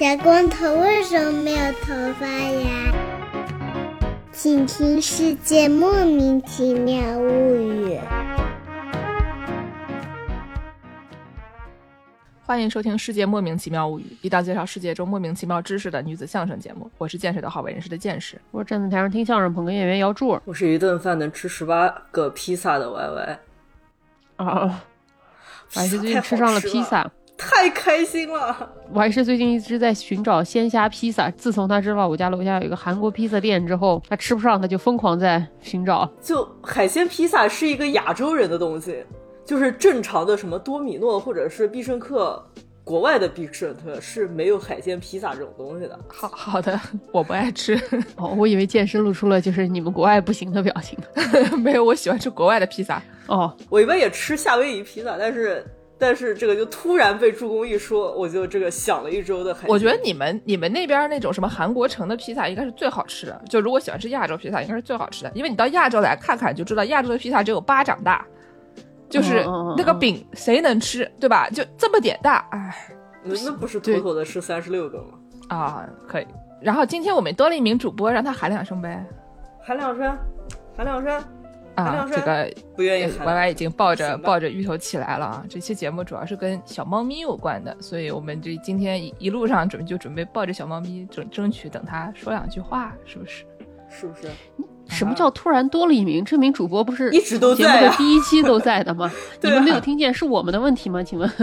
[0.00, 2.90] 小光头为什么没有头发呀？
[4.32, 7.98] 请听《世界莫名其妙物语》。
[12.46, 16.90] 欢迎收听《世界莫名其妙物语》，一档介绍世界中莫名其妙知识的女子相声节目。
[16.96, 20.40] 我是见识的好为人师的见识，我是站在台上听相声捧哏演员姚柱。
[20.46, 23.38] 我是一顿饭能吃十八个披萨的 Y Y。
[24.36, 24.82] 啊，
[25.74, 28.70] 我还是最近吃上了披萨，太开心了。
[28.92, 31.30] 我还是最近一直在寻找鲜虾披萨。
[31.30, 36.08] 自从他知道我家楼下有一个韩国披萨店之后，他吃不上，他就疯狂在寻找。
[36.20, 39.02] 就海鲜披萨是一个亚洲人的东西。
[39.42, 42.40] 就是正常的什么多米诺或者是必胜客，
[42.84, 45.98] 国外的必胜客是没有海鲜披萨这种东西的。
[46.06, 46.78] 好 好的，
[47.10, 47.74] 我不爱吃。
[48.14, 50.96] 哦，我以为健身露出了就是你们国外不行的表情。
[51.62, 53.02] 没有，我喜欢吃国外的披萨。
[53.26, 55.64] 哦，我一般也吃夏威夷披萨，但是
[56.00, 59.68] 但是这个就突然被助攻一说，我就这个想了一周的海。
[59.68, 63.42] 我觉得你们你们那边那种什么韩国城的披萨应该是最好吃的。
[63.48, 68.26] 就如果喜欢吃亚洲披萨，应该是最好吃的，因为你到亚洲来看看就知道，亚洲的披萨只有巴掌大。
[69.10, 69.44] 就是
[69.76, 71.50] 那个饼谁能吃，对吧？
[71.50, 75.08] 就这么点大，哎，那那不是妥妥的吃三十六个吗？
[75.48, 76.26] 啊，可以。
[76.62, 79.04] 然后今天我们多了一名主播，让他喊两声呗，
[79.60, 80.16] 喊两声，
[80.76, 81.20] 喊两声，
[81.84, 83.12] 啊，这个不愿意。
[83.24, 85.44] 歪歪已经抱着抱着芋头起来了啊！
[85.48, 93.44] 这期节目主要是跟小猫咪有关的，所以我们这今天一路上准备就准备抱着小猫咪，争争取等它说两句话，是不是？
[93.88, 94.28] 是不是？
[94.88, 96.24] 什么叫突然多了一名？
[96.24, 99.10] 这名主播不是一直都在的第一期都在的吗？
[99.42, 101.02] 你们没有听见是我们的问题吗？
[101.02, 101.30] 请问，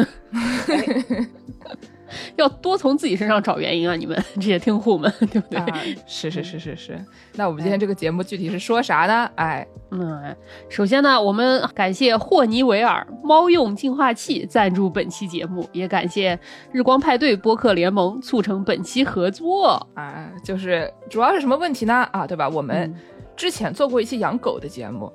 [2.35, 3.95] 要多从自己身上找原因啊！
[3.95, 5.97] 你们 这些听户们，对不对？
[6.05, 7.05] 是是是是是。
[7.35, 9.29] 那我们今天这个节目具体是说啥呢？
[9.35, 10.35] 哎，嗯，
[10.69, 16.37] 首先呢，我们感谢霍尼韦尔猫用净化器赞助本期节目，也感谢
[16.71, 19.87] 日光派对播客联盟促成本期合作。
[19.95, 22.07] 啊，就是主要是什么问题呢？
[22.11, 22.47] 啊，对吧？
[22.49, 22.93] 我们。
[23.35, 25.13] 之前做过一期养狗的节目，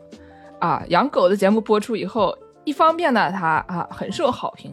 [0.60, 2.32] 啊，养狗的节目播出以后，
[2.62, 4.72] 一方面呢，它啊很受好评，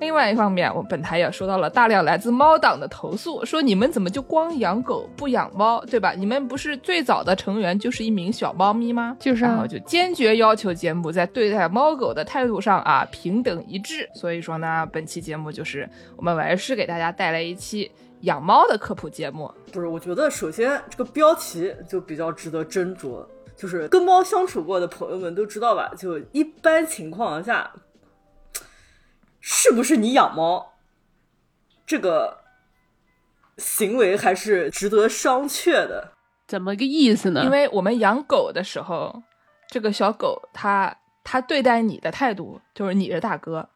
[0.00, 6.12] 另外一方面，我本台也收到了大量来自猫党的投诉，说你们怎么就光养狗不养猫，对吧？
[6.12, 9.16] 你们不是最早的成员就是一名小猫咪吗？
[9.18, 14.08] 就是，然后就坚决要求节目在对待猫狗的态度上啊平等一致。
[14.14, 17.90] 所以说呢，本期节目就是我们还是给大家带来一期。
[18.20, 23.22] 养猫的科普节目不是，我觉得首先这个标题就比较值得斟酌，
[23.54, 25.92] 就是跟猫相处过的朋友们都知道吧？
[25.98, 27.70] 就一般情况下，
[29.46, 30.72] 是不是你养猫
[31.84, 32.38] 这个
[33.58, 36.12] 行为还是值得商榷的？
[36.46, 37.42] 怎么个意思呢？
[37.44, 39.22] 因为我们养狗的时候，
[39.68, 43.68] 这个小狗它它对待你的态度就是你是大哥，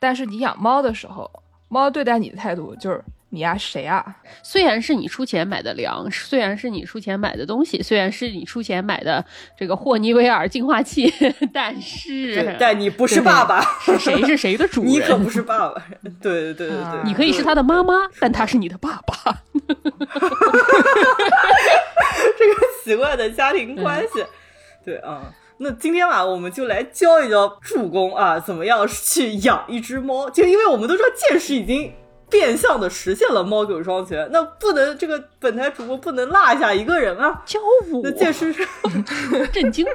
[0.00, 1.30] 但是你养猫的时候，
[1.68, 3.04] 猫对待你的态度就是。
[3.30, 4.02] 你呀，谁啊？
[4.42, 9.22] 虽然是你出钱买的粮，虽然是你出钱买的东西，虽然是你出钱买的
[9.54, 11.12] 这个霍尼韦尔净化器，
[11.52, 14.92] 但是，但你不是爸爸，是谁是谁的主人？
[14.92, 15.82] 你可不是爸爸。
[16.22, 19.42] 对对对对对，你可以是他的妈妈，但他是你的爸爸。
[22.38, 24.24] 这个奇怪的家庭关系。
[24.82, 30.30] 对啊，那今天吧，我们就来教一教助攻啊，怎么样去养一只猫？
[30.30, 31.92] 就因为我们都知道见识已经。
[32.30, 37.42] 变相的实现了猫狗双全，那不能这个本台主播不能落下一个人啊！
[37.46, 37.58] 教
[37.90, 38.54] 我，那见识
[39.52, 39.86] 震惊。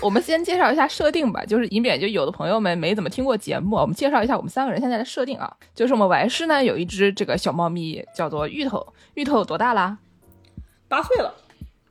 [0.00, 5.52] 我们先介绍一下设定吧，就是以免就有的朋友们没怎么听过节目，我们介绍一下我们三个人现在的设定啊。
[5.74, 9.98] 就是我们完事呢有一只这个小猫咪叫做芋头，芋头多大啦？
[10.88, 11.32] 八岁了。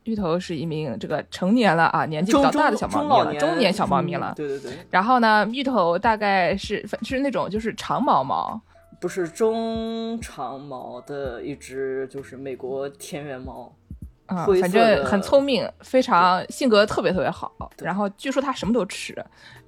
[0.04, 4.32] 芋头是一名这个成年了啊，年纪比较大的小猫咪了，中年小猫咪了。
[4.36, 4.72] 对对对。
[4.90, 8.60] 然后呢，芋头大概是是那种就是长毛猫。
[9.00, 13.72] 不是中长毛的一只，就是美国田园猫，
[14.26, 17.52] 啊，反正很聪明，非常性格特别特别好。
[17.80, 19.14] 然后据说它什么都吃。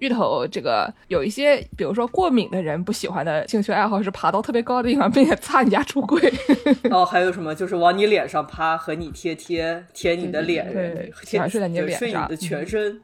[0.00, 6.32] 芋头这个有一些，比如说过敏的人不喜欢的兴趣爱好是爬到特别高的地方，并且擦你家橱柜。
[6.90, 13.00] 哦，还有什么就是往你脸上趴，和你贴贴，贴你的脸，对，睡在你脸上，睡你的全身。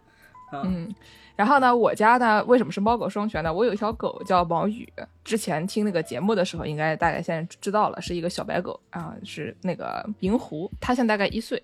[0.52, 0.92] 嗯。
[1.36, 3.52] 然后呢，我家呢为什么是猫狗双全呢？
[3.52, 4.90] 我有一条狗叫毛宇，
[5.22, 11.62] 之前听那个节目的时候，应该大概现在知道了，是一个小白狗啊，是那个银狐，它现在大概一岁。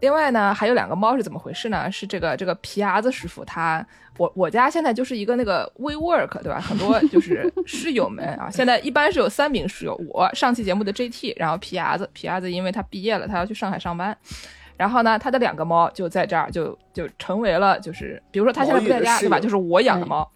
[0.00, 1.90] 另外呢，还有两个猫是怎么回事呢？
[1.90, 3.86] 是这个这个皮牙子师傅，他
[4.18, 6.60] 我我家现在就是一个那个 we work 对吧？
[6.60, 14.14] 很多就是室友们啊，现在一般是有三名室友，我上期节目的 JT，然后皮牙子，皮牙子因为他毕业了，他要去上海上班。
[14.76, 19.38] 然后呢，他的两个猫就在这儿，就就成为了，就是比如说他现在不在家，对吧？
[19.38, 20.28] 就是我养的猫，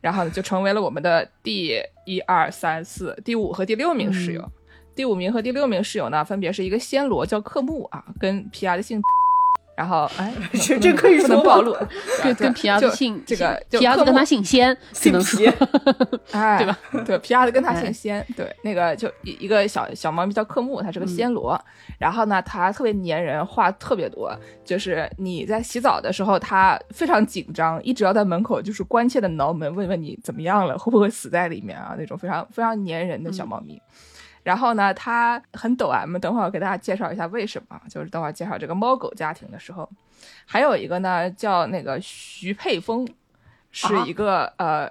[0.00, 4.50] 然后呢就成为了我们的第一二三四第五和第六名室友。
[4.94, 9.00] 第五名和第六名室友呢，分别是一个暹罗叫克木啊，跟皮亚的姓。
[9.74, 11.74] 然后，哎， 这这可以不能说暴露，
[12.22, 15.46] 跟跟皮亚就子姓这个就皮亚子跟他姓仙，只姓皮，
[16.32, 16.78] 哎，对吧？
[17.04, 21.58] 对，皮亚的跟他哎姓仙，对，那个就一一个小小猫咪叫克木，它是个暹罗，
[21.98, 24.30] 然后呢，它特别粘人，话特别多，
[24.64, 31.94] 就是你在洗澡的时候，它非常紧张，一直要在门口就是关切的挠门，问问你怎么样了，会不会死在里面啊？
[31.98, 33.80] 那种非常非常粘人的小猫咪。
[34.42, 39.88] 然后呢，它很抖 M，等会儿我给大家介绍一下为什么，就是等会儿介绍这个猫狗家庭的时候，
[40.46, 43.06] 还有一个呢叫那个徐佩峰，
[43.70, 44.90] 是一个、呃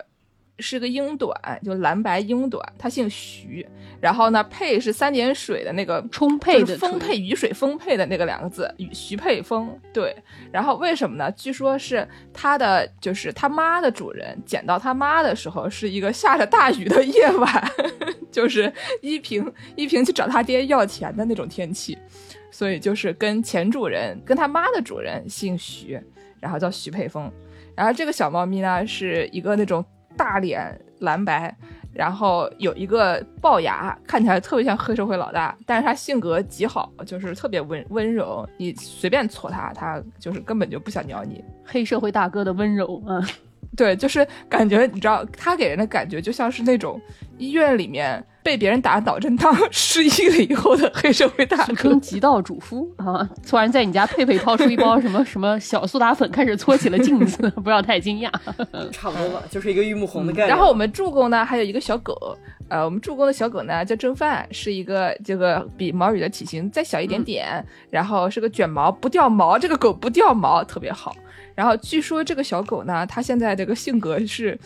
[0.61, 3.67] 是个英短，就蓝白英短，它姓徐，
[3.99, 10.15] 然后呢佩是三点水的那个充沛的丰沛雨水丰沛的那个两个字，徐徐沛丰对。
[10.51, 11.31] 然后为什么呢？
[11.31, 17.71] 据说是他的就是他妈的主人捡到他妈的时候是一个下着大雨的夜晚，
[18.31, 18.71] 就是
[19.01, 21.97] 依萍依萍去找他爹要钱的那种天气，
[22.51, 25.99] 所以就是跟前主人跟他妈的主人姓徐，
[26.39, 27.31] 然后叫徐沛丰。
[27.73, 29.83] 然后这个小猫咪呢是一个那种
[30.17, 31.55] 大脸蓝白，
[31.93, 41.43] 然后有一个龅牙，看起来特别像黑社会老大，但是他性格极好，就是特别温温柔，你随便搓他，他就是根本就不想鸟你。
[41.65, 43.21] 黑社会大哥的温柔啊，
[43.75, 47.00] 对，就是感觉你知道，他给人的感觉就像是那种
[47.38, 52.01] 医院里面被别人打脑震荡 失忆了以后的黑社会大俗哥称。
[52.01, 53.27] 极道主夫啊！
[53.47, 58.29] 突然在你家佩佩掏出一包什么什么小苏打粉，开始搓起了镜子， 不要太惊讶。
[58.91, 60.50] 差不多吧，就是一个玉木宏的概念。
[60.50, 71.15] 然后我们助攻呢还有一个小狗，呃，我们助攻的小狗呢叫蒸饭，是一个这个比毛羽的体型再小一点点，然后是个卷毛不掉毛，这个狗不掉毛特别好。
[71.56, 74.57] 然后据说这个小狗呢，它现在这个性格是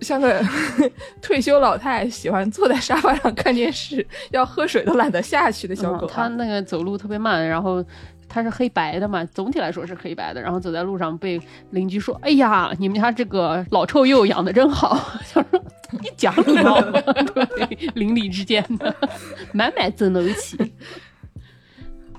[0.00, 0.44] 像个
[1.22, 6.28] 退休老太，喜欢坐在沙发上看电视，要喝水都懒得下去的小狗、嗯他啊。
[6.28, 7.84] 那个走路特别慢，然后
[8.28, 10.40] 它是黑白的嘛，总体来说是黑白的。
[10.40, 11.40] 然后走在路上被
[11.70, 17.02] 邻居说：“哎呀，你们家这个老臭鼬养的真好。” 想说你讲礼貌吗？
[17.56, 18.94] 对，邻里之间的
[19.52, 20.56] 满满争斗气。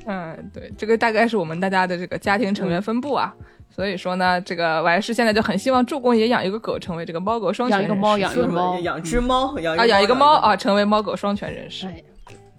[0.05, 3.33] 嗯，对，这个大概是我们大家的这个家庭成员分布啊。
[3.75, 7.91] 所以说呢，这个我还是现在就很希望助攻也养一个狗，成为这个猫狗双全人士。
[7.91, 11.87] 养一个猫，养一个猫，养只猫，养啊，养一个猫啊，啊，成为猫狗双全人士。
[11.87, 12.03] 哎，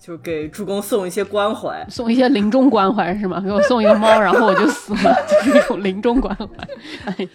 [0.01, 1.87] 就给助攻送一些关怀。
[1.89, 3.41] 送一些临终关怀是吗？
[3.41, 6.47] 给我送一个猫， 然后我就死了，就是一种临终关怀。
[7.07, 7.29] 哎。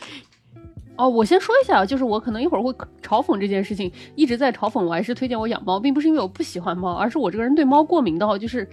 [0.97, 8.67] 哦，我先说一下，就是我可能一会儿会嘲讽这件事情，一直在嘲讽我，还是推荐我养猫，并不是因为我不喜欢猫，而是我这个人对猫过敏到就是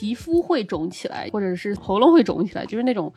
[0.00, 3.12] 皮肤会肿起来，或者是喉咙会肿起来，就是那种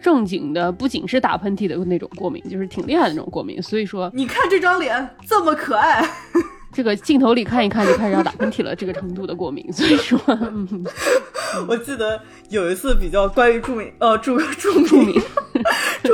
[0.00, 3.60] 正经的，不仅是打喷嚏的那种过敏，就是挺厉害的那种过敏。
[3.60, 6.08] 所以说，你看这张脸这么可爱，
[6.72, 9.72] 这个镜头里看一看就开始要打喷嚏了，这个程度的过敏。
[9.72, 10.84] 所以说，嗯，
[11.68, 15.49] 我记得有一次比较关于著名，呃，助助助敏，助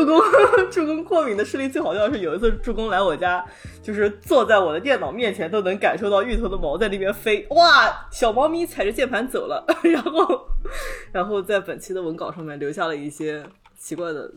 [0.06, 0.20] 攻
[0.70, 3.44] 助攻过敏的事例最好笑的是有一次助攻来我家，
[3.82, 10.46] 就是坐在我的电脑面前都能感受到芋头的毛在那边飞，哇，小猫咪踩着键盘走了， 然后
[11.12, 13.44] 然后在本期的文稿上面留下了一些
[13.76, 14.32] 奇怪的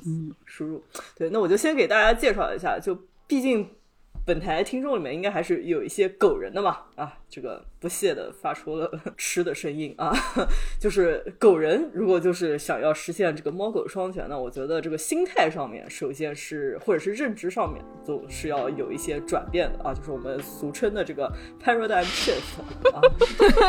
[0.45, 0.83] 输入。
[1.16, 3.69] 对，那我就先给大家介绍一下，就毕竟。
[4.25, 10.13] 本台听众里面应该还是有一些狗人的嘛啊，这个不屑的发出了吃的声音啊，
[10.79, 21.32] 就是狗人如果就是想要实现这个猫狗双全呢，我觉得这个心态上面，首先是或者是认知上面，总是要有一些转变的啊，就是我们俗称的这个
[21.63, 22.62] paradigm shift
[22.93, 23.01] 啊，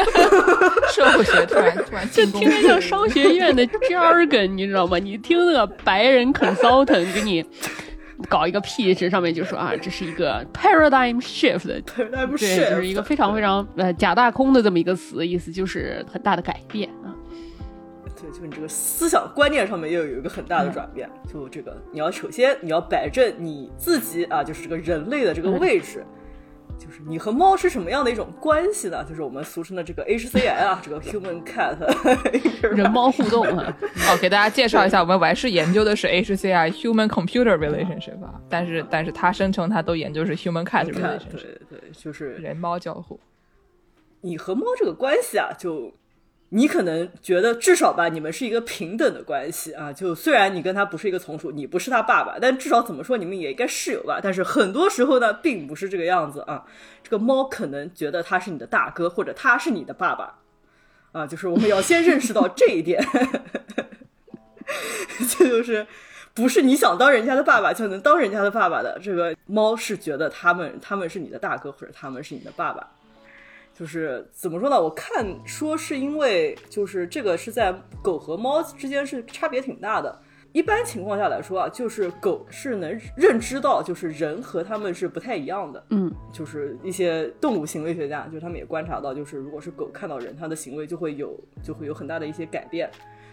[0.93, 4.99] 社会学突然突然这听着像商学院的 jargon，你知道吗？
[4.99, 7.45] 你听那个白人 consultant 给你
[8.29, 17.15] 搞一个 pitch，上面就说啊， 这是一个 paradigm shift，paradigm 对，shift 就是一个非常非常呃假大空的这么一个词，意思就是很大的改变啊。
[18.21, 21.09] 对，就你这个思想观念上面又有一个很大的转变。
[21.27, 26.05] 就这个，你要首先你要摆正你自己啊，就是这个人类的这个位置，
[26.81, 29.05] 就是你和猫是什么样的一种关系呢？
[29.07, 31.77] 就是我们俗称的这个 HCI 啊， 这个 Human Cat
[32.75, 33.77] 人猫互动啊，
[34.09, 43.21] 哦，给大家介绍一下，我们完事研究的是 HCI Human Computer Relationship 啊，但是但是他声称他都研究是 Human Cat 看，Relationship，对对，就是人猫交互。
[44.23, 45.93] 你和猫这个关系啊，就
[46.50, 49.92] 你可能觉得至少吧，你们是一个平等的关系啊。
[49.92, 54.21] 就虽然你跟他不是一个从属，你不是他爸爸，但至少怎么说，你们也应该室友吧。
[54.23, 56.64] 但是很多时候呢，并不是这个样子啊。
[57.02, 60.38] 这个猫可能觉得他是你的大哥，或者他是你的爸爸
[61.12, 61.26] 啊。
[61.26, 63.02] 就是我们要先认识到这一点，
[65.38, 65.87] 这就是。
[66.33, 72.88] 不是你想当人家的爸爸就能当人家的爸爸的，这个猫是觉得他们他们是你的大哥或者他们是你的爸爸，
[73.81, 74.79] 就是怎么说呢？
[74.79, 80.21] 我看说是因为就是这个是在狗和猫之间是差别挺大的。
[80.53, 85.83] 一般情况下来说啊，就是狗是能认知到，就是人和它们是不太一样的。
[85.89, 92.91] 嗯，就是一些动物行为学家，就是他们也观察到，就是如果是狗看到人，它的行为就会有就会有很大的一些改变。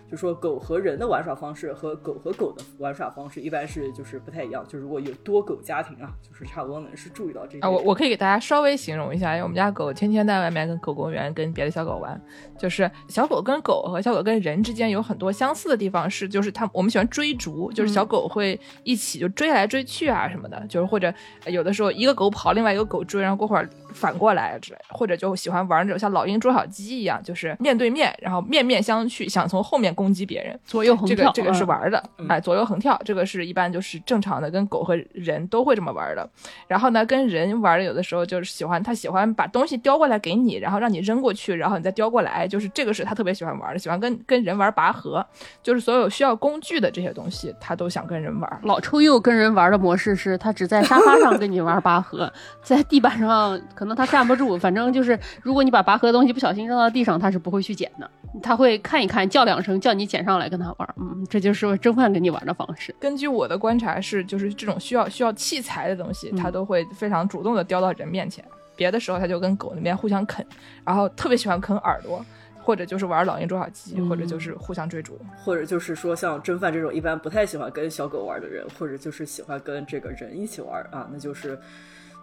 [0.10, 4.66] 就说狗和人的玩耍方式和狗和狗的玩耍方式一般是就是不太一样。
[4.68, 12.20] 就如果有多狗家庭啊，就是差不多能是注意到这啊，我我可以给大家稍微形容一下，因为我们家狗天天在外面跟狗公园跟别的小狗玩，
[12.58, 21.14] 就是小狗跟狗和小狗跟人之间有很多相似的地方，是就是它我们喜欢追逐，就是小狗会一起就追来追去啊什么的，就是或者
[21.46, 30.58] 有的时候一个狗跑，另外一个狗追，然后过会儿反过来之类，或者就喜欢玩那种像老鹰捉小鸡一样，就是面对面，然后面面相觑，想从后面攻击别人。
[30.66, 36.30] 左右横跳，这个这个是嗯玩的，哎，左右横跳，这个是一般就是正常的，跟狗和人都会这么玩的。
[36.68, 45.26] 然后呢，跟人玩的有的时候就是喜欢他喜欢把东西叼过来给你，然后让你扔过去，然后你再叼过来，就是这个是他特别喜欢玩的，喜欢跟跟人玩拔河，
[45.62, 48.60] 就是所有需要工具的这些东西，他都想跟人玩。
[48.64, 52.32] 老抽又跟人玩的模式是，他只在沙发上跟你玩拔河，
[52.64, 58.10] 在地板上可能他站不住，反正就是如果你把拔河的东西不小心扔到地上，他是不会去捡的，
[58.42, 60.96] 他会看一看，叫两声，叫你捡上来跟他玩。
[60.98, 62.96] 嗯，这就是蒸饭跟你玩的方式。
[63.00, 68.44] 根据我的观察是，就是这种需要需要器材的东西，他都会非常主动的叼到人面前。
[68.76, 70.46] 别的时候他就跟狗那边互相啃，
[70.86, 72.24] 然后特别喜欢啃耳朵，
[72.62, 75.20] 或者就是玩老鹰捉小鸡，或者就是互相追逐。
[75.44, 81.58] 或者就是说像蒸饭这种一般不太喜欢跟小狗玩的人，或者就是喜欢跟这个人一起玩啊，那就是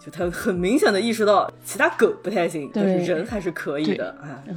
[0.05, 4.57] 就他很明显的意识到其他狗不太行，但是人还是可以的啊嗯。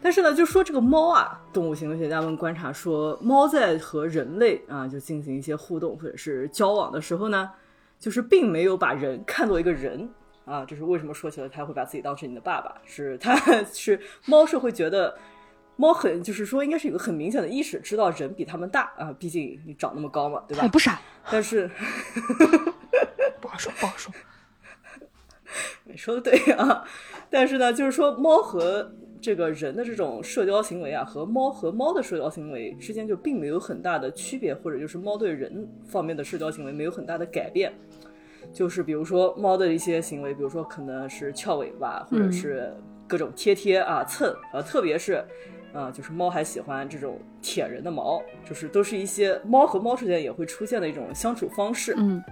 [0.00, 7.50] 但是呢，就说这个猫啊，动物行为学家们观察说，猫在和人类啊就进行一些互动或者是交往的时候呢，
[7.98, 10.08] 就是并没有把人看作一个人
[10.44, 13.36] 啊，这是为什么说起来它会把自己当成你的爸爸，是它
[13.74, 15.14] 是猫是会觉得。
[15.80, 20.68] 猫很就是说，应该是有个很明显的意识，知道人比它们大啊，毕竟你长那么高嘛，对吧还？
[20.68, 21.70] 不傻，但是
[23.40, 24.12] 不好说，不好说。
[25.90, 26.84] 你说的对啊，
[27.30, 28.88] 但是呢，就是说猫和
[29.20, 37.72] 这个人的这种社交行为啊，和猫和猫的社交行为之间就并没有很大的区别，或者就是猫对人方面的社交行为没有很大的改变。
[38.52, 42.72] 就是比如说猫的一些行为，比如说可能是翘尾巴，或者是
[43.06, 45.24] 各种贴贴啊、蹭啊，特别是。
[45.74, 51.94] 啊、就是猫还喜欢这种舔人的毛，就是都是一些猫和猫之间也会出现的一种相处方式。
[51.98, 52.24] 嗯，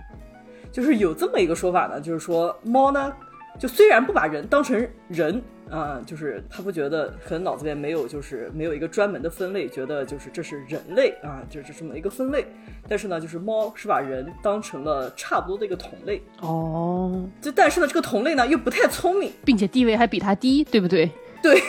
[0.73, 3.13] 就是有这么一个说法呢，就是说猫呢，
[3.59, 12.47] 就虽然不把人当成人啊、就是他不觉得，可能脑子里面没有，就是没有一个专门的分类，觉得就是这是人类啊，就是这么一个分类。
[12.89, 21.11] 但是呢，就是猫是把人当成了差不多的一个同类，哦，就但是呢，这个同类呢又不太聪明，并且地位还比他低，对不对？
[21.43, 21.61] 对，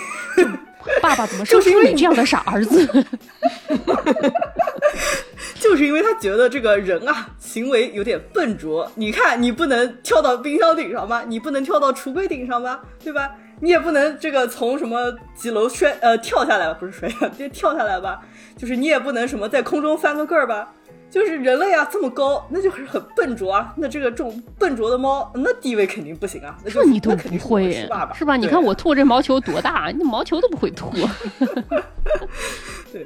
[1.01, 2.87] 爸爸怎么 生出你这样的傻儿子？
[5.69, 8.89] 就是因为他觉得这个人啊行为有点笨拙。
[8.95, 11.25] 你看，你不能跳到冰箱顶上吧？
[11.27, 12.81] 你不能跳到橱柜顶上吧？
[13.03, 13.31] 对吧？
[13.59, 16.77] 你也不能这个从什么几楼摔呃跳下来吧？
[16.79, 18.21] 不是摔下， 就跳下来吧？
[18.55, 20.71] 就是你也不能什么在空中翻个个儿吧？
[21.09, 23.73] 就是人类啊这么高，那就是很笨拙啊。
[23.77, 26.57] 那这个这种笨拙的猫，那地位肯定不行啊。
[26.63, 28.35] 那你都不那肯定会是爸爸，是吧？
[28.37, 30.91] 你看我吐这毛球多大，你毛球都不会吐。
[32.91, 33.05] 对，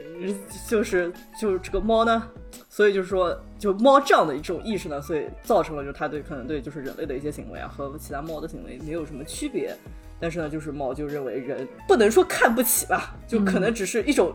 [0.68, 2.24] 就是就是这个猫呢，
[2.72, 9.76] 所以就是说，就猫这样的一种意识呢，所以造成了就是它对可能对就是人类的一些行为啊和其他猫的行为没有什么区别，
[10.20, 14.34] 但是呢，就是猫就认为人不能说看不起吧，就可能只是一种。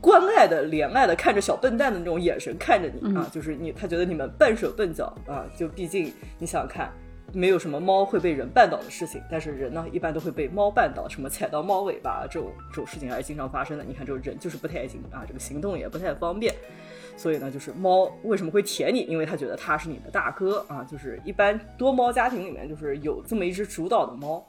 [0.00, 6.88] 关爱的、怜爱的看着小笨蛋的那种眼神看着你、啊，就是你，他觉得你们笨手笨脚啊，就毕竟你想想看，
[7.32, 13.82] 没有什么猫会被人绊倒的事情，但是人呢，一般都会被猫绊倒，什么踩到猫尾巴这种这种事情还是经常发生的。
[13.82, 16.54] 你看，这个人就是不太行啊，这个行动也不太方便，
[17.18, 19.00] 所以呢，就是猫为什么会舔你？
[19.00, 20.82] 因为它觉得它是你的大哥啊。
[20.90, 24.42] 就是一般多猫家庭里面，就是有这么一只主导的猫。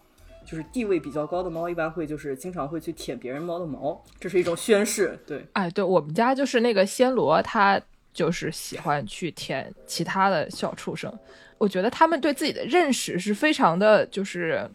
[0.46, 5.16] 就是地位比较高的猫，一般会就是经常会去舔别人猫的毛，这是一种宣誓。
[5.28, 7.80] 对，哎，对我们家就是那个暹罗，它
[8.12, 11.14] 就是喜欢去舔其他的小畜生。
[11.60, 14.68] 我觉得他们对自己的认识是非常的，就是，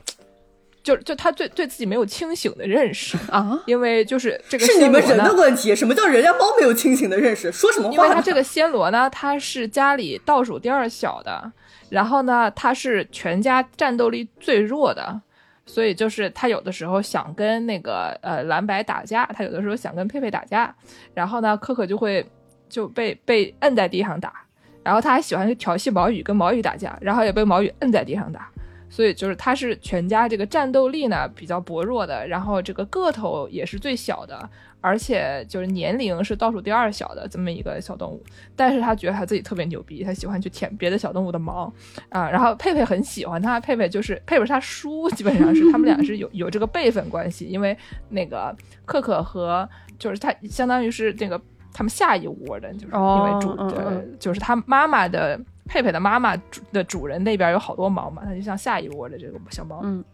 [0.85, 5.75] 就就他对对自己没有清醒的认识，啊，因为就是这个是你们人的问题。
[5.75, 7.51] 什么叫人家猫没有清醒的认识？
[7.51, 7.95] 说什么话呢？
[7.95, 11.51] 因为他这个暹罗呢，他是家里倒数第二小的，
[11.89, 15.19] 然后呢，他是全家战斗力最弱的，
[15.65, 20.75] 所以就是他有的时候想跟那个呃蓝白打架，他有的时候想跟佩佩打架，
[21.15, 22.25] 然后呢，可可就会
[22.69, 24.35] 就被被摁在地上打，
[24.83, 28.51] 然后他还喜欢去调戏毛羽跟毛羽打架，然后也被毛羽摁在地上打。
[28.89, 34.49] 所以就是它是全家这个战斗力呢比较薄弱的，然后这个个头也是最小的，
[34.81, 38.23] 而且就是年龄是倒数第二小的这么一个小动物。
[38.55, 41.73] 但是他觉得他自己特别牛逼，他喜欢去舔别的小动物的毛
[42.09, 42.31] 啊。
[42.31, 47.77] 然后佩佩很喜欢他，佩佩就是佩佩是他叔，基本上是他们俩是有有这个辈分关系，因为
[48.11, 51.41] 那个可可和就是他相当于是那个
[51.73, 55.41] 他们下一窝的，就是因为主哦嗯嗯呃就是他妈妈的。
[55.67, 60.05] 佩佩的妈妈主的主人那边有好多猫嘛，它就像下一窝的这个小猫，嗯，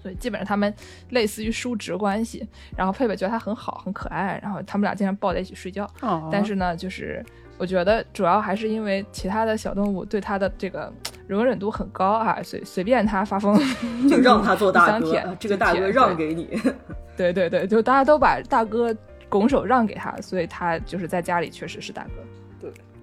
[0.00, 0.72] 所以基本上他们
[1.10, 2.46] 类似于叔侄关系。
[2.76, 5.88] 然后佩佩觉得它很好，很可爱，然后他们俩经常抱在一起睡觉。
[6.00, 7.24] 哦，但是呢，就是
[7.58, 10.92] 我觉得主要还是因为其他的小动物对它的这个
[11.26, 13.58] 容忍度很高啊，随随便它发疯
[14.08, 16.58] 就让它做大哥，这个大哥让给你。
[17.16, 18.94] 对对对，就大家都把大哥
[19.28, 22.10] 拱手让给他，所以他就是在家里确实是大哥。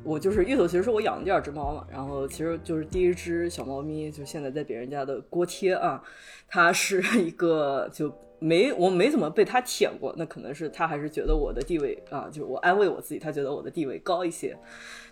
[0.04, 6.04] 我就是芋头，其实是我养的第二只猫嘛，然后其实就是第一只小猫咪，就现在在别人家的锅贴啊，
[6.48, 14.58] 它是一个就没我没怎么被它舔过，那可能是它还是觉得我的地位啊，就我安慰我自己，它觉得我的地位高一些，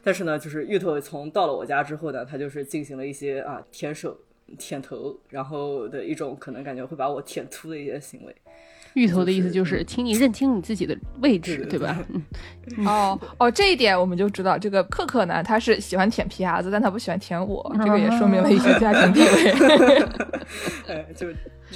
[0.04, 4.18] 但是呢，就是芋头从到了我家之后呢，它就是进行了一些啊舔手、
[4.58, 8.36] 舔头，然后的一种可能感觉会把我舔秃的一些行为。
[8.94, 11.98] 芋头的意思就是，请你认清你自己的位置，对对吧？
[12.78, 19.52] 嗯， 哦哦，这一点我们就知道，这个可可呢，他是喜欢舔皮牙子，但他不喜欢舔我，这个也说明了一些家庭地位。
[20.88, 21.28] 哎，就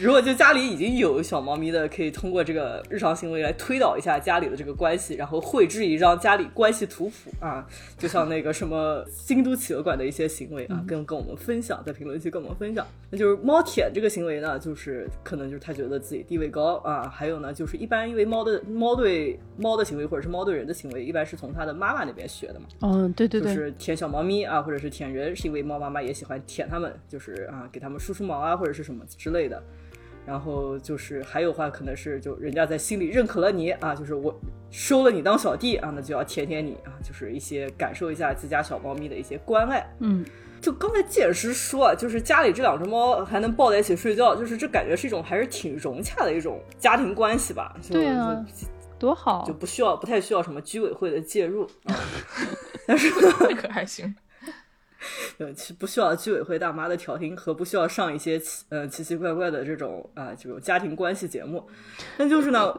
[0.01, 7.65] 如果就家里已经有小猫咪的，可以通过这个日常行为来推导一下家里的这个关系，然后绘制一张家里关系图谱啊，
[7.97, 12.85] 就像那个什么京都企鹅馆的一些行为啊，跟跟我们分享，在评论区跟我们分享。
[13.09, 22.65] 那就是猫舔这个行为呢，就是可能就是它觉得自己地位高啊，还有呢，就是一般因为猫的猫对猫的行为或者是猫对人的行为，一般是从它的妈妈那边学的嘛。
[22.81, 29.63] 嗯，对对对，就是舔小猫咪啊，或者是舔人，是因为猫妈妈也喜欢舔它们，就是啊给它们梳梳毛啊，或者是什么之类的。
[30.25, 34.33] 然后就是还有话，可能是就人家在心里认可了你啊，就是我
[34.71, 39.87] 收了你当小弟啊，那就要舔舔你啊，就是一些感受一下自家小猫咪的一些关爱。
[39.99, 40.25] 嗯，
[40.59, 47.75] 就刚才剑师说啊，就是家里这两只猫还能抱在一起睡觉，就是这感觉是一种还是挺融洽的一种家庭关系吧。
[47.81, 48.43] 就对啊
[48.97, 51.95] 多好就，不需要不太需要什么居委会的介入啊。
[52.87, 54.15] 这个还行。
[55.39, 61.65] 呃，其不需要居委会大妈的调停和不需要上一些奇呃奇奇怪怪的这种啊、这种家庭关系节目，
[62.17, 62.73] 那就是呢，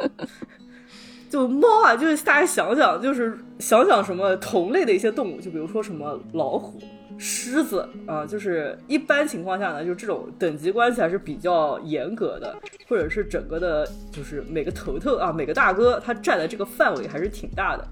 [1.30, 6.80] 就猫啊，就是大家想想，就是想想什么同类的一些动物，就比如说什么老虎、
[7.18, 12.56] 狮子啊、就是一般情况下呢，就这种等级关系还是比较严格的，
[12.88, 17.86] 或者是整个的，就是每个头头啊，每个大哥他占的这个范围还是挺大的。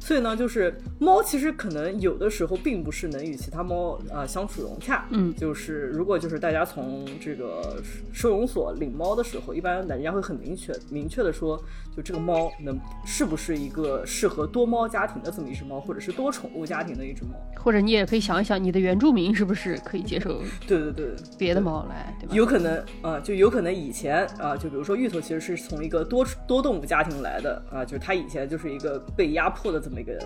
[0.00, 5.06] 所以呢，就是猫其实可能有的时候并不是能与其他猫啊、呃相处融洽。
[5.10, 7.80] 嗯就是如果就是大家从这个
[8.12, 11.62] 收容所领猫的时候，一般人家会很明确明确的说，
[11.94, 17.30] 就这个猫能是不是一个适合多猫家庭的这么一只猫，或者是多宠物家庭的一只猫。
[17.62, 22.34] 或者你也可以想一想，你的原住民是不是可以接受对对对，别的猫来，对吧？
[22.34, 30.16] 有可能啊、就有可能以前啊、就比如说芋头其实是从一个多多动物家庭来的啊、就是它以前就是一个被压迫的这么一个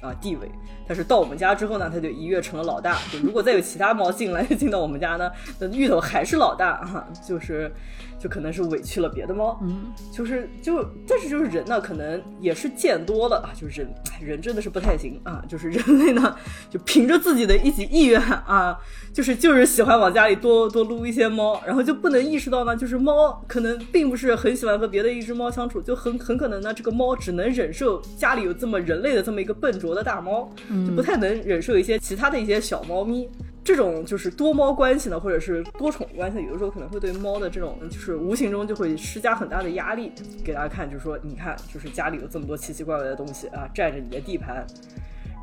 [0.00, 0.50] 啊、地位，
[0.84, 2.98] 但是到我们家之后呢，他就一跃成了老大。
[3.12, 5.30] 就如果再有其他猫进来进到我们家呢，
[5.60, 7.72] 那芋头还是老大啊，就是
[8.18, 16.36] 就可能是委屈了别的猫，嗯，就是就但是就是人呢，可能也是见多了啊，就是人哎人真的是不太行啊，就是人类呢，
[16.68, 18.76] 就凭着自己的一己意愿啊，
[19.12, 30.50] 就是就是喜欢往家里多多撸一些猫，然后就不能意识到呢，就是猫可能并不是很喜欢和别的一只猫相处，就很很可能呢，这个猫只能忍受家里有这么人类的这么一个笨拙的大猫，
[30.86, 33.28] 就不太能忍受一些其他的一些小猫咪。
[33.64, 40.10] 这种就是多猫关系呢，或者是多宠关系，有的时候可能会对猫的这种，就是无形中就会施加很大的压力，
[40.44, 44.66] 给大家看，就是说，你看，就是家里有这么多奇奇怪怪的东西啊，占着你的地盘。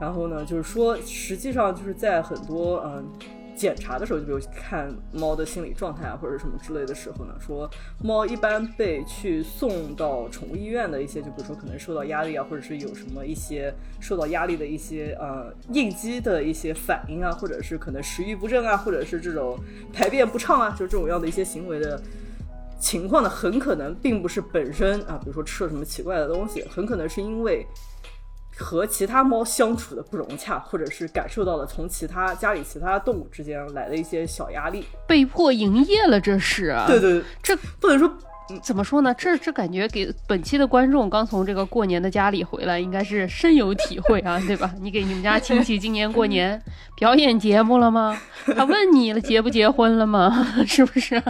[0.01, 3.10] 然后呢，就是说，实际上就是在很多嗯、
[3.60, 7.69] 检查的时候，就比如看猫的心理状态啊，或者什么之类的时候呢，说
[8.02, 19.60] 猫一般被去送到宠物医院的一些，就比如说可能受到压力啊，或者是有什么一些受到压力的一些呃应激的一些反应啊，或者是可能食欲不振啊，或者是这种
[19.91, 22.02] 排便不畅啊，就这种样的一些行为的。
[22.82, 27.67] 情况呢，很可能并不是本身啊，比如说吃了什么奇怪的东西，很可能是因为
[28.60, 34.86] 和其他猫相处的不融洽，或者是感受到了从其他家里其他动物之间来的一些小压力。
[35.08, 36.76] 被迫营业了，这是。
[36.86, 38.12] 对对，这不能说
[38.63, 39.13] 怎么说呢？
[39.13, 44.74] 这这感觉给本期的观众刚从这个过年的家里回来，应该是深有体会啊，对吧？
[44.82, 46.62] 你给你们家亲戚今年过年
[46.98, 48.19] 表演节目了吗？
[48.56, 50.48] 他问你了结不结婚了吗？
[50.65, 51.22] 是不是？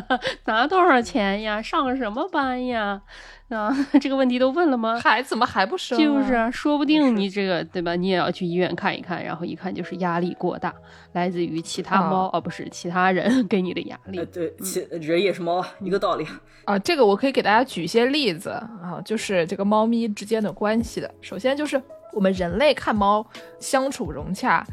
[0.45, 1.61] 拿多少钱呀？
[1.61, 3.01] 上什么班呀？
[3.49, 4.99] 啊，这个问题都问了吗？
[4.99, 5.99] 还怎么还不生、啊？
[6.01, 7.95] 就是啊，说不定你这个对吧？
[7.95, 10.73] 你也要去医院看一看，然后一看就是压力过大，
[11.13, 14.25] 来自于其他猫啊哦，不是其他人 给你的压力呃，。
[14.27, 16.25] 对，其人也是猫，一个道理。
[16.65, 21.11] 啊，这个我可以给大家举一些例子啊，就是这个猫咪之间的关系的。
[21.19, 21.81] 首先就是
[22.13, 23.25] 我们人类看猫
[23.59, 24.63] 相处融洽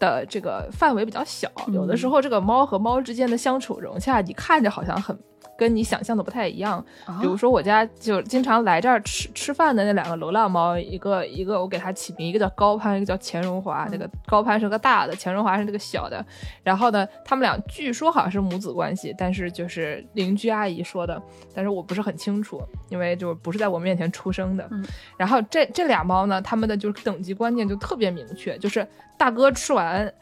[0.00, 5.16] 的这个范围比较小，有的时候这个猫和猫之间的相处融洽，你看着好像很。
[5.56, 13.86] 跟你想象的不太一样，啊比如说我家就经常来这儿吃吃饭的那两个流浪猫，一个一个我给它起名，一个叫高攀，一个叫钱荣华。
[13.90, 16.24] 那个高攀是个大的，钱荣华是那个小的。
[16.62, 21.20] 然后呢，他们俩据说好像是母子关系，但是就是邻居阿姨说的，
[21.54, 24.66] 但是我不是很清楚，因为就不是在我面前出生的。
[24.70, 24.84] 嗯
[25.16, 28.86] 然后这这俩猫呢，它们的就是等级观念就特别明确，就是
[29.16, 30.12] 大哥吃完。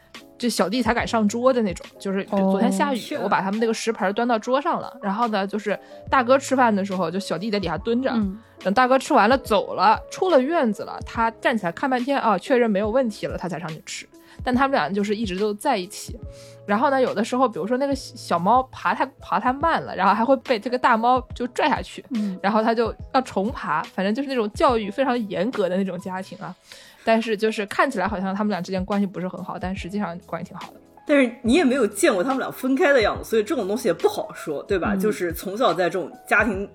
[0.43, 5.79] 这小弟才敢上桌的那种，就是比如昨天下雨，我把他们那个食盆端到桌上了，然后呢，就是
[6.09, 14.05] 大哥吃饭的时候，就小弟在底下蹲着，嗯等大哥吃完了走了，出了院子了，他站起来看半天啊，确认没有问题了，他才上去吃。
[14.43, 16.19] 但他们俩就是一直都在一起。
[16.65, 26.53] 然后呢，有的时候，比如说那个小猫爬太爬太慢了，然后还会被这个大猫就拽下去，嗯，然后它就要重爬，反正就是那种教育非常严格的那种家庭啊。
[27.03, 30.79] 但是就是看起来好像他们俩之间关系不是很好，但实际上关系挺好的。
[31.05, 34.93] 但是你也没有见过他们俩分开的样子，所以这种东西也不好说，对吧？
[34.93, 36.65] 嗯就是从小在这种家庭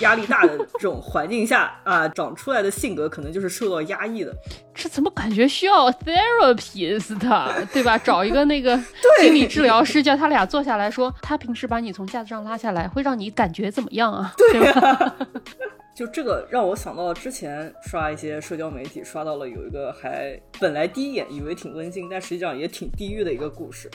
[0.00, 4.34] 压力大的这种环境下啊，长出来的性格可能就是受到压抑的。
[4.74, 7.96] 这怎么感觉需要 therapist 的，对吧？
[7.96, 8.76] 找一个那个
[9.22, 14.34] 心理治疗师，叫他俩坐下来说，他平时把你从架子上拉下来，会让你感觉怎么样啊？
[14.36, 15.16] 对吧？
[15.98, 23.90] 就这个让我想到了之前刷一些社交媒体，刷到了有一个还本来第一眼以为挺温馨，但实际上也挺地狱的一个故事。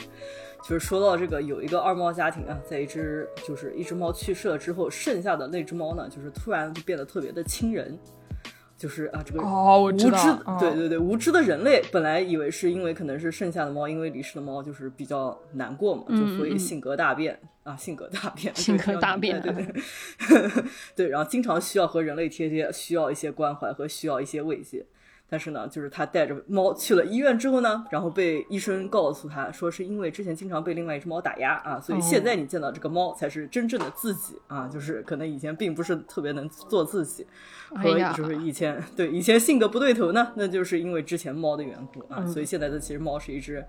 [0.68, 7.98] 就是说到这个，有一个二猫家庭啊，在一只就是一只猫去世了之后，剩下的那只猫呢，就是突然就变得特别的亲人，
[8.84, 10.10] 就是啊这个哦，我无知
[10.60, 20.64] 对对对，无知的人类本来以为是因为可能是剩下的猫，因为离世的猫就是比较难过嘛，就所以性格大变、啊，性格大变，性格大变对对对。
[20.94, 24.84] 对，然后经常需要和人类贴贴，需要一些关怀和需要一些慰藉。
[25.28, 37.26] 但是呢，就是他带着猫去了医院之后呢，然后被医生告诉他说，是因为之前经常被另外一只猫打压啊，所以现在你见到这个猫才是真正的自己啊，就是可能以前并不是特别能做自己，
[37.70, 43.64] 和就是以前对以前性格不对头呢，那就是因为之前猫的缘故啊，嗯所以现在的其实猫是一只。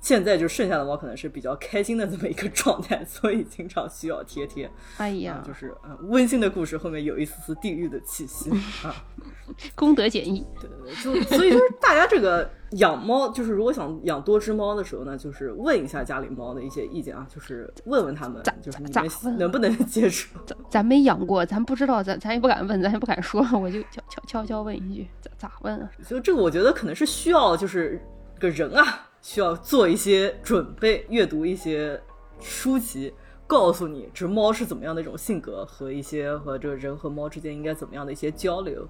[0.00, 4.70] 现在就剩下的猫可能是比较开心的这么一个状态，所以经常需要贴贴。
[4.96, 8.50] 哎呀啊，，就是嗯温馨的故事后面有一丝丝地狱的气息
[8.84, 8.94] 啊。
[9.74, 20.28] 功德减一，对对对，就所以就是大家这个养猫，就是如果想养多只猫的时候呢，就是问一下家里猫的一些意见啊，就是问问他们咋，就是你咋们能不能接受。
[20.46, 25.90] 咱咱没养过，咱不知道，咱咱也不敢问，咱也不敢说，我就悄悄悄悄问一句，咋咋问啊？
[26.06, 27.98] 就这个，我觉得可能是需要，就是
[28.38, 32.00] 个人啊，需要做一些准备，阅读一些
[32.40, 33.12] 书籍，
[33.46, 38.88] 告诉你这猫是怎么样的一种性格，和一些和这个人和猫之间应该怎么样的一些交流。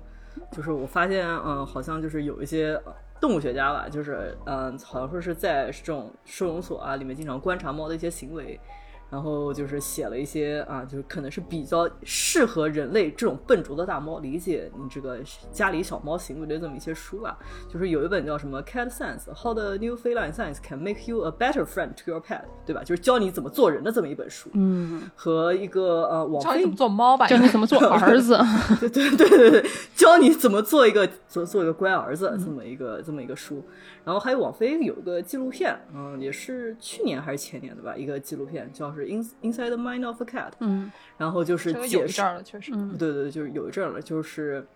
[0.52, 2.80] 就是我发现，嗯，好像就是有一些
[3.20, 8.60] 动物学家吧，就是嗯，好像说是在这种收容所啊里面经常观察猫的一些行为。
[9.10, 15.18] 然后就是写了一些啊，就是可能是比较适合人类这种笨拙的大猫理解你这个
[15.50, 17.38] 家里小猫行为的这么一些书吧。
[17.68, 22.82] 就是有一本叫什么《Cat Science: How the New Feline Science Can Make You a Better Friend to Your Pet》，对吧？
[22.84, 24.50] 就是教你怎么做人的这么一本书。
[24.52, 28.38] 嗯，和一个呃网飞教你怎么做猫吧，教你怎么做儿子，
[28.80, 33.64] 对对对对对，教你怎么做一个做做一个乖儿子，这么一个这么一个书。
[34.08, 42.72] 然后还有网飞有一个纪录片，嗯，也是去年还是前年的吧，一个纪录片叫是《In Inside the Mind of a Cat》，嗯然后就是解释了，确实。
[42.74, 44.66] 嗯，对对对，就是有一阵儿了，就是。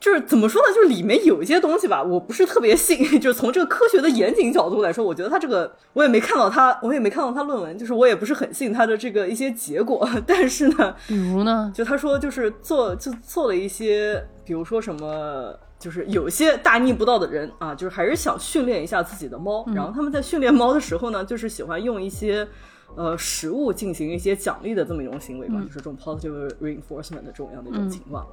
[0.00, 0.72] 就是怎么说呢？
[0.74, 3.04] 就是里面有一些东西吧，我不是特别信。
[3.20, 10.08] 就是从这个科学的严谨角度来说，我觉得他这个我也没看到他，我也没看到他论文，就是我也不是很信他的这个一些结果。
[10.26, 11.70] 但是呢，比如呢？
[11.74, 22.46] 就他说，就是做就做了一些，比如说什么，就是有些大逆不道的人啊，就是还是想训练一下自己的猫，然后他们在训练猫的时候呢，就是喜欢用一些
[22.94, 28.26] 呃食物进行一些奖励的这么一种行为吧，就是这种 positive reinforcement 的这种样的一种情况。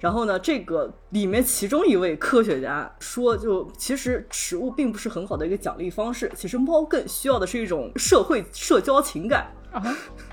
[0.00, 9.52] 然后呢，这个里面其中一位科学家说，就其实食物并不是很好的一个奖励方式，其实猫更需要的是一种社会社交情感。
[9.72, 9.82] 啊，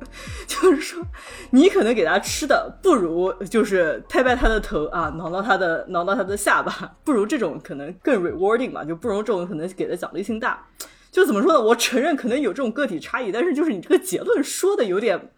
[0.46, 1.02] 就是说，
[1.50, 10.66] 你可能给他吃的不如就是拍拍他的头啊，挠挠他的挠挠他的下巴，不如这种可能更 rewarding 嘛，就不如这种可能给的奖励性大。
[11.14, 11.60] 就怎么说呢？
[11.60, 15.30] 我承认可能有这种个体差异，但是就是你这个结论说的有点，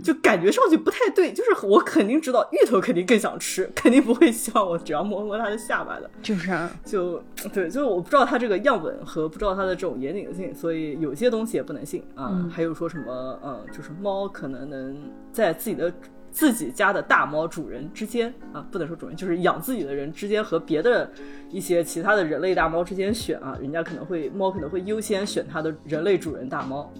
[0.00, 1.32] 就感觉上去不太对。
[1.32, 6.08] 就是我肯定知道芋头肯定更想吃，肯定不会希望我只要摸摸它的下巴的。
[6.22, 7.20] 就是啊，就
[7.52, 12.48] 对，就是我不知道它这个样本和不知道它的这种严谨性，所以有些东西也不能信啊。
[12.48, 14.96] 还有说什么，嗯，就是猫可能能
[15.32, 15.92] 在自己的。
[16.36, 21.10] 自己家的大猫主人之间啊，不能说主人，就是养自己的人之间和别的
[21.48, 26.92] 一些其他的人类大猫之间选啊，人家可能会猫可能会优先选它的人类主人大猫，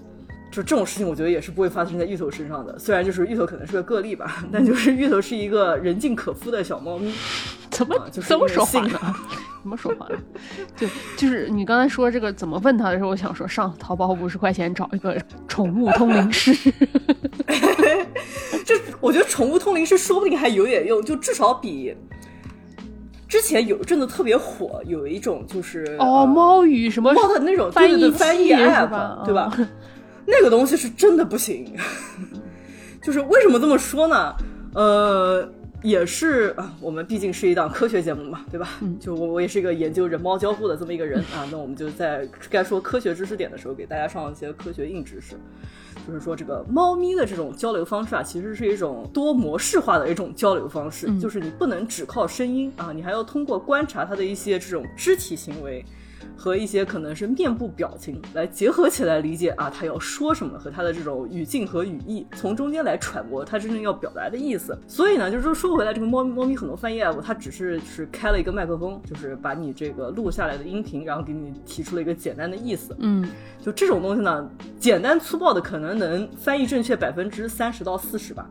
[0.50, 2.78] 就这种事情，我觉得也是不会发生在芋头身上的。
[2.78, 7.12] 虽然就是芋头可能是个个例吧，但就是芋头是一个人尽可夫的小猫咪。
[7.70, 8.98] 怎么就是怎么说话呢？
[9.62, 10.16] 怎么说话呢？
[10.76, 16.54] 就就是你刚才说这个怎么问他的时候，我想说上淘宝五十块钱找一个宠物通灵师。
[18.64, 21.94] 就我觉得宠物通灵师说不定还有点用，就至少比
[23.28, 29.22] 之前有一阵子特别火，有一种就是哦，呃猫语什么猫的那种翻译翻译 app，吧？
[29.24, 29.52] 对吧？
[30.26, 31.74] 那个东西是真的不行。
[33.02, 34.34] 就是为什么这么说呢？
[34.74, 35.48] 呃，
[35.82, 38.68] 也是啊，我们毕竟是一档科学节目嘛，对吧？
[38.80, 45.36] 嗯就我我也是一个研究人猫交互的这么一个人啊，那我们就在该说科学知识点的时候，给大家上一些科学硬知识。
[46.06, 51.06] 就是说，这个猫咪的这种交流方式啊，其实是一种多模式化的一种交流方式。
[51.08, 55.84] 嗯就是你不能只靠声音啊，你还要通过观察它的一些这种肢体行为
[56.36, 64.78] 和一些可能是面部表情来结合起来理解啊，他要说什么和他的这种语境和语义，从中间来揣摩他真正要表达的意思。
[64.86, 72.94] 所以呢，就是说说回来，这个猫猫咪很多翻译 app，它只是是开了一个麦克风，就是把你这个录下来的音频，然后给你提出了一个简单的意思。
[72.98, 73.26] 嗯
[73.60, 78.48] 就这种东西呢，简单粗暴的可能能翻译正确百分之三十到四十吧。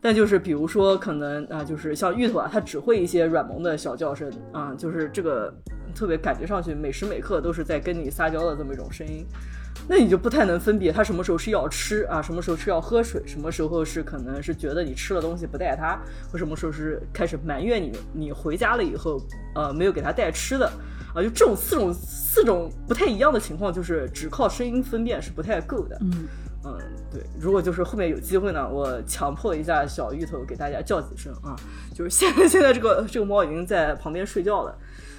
[0.00, 5.52] 但就是比如说，可能啊、就是像芋头啊，它只会一些软萌的小叫声啊，就是这个
[5.94, 9.26] 特别感觉上去每时每刻都是在跟你撒娇的这么一种声音，
[9.86, 16.00] 那你就不太能分别它什么时候是要吃啊，什么时候是要喝水，什么时候是可能是觉得你吃了东西不带它，
[16.32, 19.20] 或什么时候是开始埋怨你，你回家了以后
[19.54, 20.70] 呃没有给它带吃的。
[21.12, 25.98] 啊，就这种四种四种不太一样的情况，就是只靠声音分辨是不太够的。
[26.02, 26.28] 嗯
[26.62, 26.78] 嗯，
[27.10, 31.56] 对，如果就是后面有机会呢，我强迫一下小芋头给大家叫几声啊。
[31.94, 34.76] 就是现在现在这个这个猫已经在旁边睡觉了，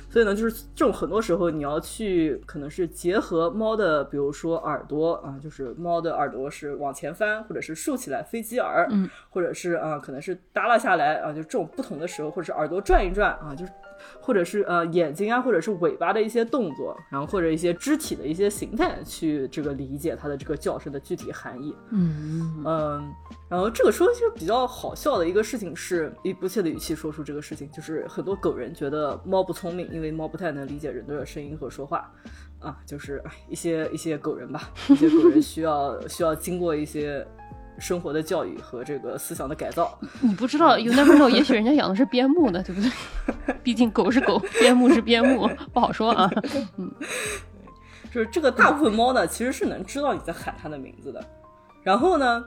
[0.09, 8.87] 所以呢，就是这种很多时候你要去可能是结合猫的，比如说耳朵啊，就是猫的耳朵是往前翻，或者是竖起来飞机耳，
[9.31, 13.71] 或者是啊可能是耷拉下来啊，就这种不同的时候，或者是耳朵转一转啊，就是。
[14.19, 21.75] 或者是呃眼睛啊，或者是尾巴的一些动作，然后或者一些肢体的一些形态，去这个理解它的这个叫声的具体含义。
[21.91, 23.13] 嗯嗯，
[23.49, 32.11] 然后这个说就比较好笑的一个事情是，以不屑的语气说出这个事情，就是很多狗人觉得猫不聪明，因为猫不太能理解人的声音和说话。
[32.59, 37.25] 啊，就是哎一些一些狗人吧，一些狗人需要需要经过一些
[37.81, 39.97] 生活的教育和这个思想的改造。
[40.21, 42.91] 你不知道，you never know，也许人家养的是边牧呢，对不对？
[43.63, 46.31] 毕竟狗是狗，边牧是边牧，不好说啊。
[46.77, 46.89] 嗯
[48.13, 51.25] 就是这个大部分猫呢，其实是能知道你在喊它的名字的。
[51.81, 52.43] 然后呢，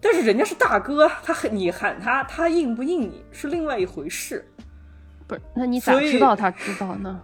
[0.00, 4.48] 但是人家是大哥，他喊你喊他，他应不应你是另外一回事。
[5.26, 7.20] 不是，那你咋知道他知道呢？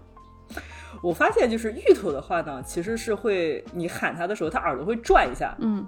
[1.03, 5.87] 我发现就是芋头的话呢，其实是会你喊它的时候，它耳朵会转一下，嗯，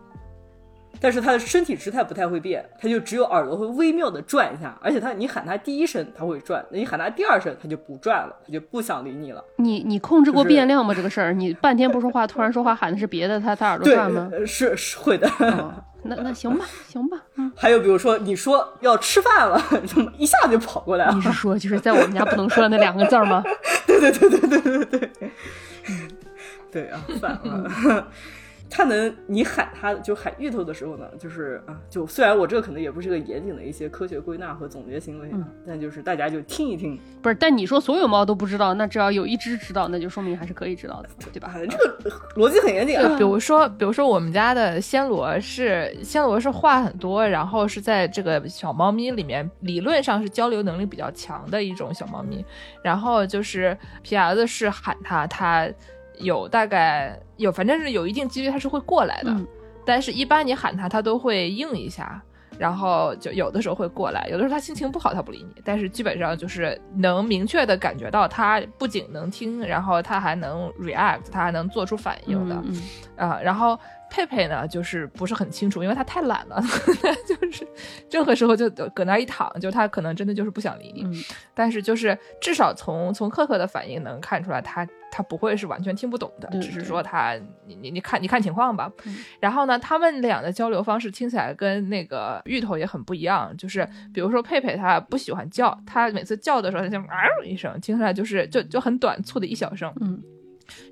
[1.01, 9.43] 但是他的身体姿态不太会变，他就只有耳朵会微妙的转一下，而且他你喊他第一声他会转，你喊他第二声他就不转了，他就不想理你了。
[9.57, 10.95] 你你控制过变量吗？
[10.95, 15.29] 这个事儿，你半天不说话，突然说话喊的是别的，他他耳朵转吗？，呃是是会的。
[15.41, 15.73] 哦，
[16.05, 17.51] 那那行吧，行吧，嗯。
[17.57, 21.21] 还有比如说你说要吃饭了，怎么一下就跑过来了你？
[21.21, 23.43] 是说就是在我们家不能说的那两个字儿吗？
[23.87, 25.11] 对对对对对对对，
[26.71, 28.07] 对 啊，反了。
[28.68, 41.61] 他能，你喊他就喊芋头的时候呢，就是啊，就虽然我这个可能也不是个严谨的一些科学归纳和总结行为啊，但就是大家就听一听，不是，但你说所有猫都不知道，那只要有一只知道，那就说明还是可以知道的， 对吧啊，？
[41.68, 41.98] 这个
[42.37, 43.22] 逻辑很严谨啊比。
[43.22, 52.44] 如说，比如说我们家的暹罗是暹罗是话很多，然后是在这个小猫咪里面，理论上是交流能力比较强的一种小猫咪。
[52.83, 55.68] 然后就是皮牙子是喊它，它
[56.16, 59.46] 有大概有，反正是有一定几率他是会过来的，嗯
[59.85, 62.20] 但是一般你喊他，他都会应一下。
[62.59, 72.55] 然后就有的时候会过来，有的时候他心情不好他不理你，但是基本上就是能明确的感觉到他不仅能听，然后他还能 react，他还能做出反应的。
[72.64, 72.83] 嗯
[73.16, 76.59] 嗯啊、然后佩佩呢，就是不是很清楚，因为他太懒了，
[77.29, 77.68] 就是
[78.11, 81.05] 任何时候就搁那儿一躺，就他可能真的就是不想理你。
[81.05, 87.35] 嗯但是就是至少从从克克的反应能看出来他，他不会是完全听不懂的，只是说他
[87.66, 88.92] 你你你看你看情况吧。
[89.07, 99.90] 嗯然后呢，他们俩的交流方式听起来跟那个芋头也很不一样，就是比如说佩佩他不喜欢叫，他每次叫的时候他就啊一声，听起来就是就就很短促的一小声。
[100.02, 100.22] 嗯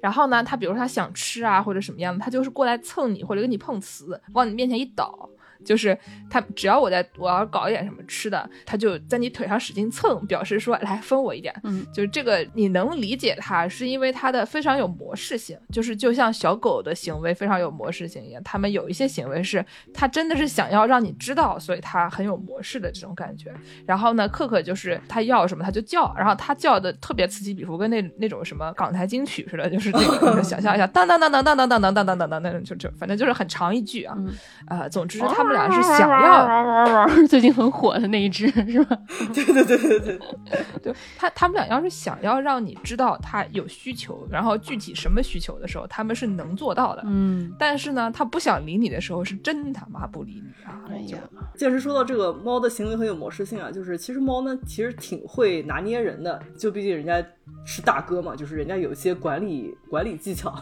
[0.00, 5.28] 然后呢，他比如说他想吃啊或者什么样的，他就是过来蹭你或者跟你碰瓷，往你面前一倒。
[5.64, 5.96] 就是
[6.30, 11.54] 他，只要我在我要搞一点什么吃的，他就在你腿上使劲蹭，表示说来分我一点。
[11.64, 23.52] 嗯，就是这个你能理解他，是因为他的非常有模式性，就是就像小狗的行为非常有模式性一样，他们有一些行为是他真的是想要让你知道，所以他很有模式的这种感觉。
[23.86, 34.14] 然后呢，可可就是他要什么他就叫，然后他叫的特别此起彼伏，跟那那种什么港台金曲似的，就是这个，你们想象一下，当当当当当当当当当当当当那种，就就反正就是很长一句啊。
[34.18, 34.32] 嗯
[34.66, 38.98] 呃，总之他们俩是想要， 最近很火的那一只 是吧？
[39.32, 40.20] 对对对对对，
[40.82, 47.02] 对 他他们俩要是想要让你知道他有需求，然后具体什么需求的时候，他们是能做到的。
[47.06, 50.84] 嗯，但是呢，他不想理你的时候，是真他妈不理你啊！
[50.90, 51.18] 哎呀，
[51.56, 57.24] 既然是说到这个猫的行为很有模式性啊，就是其实猫呢其实挺会拿捏人的，就毕竟人家
[57.64, 60.52] 是大哥嘛，就是人家有一些管理管理技巧。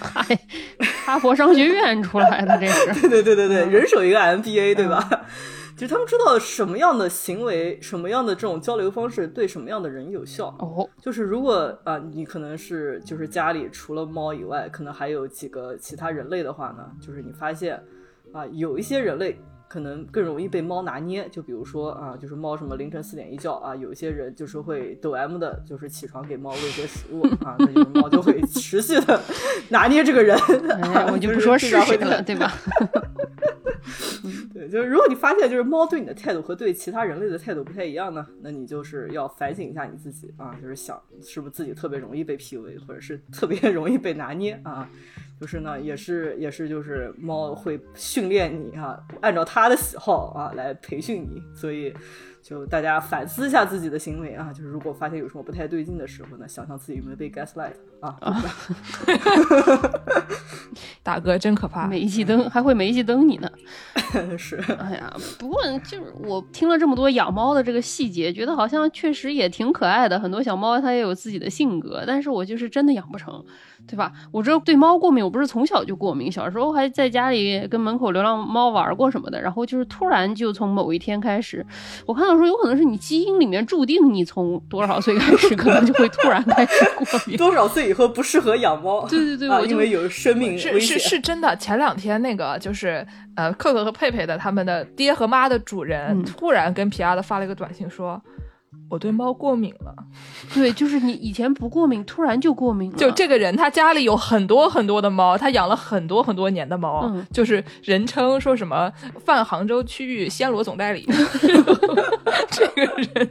[0.00, 0.24] 嗨，
[1.04, 5.06] 哈佛商学院出来的这是， 对对对对对，人手一个 MBA，对吧？
[5.76, 10.46] 就是他们知道什么样的行为、什么样的这种交流方式对什么样的人有效。
[10.60, 17.82] 哦，就是如果啊、你可能是就是家里除了猫以外，可能还有几个其他人类的话呢，就是你发现
[18.32, 19.36] 啊、有一些人类
[19.74, 21.28] 可能更容易被猫拿捏。
[21.30, 29.20] 就比如说啊，就是猫什么凌晨四点一叫啊，有一些人就是会抖 M 的，就是起床给猫喂些食物啊，那就是猫就会持续的
[29.70, 30.38] 拿捏这个人。
[30.94, 32.52] 哎，我就不说是谁了，对吧？
[34.52, 44.88] 对，就是如果你发现就是猫对你的态度和对其他人类的态度不太一样呢，那你就是要反省一下你自己啊，就是想是不是自己特别容易被 PUA，或者是特别 容易被拿捏啊。
[45.40, 51.92] 就是呢，也是也是就是猫会训练你啊，按照它的喜好啊来培训你，所以
[52.44, 58.14] 就大家反思一下自己的行为啊，就是如果发现有什么不太对劲的时候呢，想想自己有没有被 gaslight 啊，
[59.06, 59.90] 对吧？
[61.02, 61.86] 大哥真可怕。
[61.86, 63.50] 煤气灯还会煤气灯你呢。
[64.36, 70.20] 是，哎呀，不过就是我听了这么多养猫的这个细节，觉得好像确实也挺可爱的。
[70.20, 73.42] 很多小猫它也有自己的性格，但是我就是真的养不成，
[73.86, 74.12] 对吧？
[74.30, 81.64] 我这对猫过敏，我不是从小就过敏，小时候还在家里跟门口流浪猫玩过什么的，然后就是突然就从某一天开始，
[82.06, 87.36] 我看到说有可能是你基因里面注定你从多少岁开始可能就会突然开始过敏。
[87.38, 89.06] 多少岁以后不适合养猫？
[89.08, 90.98] 对对对啊，我就因为有生命是是。
[90.98, 98.20] 是真的，前两天那个就是呃，可可和佩佩的他们的爹和妈的主人、嗯突然跟皮亚的发了一个短信说，
[98.88, 99.94] 我对猫过敏了。
[100.54, 102.96] 对，就是你以前不过敏，突然就过敏了。
[102.96, 108.92] 就这个人，他家里有很多很多的猫，他养了很多很多年的猫，嗯就是人称说什么
[109.24, 111.06] 泛杭州区域暹罗总代理。
[112.50, 113.28] 这个人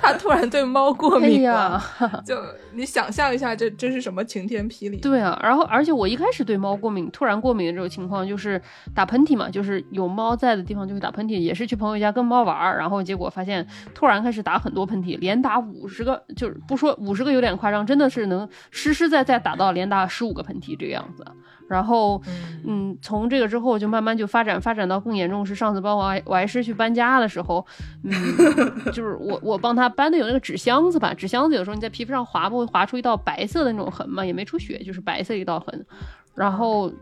[0.00, 2.36] 他突然对猫过哎敏了，呀，就
[2.72, 4.96] 你想象一下，这这是什么晴天霹雳？
[4.98, 8.60] 对啊，然后而且我一开始对猫过敏，突然过敏的这种情况就是
[8.94, 21.24] 打喷嚏嘛，就是有猫在的地方就会打喷嚏，也是去朋友家跟猫玩儿，然后结果发现突然开始打很多喷嚏，连打五十个，就是不说五十个有点夸张，真的是能实实在在打到连打十五个喷嚏这个样子。
[21.66, 22.20] 然后，
[22.66, 27.64] 嗯，从这个之后就慢慢就发展发展到更严重，是上次帮我爱我爱师去搬家的时候，
[28.02, 28.12] 嗯，
[28.92, 35.86] 就是我我帮他搬的有那个纸箱子吧，纸箱子有时候你在皮肤上划不会划出一道白色的那种痕嘛，也没出血，就是白色一道痕，
[36.34, 36.92] 然后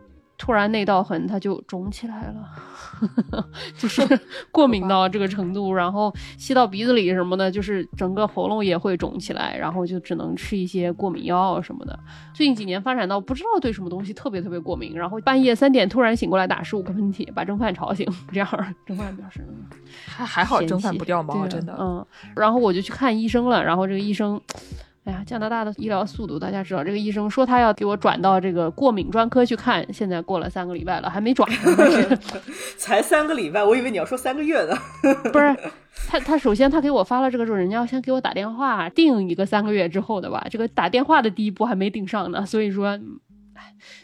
[0.43, 3.47] 突然那道痕它就肿起来了，
[3.79, 4.05] 就是
[4.51, 11.97] 过敏到这个程度，然后吸到鼻子里什么的，就是整个喉咙也会肿起来，然后就只能吃一些过敏药什么的。
[12.33, 19.63] 最近几年发展到不知道对什么东西特别特别过敏，然后半夜三点突然醒过来打十五个喷嚏，把蒸饭吵醒，这样蒸饭表示嗯
[20.05, 21.73] 还还好蒸饭不掉毛，真的。
[21.79, 24.41] 嗯，然后我就去看医生了，然后这个医生。
[25.05, 31.49] 哎呀，加拿大的医疗速度，大家知道，这个医生说他要给我转到这个过敏专科去看，现在过了三个礼拜了，还没转
[32.77, 34.77] 才三个礼拜，我以为你要说三个月呢。
[35.31, 35.55] 不是
[36.07, 42.97] 他，他首先他给我发了这个之后，人家要先给我打电话定一个三个月之后的吧，这个打电话的第一步还没定上呢，所以说，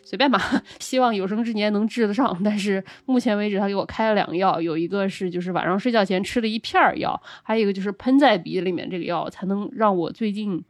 [0.04, 0.40] 随便吧，
[0.80, 2.40] 希望有生之年能治得上。
[2.44, 10.64] 但是目前为止，他给我开了两个药，有一个是就是晚上睡觉前吃了一片药，还有一个就是喷在鼻子里面这个药，才能让我最近。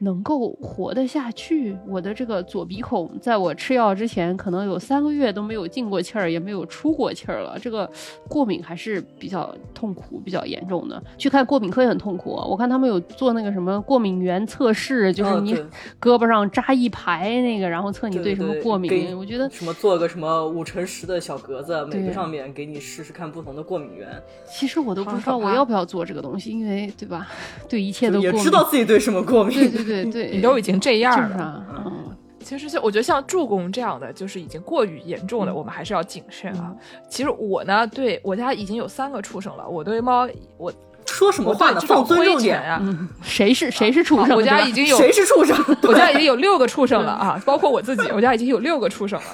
[0.00, 7.58] 能够活得下去，我的这个左鼻孔，在我吃药之前，可能有三个月都没有进过气儿，也没有出过气儿了。
[7.60, 7.90] 这个
[8.28, 11.02] 过敏还是比较痛苦、比较严重的。
[11.16, 15.52] 去看过敏科也很痛苦，我看他们有做那个什么过敏原测试，就是你
[16.00, 19.18] 胳膊上扎一排那个，然后测你对什么过敏。
[19.18, 24.08] 我觉得什么做个什么五乘十的小格子，每个上面给你试试看不同的过敏源。
[24.48, 27.26] 其实我都不知道我要不要做这个东西，因为对吧？
[27.68, 29.58] 对一切都也知道自己对什么过敏。
[29.58, 29.87] 对对。
[29.87, 36.74] 对对， 你都已经这样了，嗯，其实像我觉得像助攻这样的，就是已经过于严重了，我们还是要谨慎啊。
[37.08, 40.72] 其实我呢，对我家已经有三个畜生了，我对猫，我
[41.06, 41.80] 说什么话呢？
[41.80, 42.82] 放尊重点啊！
[43.22, 44.36] 谁是谁是畜生？
[44.36, 45.56] 我家已经有谁是畜生？
[45.84, 49.26] 我家已经有六个畜生了啊，包括我自己，我家已经有六个畜生了，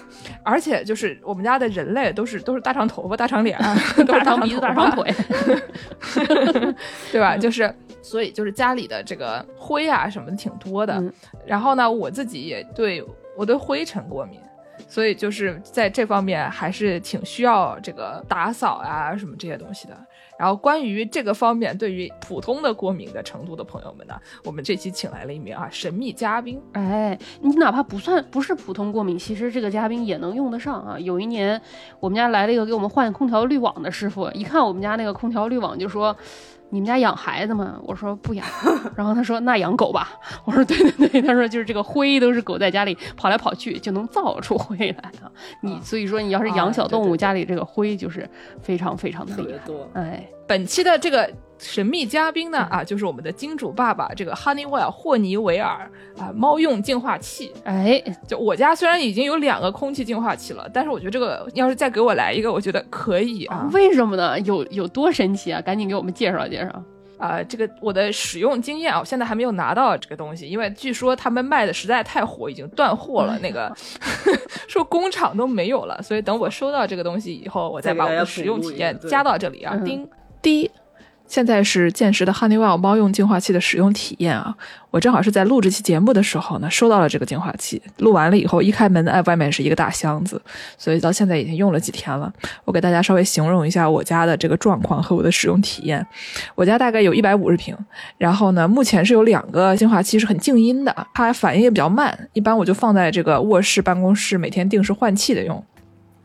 [0.44, 3.58] 而且就是我们家的人类都是都是大长头发、大长脸，
[4.06, 5.12] 大长鼻子、大长腿，
[7.10, 7.36] 对吧？
[7.36, 7.74] 就是。
[8.04, 11.02] 所以就是家里的这个灰啊什么的挺多的，
[11.46, 13.02] 然后呢，我自己也对
[13.34, 14.38] 我对灰尘过敏，
[14.86, 19.98] 所以就是在这方面还是挺需要这个打扫啊什么这些东西的。
[20.36, 26.60] 然后关于这个方面，对于普通的过敏的程度的朋友们呢，我们这期请来了一名啊神秘嘉宾。
[26.72, 30.98] 哎，你哪怕不算不是普通过敏，其实这个嘉宾也能用得上啊。
[30.98, 31.58] 有一年
[32.00, 36.14] 我们家来了一个给我们换空调滤网的师傅，一看我们家那个空调滤网就说。
[36.74, 37.78] 你们家养孩子吗？
[37.84, 38.44] 我说不养，
[38.96, 40.18] 然后他说那养狗吧。
[40.44, 45.30] 我说对对对， 他说就是这个灰都是狗在家里跑来跑去就能造出灰来的。
[45.60, 48.28] 你所以说你要是养小动物，家里这个灰就是
[48.60, 49.58] 非常非常的厉害。
[49.94, 51.30] 哎，本期的这个。
[51.56, 52.58] 神秘嘉宾呢？
[52.70, 57.54] 啊，就是我们的金主爸爸，这个 Honeywell 霍尼韦尔啊，猫用净化器。
[57.64, 63.70] 哎，就我家虽然已经有两个空气净化器了，但是我觉得这个要是再给我来一个，我觉得可以啊。
[63.72, 64.38] 为什么呢？
[64.40, 65.60] 有有多神奇啊？
[65.62, 66.84] 赶紧给我们介绍介绍
[67.16, 67.42] 啊！
[67.44, 73.38] 这个我的使用经验啊，我现在还没有拿到这个东西，因为据说他们卖的实在太火，已经断货了。
[73.38, 73.72] 那个
[74.68, 79.74] 说工厂都没有了，所以等我收到这个东西以后，我再把我的使用体验加到这里啊。
[79.84, 80.06] 叮，
[80.44, 80.70] 第一。
[81.26, 84.54] 现在是见识的 Honeywell 猫用净化器的使用体验啊！
[84.90, 87.80] 我正好是在录这期节目的时候呢，收到了这个净化器。
[87.96, 90.40] 录完了以后，一开门，哎，外面是一个大箱子，
[90.76, 92.30] 所以到现在已经用了几天了。
[92.66, 96.06] 我给大家稍微形容一下我家的这个状况和我的使用体验。
[96.54, 97.74] 我家大概有一百五十平，
[98.18, 105.64] 然后呢，目前是有两个净化器是很静音的，它反应也比较慢，一般我就放在这个卧室、办公室，每天定时换气的用。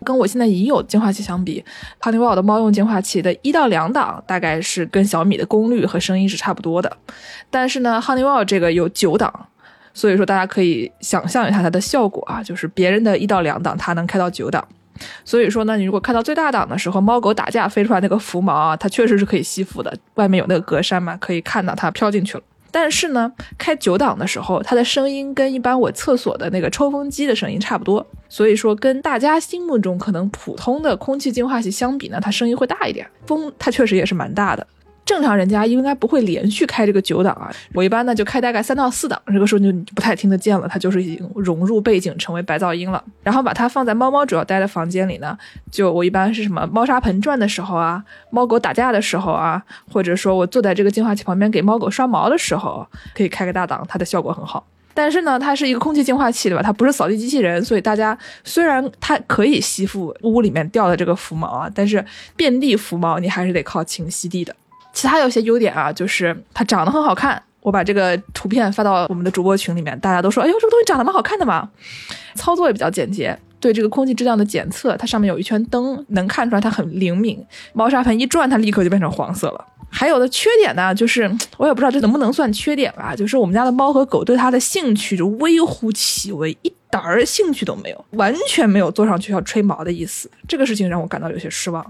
[0.10, 1.64] 跟我现在已有净化器相比
[2.02, 6.98] ，Honeywell 的猫用净化器的一到两档大概是跟小米的功率和声音是差不多的，
[7.52, 9.32] 但是呢，Honeywell 这个有九档，
[9.94, 14.68] 所以说大家可以想象一下它的效果啊，就是别人的一到两档，它能开到九档，
[15.24, 22.44] 所以说呢，你如果开到最大档的时候，猫狗打架飞出来那个浮毛啊，它确实是可以吸附的，外面有那个格栅嘛，可以看到它飘进去了。
[22.72, 34.66] 但是呢，开九档的时候，它的声音跟一般我厕所的那个抽风机的声音差不多，所以说跟大家心目中可能普通的空气净化器相比呢，它声音会大一点，风它确实也是蛮大的。
[35.10, 43.04] 正常人家应该不会连续开这个九档啊，我一般呢就开大概三到四档，这个时候就不太听得见了，它就是已经融入背景成为白噪音了。
[43.24, 45.36] 然后把它放在猫猫主要待的房间里呢，
[45.72, 49.60] 就我一般是什么猫砂盆转的时候啊，猫狗打架的时候啊，
[49.92, 52.86] 或者说我坐在这个净化器旁边给猫狗刷毛的时候，
[53.16, 54.64] 可以开个大档，它的效果很好。
[54.94, 56.62] 但是呢，它是一个空气净化器，对吧？
[56.62, 62.06] 它不是扫地机器人，所以大家虽然它可以吸附屋里面掉的这个浮毛啊，但是
[62.36, 64.56] 遍地浮毛你还是得靠勤吸地的。
[64.94, 67.42] 其他有些优点啊，就是它长得很好看。
[67.62, 71.70] 我把这个图片发到我们的主播群里面，大家都说：“哎呦，这个东西长得蛮好看的嘛。”
[72.34, 73.38] 操作也比较简洁。
[73.60, 77.46] 对这个空气质量的检测，它上面有一圈灯，能看出来它很灵敏。
[77.74, 79.66] 猫砂盆一转，它立刻就变成黄色了。
[79.90, 90.32] 还有的缺点呢，就是我也不知道这能不能算缺点吧，就是我们家的猫和狗对它的兴趣就微乎其微，一点儿兴趣都没有，完全没有坐上去要吹毛的意思。
[90.48, 91.86] 这个事情让我感到有些失望。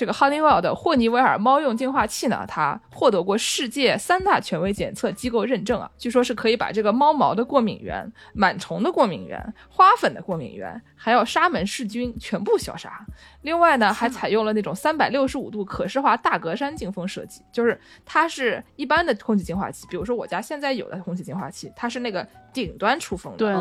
[0.00, 13.04] 这个 Honeywell 的霍尼韦尔猫用净化器呢，它获得过世界三大权威检测机构认证啊，据说是可以把这个猫毛的过敏源、螨虫的过敏源、花粉的过敏源，还有沙门氏菌全部消杀。
[13.42, 23.36] 另外呢，还采用了那种三百六十五度可视化大格栅进风设计，就是它是一般的空气净化器，比如说我家现在有的空气净化器，它是那个顶端出风的。
[23.36, 23.54] 对。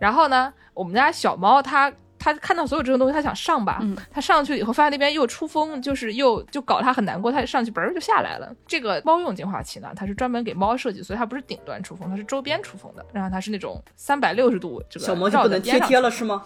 [0.00, 1.92] 然后呢，我们家小猫它。
[2.32, 8.54] 他看到所有这种东西，他想上吧，嗯他上去以后发现那边又出风，就是又就搞他很难过，他上去嘣儿就下来了。
[8.66, 16.42] 这个猫用净化器呢，它是专门给猫设计，所以它不是顶端出风，它是周边出风的，然后它是那种三百六十度这个小猫就不能贴贴了是吗？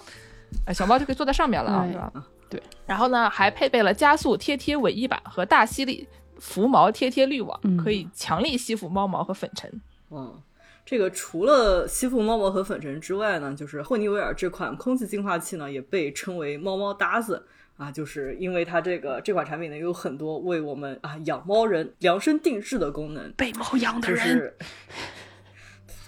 [0.67, 2.13] 哎，小猫就可以坐在上面了啊，对是吧？
[2.51, 2.63] 对。
[2.87, 6.07] 然后呢，还配备了加速贴贴尾翼板和大吸力
[6.39, 9.71] 浮毛贴贴滤网，嗯可以强力吸附猫毛和粉尘。
[10.11, 10.35] 嗯，
[10.91, 17.47] 这个除了吸附猫毛和粉尘之外呢，就是霍尼韦尔这款空气净化器呢，也被称为猫猫搭子。
[17.77, 24.57] 啊，就是因为它这个这款产品呢，有很多为我们啊养猫人量身定制的功能，被猫养的人，就是，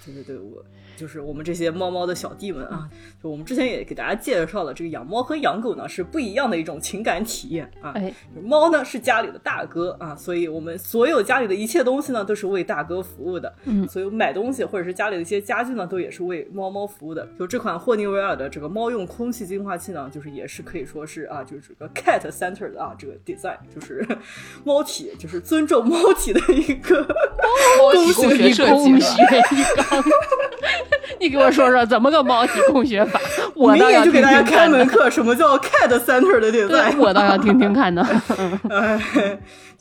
[0.05, 0.64] 对对对，我
[0.97, 2.88] 就是我们这些猫猫的小弟们啊，
[3.22, 7.93] 就我们之前也给大家介绍了，这个养猫和养狗呢是不一样的一种情感体验啊。
[7.95, 13.53] 哎，猫呢是家里的大哥啊，所以我们所有家里的一切东西呢都是为大哥服务的。
[13.64, 17.28] 嗯所以买东西或者是家里的一些家具呢，都也是为猫猫服务的。
[17.38, 24.07] 就这款霍尼韦尔的这个猫用空气净化器呢，就是也是可以说是啊，就是这个 cat center 的啊，这个 design 就是
[24.64, 27.01] 猫体，就是尊重猫体的一个
[27.78, 29.22] 猫体工学设计学
[31.20, 33.20] 你给我说说怎么个猫体工学法？
[33.55, 34.43] 我明倒要就给大家。
[34.43, 36.97] 开门课，什么叫 cat center 的 design？
[36.99, 38.07] 我倒要听听看呢。
[38.70, 39.01] 哎，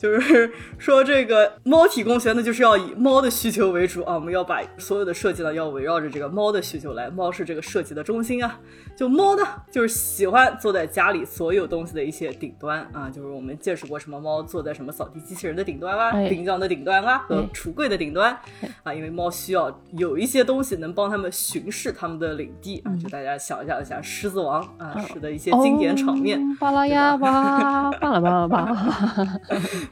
[0.02, 8.58] 就是说这个猫体工学呢，就是要以猫的需求为主啊，我们要把所有的设计呢，要围绕着这个猫的需求来，猫是这个设计的中心啊。
[8.96, 18.36] 就猫呢，就是喜欢坐在家里所有东西的一些顶端啊，就是我们见识过什么猫坐在什么扫地机器人的顶端啊、哎冰箱的顶端啊和哎橱柜的顶端
[18.82, 26.40] 啊，因为猫需要有一些东西能帮它们巡视它们的领地啊，就大家想象一下《狮子王》啊是的一些经典场面。
[26.40, 28.72] 哦巴拉呀巴，巴拉巴拉巴。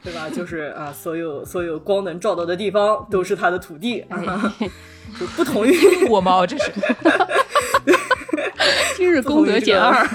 [0.03, 0.29] 对吧？
[0.29, 4.53] 就是啊，所有所有光能照到的地方都是它的土地啊，
[5.19, 5.75] 就不同于
[6.09, 6.71] 我猫这是。
[8.95, 10.07] 今日 功德减二。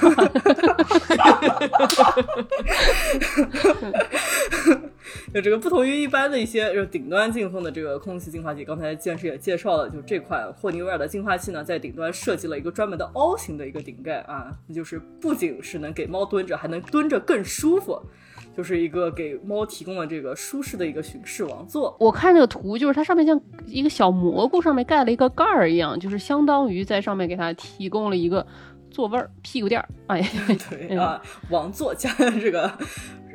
[5.35, 8.65] 就这个不同于一般的一些就是顶端进风的这个空气净化器。
[8.65, 18.01] 刚才剑师也介绍了，就这款霍尼韦尔的净化器呢，在顶端设计了一个专门的凹形的一个顶盖啊，就是不仅是能给猫蹲着，还能蹲着更舒服。
[18.57, 28.47] 就是一个给猫提供了这个舒适的一个巡视王座，我看这个图，就是它上面像一个小蘑菇，上面盖了一个盖儿一样，就是相当于在上面给它提供了一个
[28.91, 29.89] 座位儿、屁股垫儿。
[30.07, 30.27] 哎，
[30.71, 32.73] 对啊，王座加这个，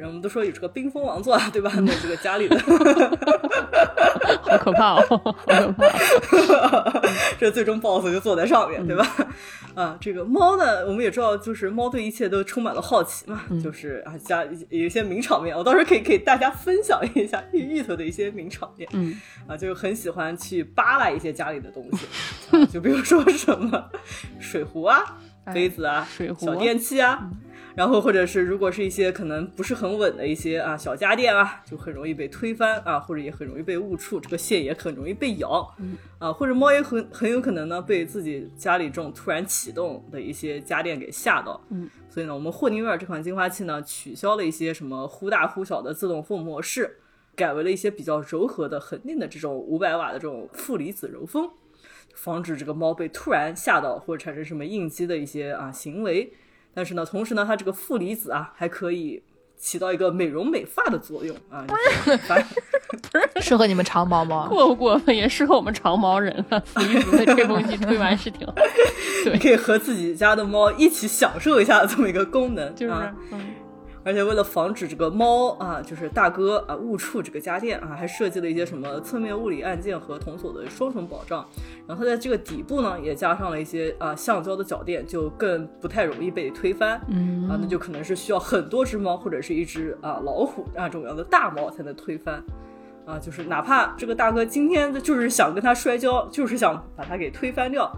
[0.01, 1.71] 人我们都说有这个冰封王座，对吧？
[1.85, 2.57] 那这个家里的，
[4.41, 7.01] 好可怕哦，好可怕！
[7.39, 9.07] 这最终 BOSS 就坐在上面，对吧？
[9.75, 18.89] 啊，这个猫呢，我们也知道，就是猫对一切都充满了好奇嘛，就是啊，家有一些名场面，我到时候可以给大家分享一下芋芋头的一些名场面。
[18.93, 19.15] 嗯，
[19.47, 22.05] 啊，就是很喜欢去扒拉一些家里的东西，
[22.57, 23.89] 啊、就比如说什么
[24.39, 25.17] 水壶啊、
[25.53, 27.29] 杯子啊、水壶小电器啊，
[27.75, 35.73] 然后或者是如果是一些可能不是很稳的一些啊小家电啊，就很容易被推翻啊，或者也很容易被误触，这个线也很容易被咬，
[36.19, 46.97] 啊，或者猫也很很有可能呢被自己家里这种突然启动的一些家电给吓到，嗯，所以呢，我们霍尼韦尔这款净化器呢取消了一些什么忽大忽小的自动风模式。
[47.33, 51.49] 改为了一些比较柔和的、恒定的这种五百瓦的这种负离子柔风，
[52.13, 56.33] 防止这个猫被突然吓到或者产生什么应激的一些啊行为。
[56.73, 59.21] 但是呢，同时呢，它这个负离子啊还可以
[59.57, 61.65] 起到一个美容美发的作用啊。
[63.41, 64.47] 适合你们长毛吗？
[64.49, 66.59] 过不过分也适合我们长毛人了。
[66.61, 68.53] 负离子的吹风机吹完是挺好，
[69.31, 73.13] 你可以和自己家的猫一起享受一下这么一个功能，就是啊。
[73.31, 73.39] 嗯
[74.03, 81.45] 而且为了防止这个猫啊，就是大哥啊误触这个家电啊，还设计了一些什么侧面物理按键和铜锁的双重保障。
[81.87, 86.99] 然后它在这个底部呢，也加上了一些啊橡胶的脚垫，就更不太容易被推翻。
[87.09, 92.43] 嗯啊，那就可能是需要很多只猫或者是一只啊老虎啊这种样的大猫才能推翻。
[93.05, 97.91] 啊，就是哪怕这个大哥今天就是想跟他摔跤，就是想把他给推翻掉。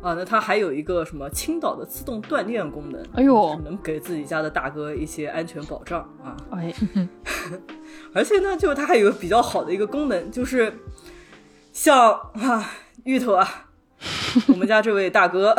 [0.00, 6.36] 啊，那它还有一个什么青岛的自动断电功能，哎呦就是能给自己家的大哥一些安全保障啊。
[6.52, 6.72] 哎，
[8.14, 10.72] 而且呢，就它还有个比较好的一个功能，就是
[11.72, 12.70] 像啊
[13.04, 13.68] 芋头啊，
[14.48, 15.56] 我们家这位大哥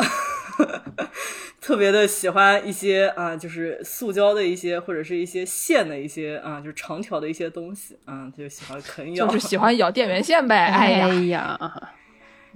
[1.60, 10.56] 特别的喜欢一些啊，就是塑胶的一些或者是一些线的一些啊，就是长条的一些东西啊，就喜欢啃咬，就是喜欢咬电源线呗。
[10.72, 11.92] 哎呀，呀，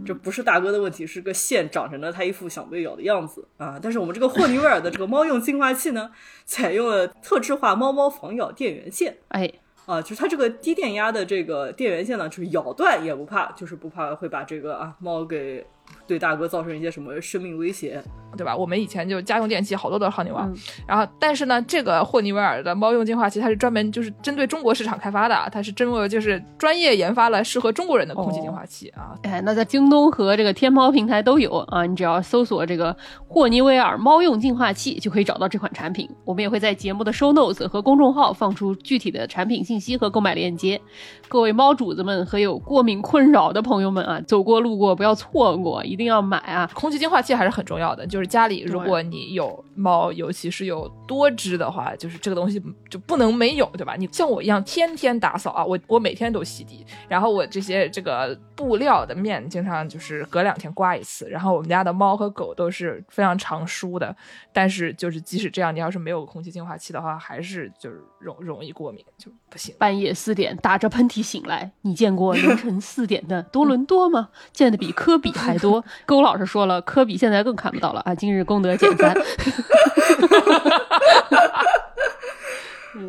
[0.05, 3.79] 这不是大哥的问题，是个线长成了他一副想被咬的样子啊！
[3.81, 6.11] 但是我们这个霍尼韦尔的这个猫用净化器呢，
[6.45, 9.53] 采用了特制化猫猫防咬电源线哎，
[9.87, 15.65] 啊，就是它这个低电压的这个电源线呢，就是咬断也不怕，就是不怕会把这个啊猫给
[16.07, 18.03] 对大哥造成一些什么生命威胁。
[18.37, 18.57] 对吧？
[18.57, 20.57] 我们以前就家用电器好多都是浩尼瓦，嗯
[20.89, 29.15] 然后但是呢，这个霍尼韦尔的猫用净化器它是专门就是针对中国市场开发的，它是针为就是专业研发了适合中国人的空气净化器啊。
[29.23, 32.97] 哎，那在京东和这个天猫平台都有啊，你只要搜索这个
[33.29, 36.11] 霍尼韦尔猫用净化器，就可以找到这款产品。
[36.25, 40.81] 我们也会在节目的 show notes 和公众号放出具体的产品信息和购买链接。
[41.29, 46.71] 各位猫主子们和有过敏困扰的朋友们啊，走过路过不要错过，一定要买啊！
[46.75, 53.97] 空气净化器还是很重要的，就是家里如果你有猫，尤其是有多只的话，就是这个东西就不能没有，对吧？
[53.97, 64.15] 你像我一样天天打扫啊，我我每天都洗地，然后我这些这个布料的面经常就是隔两天刮一次，然后我们家的猫和狗都是非常常梳的，
[64.53, 69.75] 但是就是即使这样，你要是没有空气净化器的话，还是就是容容易过敏，就不行。
[69.79, 74.29] 半夜四点打着喷嚏醒来，你见过凌晨四点的多伦多吗？
[74.53, 75.64] 见的比科比还多。
[76.07, 78.15] 勾 老师说了，科比现在更看不到了啊！
[78.15, 79.15] 今日功德减三。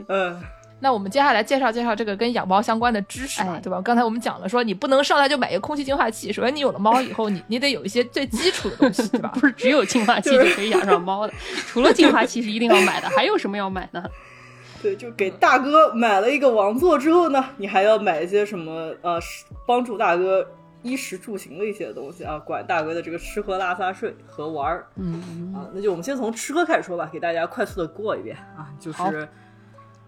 [0.08, 0.42] 嗯，
[0.80, 3.82] 那我们接下来介绍介绍这个跟养猫相关的知识吧，哎对吧？
[3.84, 9.32] 刚才我们讲了，说你不能上来就买一个空气净化器，首先你有了猫以后，你你得有一些最基础的东西，对吧？
[9.36, 11.34] 不是只有净化器就可以养上猫的，
[11.68, 14.04] 除了净化器是一定要买的，还有什么要买呢？
[14.82, 19.20] 对，就给大哥买了一个王座之后呢，你还要买一些什么呃，
[19.66, 20.46] 帮助大哥
[20.86, 24.88] 衣食住行的一些东西啊，管大哥的这个吃喝拉撒睡和玩儿。
[24.96, 29.28] 嗯，啊，那就我们先从吃喝开始说吧，给大家快速的过一遍啊，就是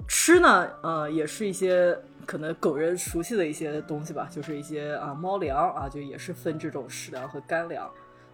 [0.07, 7.89] 吃呢，呃，也是一些可能狗人熟悉的一些东西吧，就是一些啊猫粮啊，就也是分这种湿粮和干粮，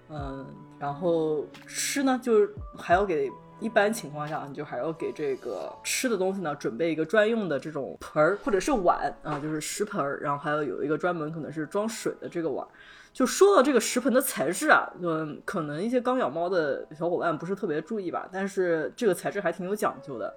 [0.09, 0.45] 嗯，
[0.77, 3.31] 然后吃呢，就是还要给。
[3.59, 12.67] 一般情况下，你就还要给这个吃的东西呢准备一个专用的这种盆儿或者是碗啊，就是食盆儿，然后还要有一个专门可能是装水的这个碗。
[13.13, 20.33] 就说到这个食盆的材质啊，嗯，可能一些刚养猫的小伙伴不是特别注意吧，但是这个材质还挺有讲究的。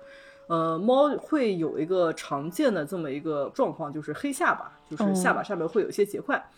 [0.49, 6.51] 呃，猫会有一个常见的这么一个状况，就是黑下巴，就是下巴上面会有一些结块。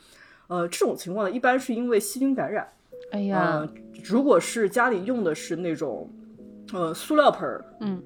[0.49, 2.69] 呃，这种情况呢，一般是因为细菌感染。
[3.13, 3.69] 哎呀，呃，
[4.05, 6.11] 如果是家里用的是那种
[6.73, 8.03] 呃塑料盆儿，嗯。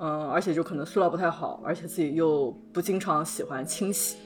[0.00, 4.16] 嗯，而且就可能塑料不太好，而且自己又不经常喜欢清洗，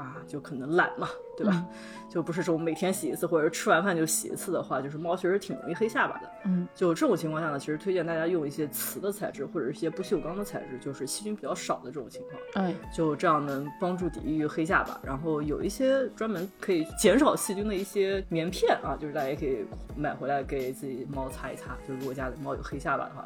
[0.00, 1.64] 啊，就可能懒嘛，对吧？
[2.08, 6.30] 就不是这种每天洗一次，或者是吃完饭就洗一次的话，就是猫其实挺容易黑下巴的。
[6.46, 14.98] 嗯，就这种情况下呢，其实推荐大家用一些瓷的材质或者一些不锈钢的材质，就是细菌比较少的这种情况，哎，就这样能帮助抵御黑下巴。
[15.04, 19.64] 然后有一些专门可以减少细菌的一些棉片啊，就是大家也可以
[19.96, 21.76] 买回来给自己猫擦一擦。
[21.86, 23.24] 就如果家里猫有黑下巴的话。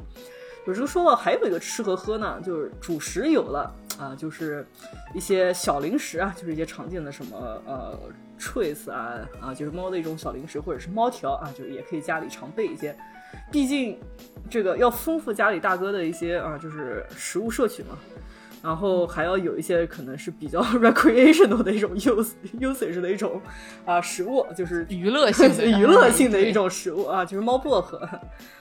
[0.66, 4.66] 有这个说到还有一个吃和喝呢，就是主食有了啊，就是
[5.14, 7.36] 一些小零食啊，就是一些常见的什么
[7.66, 7.98] 呃
[8.38, 12.96] treats 啊啊，就是猫的一种小零食或者是猫条啊，就是也可以家里常备一些，
[13.52, 13.98] 毕竟
[14.50, 17.98] 这个要丰富家里大哥的一些啊，就是食物摄取嘛。
[18.64, 23.38] 然后还要有一些可能是比较 recreational 的一种 use usage 的一种
[23.84, 28.08] 啊食物，就是 娱乐性的 娱乐性的一种食物啊，就是猫薄荷。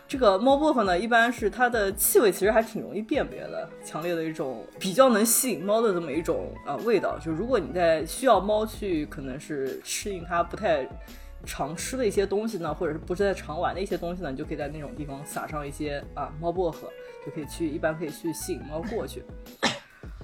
[0.06, 7.18] 这个猫薄荷呢，一般是它的气味其实还挺容易辨别的，强烈的一种比较能吸引猫的这么一种啊味道。
[7.18, 10.86] 就如果你在需要猫去可能是适应它不太
[11.46, 16.90] 常吃的一些东西呢，或者是不是在常玩的一些东西呢，你就可以在那种地方撒上一些啊猫薄荷，
[17.26, 19.24] 就可以去一般可以去吸引猫过去。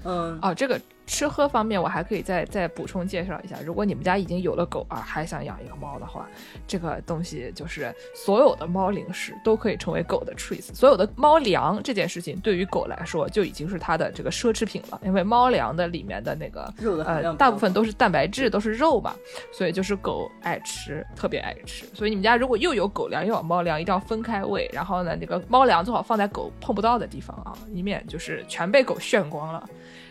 [0.03, 3.57] 嗯，哦，这个吃喝方面我还可以再再补充介绍一下。
[3.65, 6.27] 如果你们家已经有了狗啊，还想养一个猫的话，
[6.67, 10.73] 这个东西就是所有的猫零食都可以成为狗的 treats。
[10.73, 19.13] 所有的猫粮这件事情对于狗来说就已经是它的这个奢侈品了，因为猫粮的里面的那个肉的呃大部分都是蛋白质，都是肉嘛，
[19.51, 21.85] 所以就是狗爱吃，特别爱吃。
[21.93, 24.69] 所以你们家如果又有狗粮又有猫粮，一定要分开喂。
[24.71, 29.67] 然后呢，那个猫粮最好放在狗碰不到的地方啊，以免就是全被狗炫光了。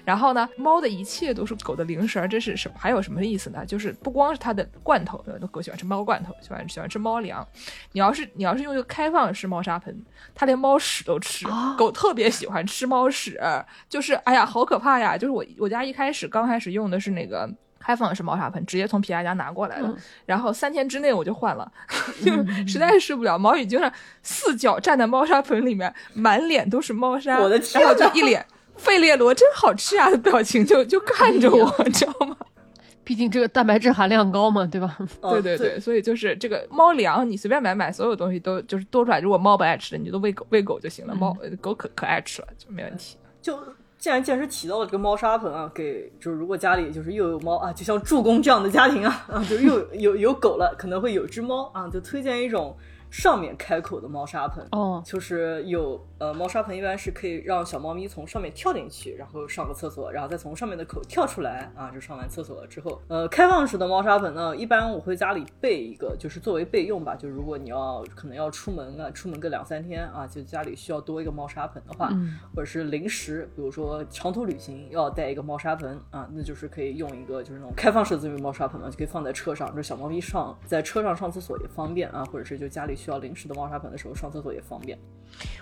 [0.09, 2.75] 然后呢，猫的一切都是狗的零食儿，这是什么？
[2.79, 3.63] 还有什么意思呢？
[3.67, 7.47] 就是不光是它的罐头，呃狗喜欢吃猫罐头，喜欢喜欢吃猫粮。
[7.93, 9.95] 你要是你要是用一个开放式猫砂盆，
[10.35, 11.47] 它连猫屎都吃。
[11.77, 13.39] 狗特别喜欢吃猫屎，
[13.87, 15.19] 就是哎呀，好可怕呀！
[15.19, 17.47] 就是我我家一开始刚开始用的是那个。
[17.81, 19.97] 开放式猫砂盆，直接从皮亚家拿过来的，嗯
[20.27, 21.73] 然后三天之内我就换了，
[22.23, 22.33] 就
[22.67, 23.39] 实在是受不了。
[23.39, 23.91] 毛已经常
[24.21, 28.45] 四脚站在猫砂盆里面，满脸都是猫砂，我的天然后就一脸
[28.79, 32.37] 费列罗真好吃啊的 表情，就就看着我，你知道吗？
[33.05, 34.97] 毕竟这个蛋白质含量高嘛，对吧？
[35.23, 39.19] 哦对对对，所以就是这个猫粮，你随便买买，所有东西都就是多出来。
[39.19, 41.15] 如果猫不爱吃的，你就都喂狗喂狗就行了。
[41.15, 43.17] 猫呃狗可可爱吃了，就没问题。
[43.41, 43.59] 就
[43.97, 52.77] 既然既然是提到了这个猫砂盆啊，给就是如果家里就是又有猫啊，就像助攻这样的家庭啊 啊，就又 有有有狗了，可能会有只猫啊，就推荐一种
[53.11, 54.63] 上面开口的猫砂盆。
[54.73, 72.11] 哦，就是有呃，猫砂盆一般是可以让小猫咪从上面跳进去，然后上个厕所，然后再从上面的口跳出来啊，就上完厕所了之后，呃，开放式的猫砂盆呢，一般我会家里备一个，就是作为备用吧，就如果你要可能要出门啊，出门个两三天啊，就家里需要多一个猫砂盆的话，
[72.55, 84.99] 或者是临时，比如说长途旅行要带一个猫砂盆啊，那就是可以用一个就是那种开放式的这种猫砂盆嘛，就可以放在车上，这小猫咪上在车上上厕所也方便啊，或者是就家里需要临时的猫砂盆的时候上厕所也方便。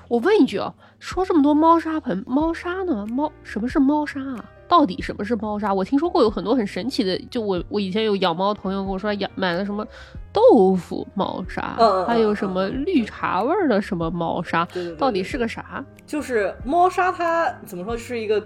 [0.09, 3.07] 我问一句啊，说这么多猫砂盆，猫砂呢？
[3.09, 4.45] 猫什么是猫砂啊？
[4.69, 5.73] 到底什么是猫砂？
[5.73, 9.87] 我听说过有很多很神奇的，就我我以前有养猫的朋友跟我说养买了什么
[10.33, 11.77] 豆腐猫砂，
[12.07, 15.85] 还有什么绿茶味儿的什么猫砂，对对对到底是个啥？
[16.05, 18.45] 就是猫砂，它怎么说是一个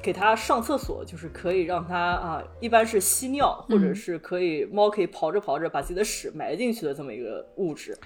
[0.00, 7.98] 给它上厕所，就是可以让它啊，一般是吸尿，或者是可以猫可以刨着刨着把自己的屎埋进去的这么一个物质。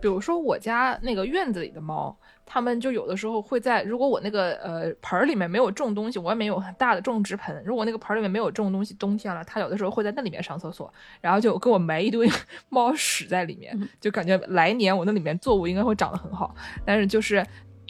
[0.00, 2.16] 比如说我家那个院子里的猫，
[2.46, 12.28] 它们就有的时候会在，如果我那个呃盆儿里面没有种东西，我外面有很大的种植盆，如果那个盆儿里面没有种东西，冬天了，它有的时候会在那里面上厕所，然后就给我埋一堆
[12.68, 17.44] 猫屎在里面，就感觉来年我那里面作物应该会长得很好，但是就是。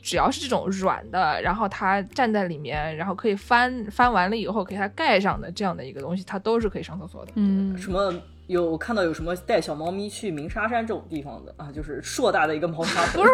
[0.07, 7.33] 只要是这种软的，然后它站在里面，然后可以翻翻完了以后给它盖上的这样的一个东西，它都是可以上厕所的。
[7.37, 8.13] 嗯，什么
[8.47, 13.25] 有我看到有什么带小猫咪去鸣沙山这种地方的啊，就是硕大的一个猫砂盆，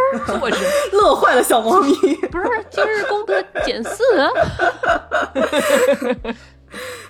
[0.92, 1.92] 乐坏了小猫咪。
[2.30, 4.04] 不是今日功德减四，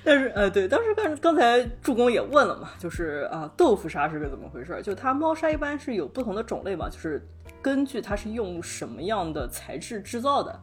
[0.03, 4.82] 但是呃，对，当时刚刚才助攻也问了嘛，就是啊，豆腐砂是个怎么回事儿？
[4.82, 7.22] 就它猫砂一般是有不同的种类嘛，就是
[7.61, 10.59] 根据它是用什么样的材质制造的。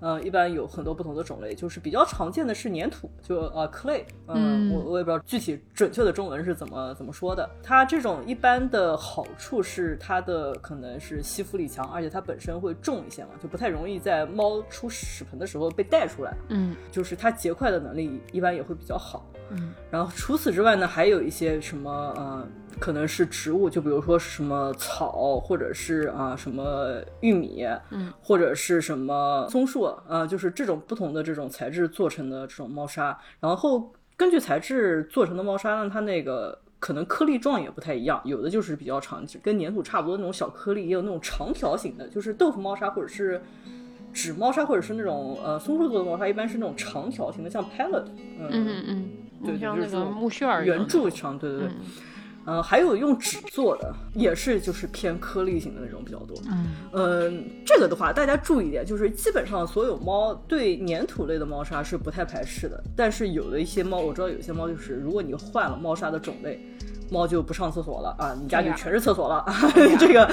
[0.00, 7.48] 呃，一般有很多不同的种类，就是比较常见的是粘土，就呃 clay，嗯，嗯我我也不知道具体准确的中文是怎么怎么说的。
[7.62, 16.34] 它这种一般的好处是它的可能是吸附力强，而且它本身会重一些嘛，就不太容易在猫出屎盆的时候被带出来。
[16.48, 19.26] 嗯就是它结块的能力一般也会比较好。
[19.50, 22.48] 嗯，然后除此之外呢，还有一些什么呃，
[22.78, 33.18] 可能是植物，就比如说什么草，或者是啊、什么玉米，嗯，或者是什么松树，啊，就是这种不同的这种材质做成的这种猫砂。
[33.40, 36.58] 然后根据材质做成的猫砂呢，它那个。
[36.78, 43.40] 可能颗粒状也不太一样，有的就是比较长，跟粘土差不多那种小颗粒，也有那种长条形的，就是豆腐猫砂或者是
[44.12, 48.04] 纸猫砂，或者是那种呃松树做的猫砂，一般是那种长条形的，像 pallet，
[48.38, 49.08] 嗯嗯嗯
[49.42, 51.68] 对嗯，像那种木屑儿一样圆柱长，对对对。
[51.68, 51.74] 嗯
[52.46, 56.36] 嗯、还有用纸做的，也是就是偏颗粒型的那种比较多。
[56.48, 57.30] 嗯呃，
[57.64, 66.60] 这个的话，大家注意一点，就是基本上所有猫对粘土类的猫砂是不太排斥的，但是有的一些猫，我知道有些猫就是，如果你换了猫砂的种类，
[67.10, 69.44] 猫就不上厕所了啊，你家里哎呀全是厕所了，
[69.98, 70.24] 这个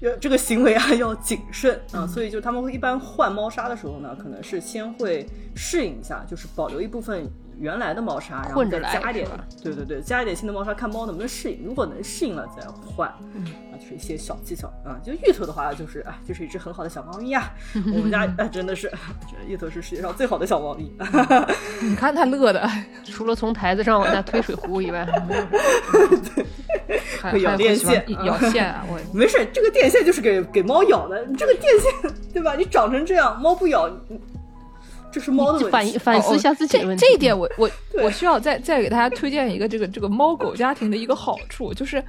[0.00, 7.30] 呃这个行为啊要谨慎啊，所以就他们会一般换猫砂的时候呢，可能是先会适应一下，就是保留一部分。
[7.62, 9.28] 原来的猫砂，然后混着来再加一点
[9.62, 11.64] 对对对，加一点新的猫砂，看猫能不能适应。
[11.64, 14.98] 如果能适应了再换，嗯啊，就是一些小技巧啊。
[15.04, 17.54] 就芋头的话，就是啊，就是一只很好的小猫咪啊。
[17.94, 20.92] 我们家啊，真的是，我觉得芋头是世界上最好的小猫咪。
[21.80, 22.68] 你看它乐的，
[23.04, 25.06] 除了从台子上往下推水壶以外，
[27.20, 28.84] 还会咬还电线咬线啊！
[28.88, 31.24] 我没事，这个电线就是给给猫咬的。
[31.26, 32.56] 你这个电线，对吧？
[32.56, 34.20] 你长成这样，猫不咬，你
[35.12, 35.98] 这是猫的问反题。
[35.98, 37.04] 反思一下自己的这问题。
[37.04, 42.02] 这一点我，我对我需要再再给大家推荐一个这个这个猫狗家庭的一个好处，就是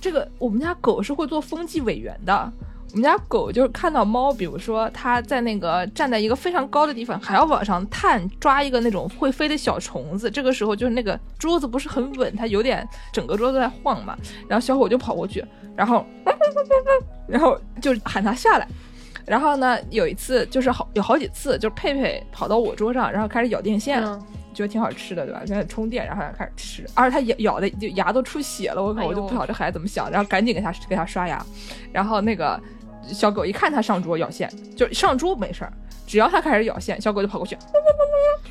[0.00, 2.50] 这个我们家狗是会做风纪委员的。
[2.90, 14.16] 我们家狗就是看到猫，比如说它在那个站在一个非常高的地方，还要往上探抓一个那种会飞的小虫子，这个时候就是那个桌子不是很稳，它有点整个桌子在晃嘛，
[14.48, 15.44] 然后小狗就跑过去，
[15.76, 16.02] 然后
[17.28, 18.66] 然后就喊它下来。
[19.28, 24.20] 然后呢，有一次就是好有好几次，就是佩佩跑到我桌上，然后开始咬电线，嗯
[24.54, 25.42] 觉得挺好吃的，对吧？
[25.46, 31.44] 现在充电，然后开始吃，而且它咬咬的就牙都出血了，我靠，我就不晓得这孩子怎么想，然后赶紧给他给他刷牙，
[31.92, 32.60] 然后那个
[33.02, 35.72] 小狗一看它上桌咬线，就上桌没事儿，
[36.08, 37.56] 只要它开始咬线，小狗就跑过去，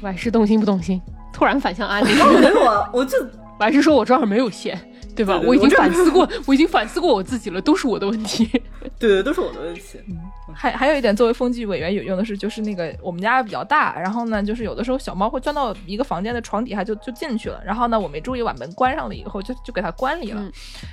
[0.02, 1.02] 我还是动心不动心？
[1.34, 2.08] 突然反向安利，
[2.40, 3.18] 没有啊，我就
[3.60, 4.80] 我还是说我桌上没有线，
[5.18, 5.34] 对吧？
[5.34, 8.46] 对对我已经反思过，我已经反思过我自己了，都是我的问题。
[8.98, 10.00] 对对，都是我的问题。
[10.08, 10.18] 嗯
[10.56, 20.42] 还还有一点，作为风纪委员有用的是，就是那个我们家比较大，然后呢，就是有的时候小猫会钻到一个房间的床底下就就进去了，然后呢，我没注意把门关上了以后，就就给它关里了。
[20.42, 20.52] 嗯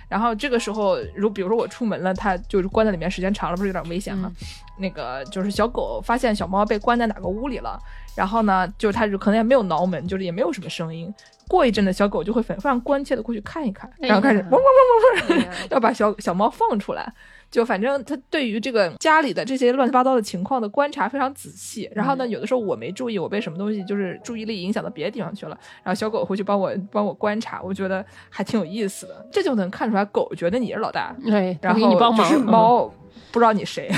[0.09, 4.31] 然后这个时候，如比如说我出门了，它就是关在里面时间长了，不是有点危险吗？
[4.41, 4.47] 嗯
[4.77, 7.79] 那个就是小狗发现小猫被关在哪个屋里了，
[8.17, 11.13] 然后呢，就是它就可能也没有挠门，就是也没有什么声音。
[11.47, 17.13] 过一阵子，小狗就会非非常关切的过去看一看，然后开始嗡嗡嗡嗡嗡，哎呀 要把小小猫放出来。
[17.51, 21.89] 就反正它对于这个家里的这些乱七八糟的情况的观察非常仔细。
[21.95, 29.25] 然后呢，有的时候我没注意，我被什么东西就是注意力影响到别的地方去了，然后小狗会去帮我帮我观察，我觉得还挺有意思的。
[29.31, 32.39] 这就能看出来狗觉得你是老大，对，然后给你帮忙就。
[32.39, 32.93] 是猫
[33.31, 33.89] 不知道你谁。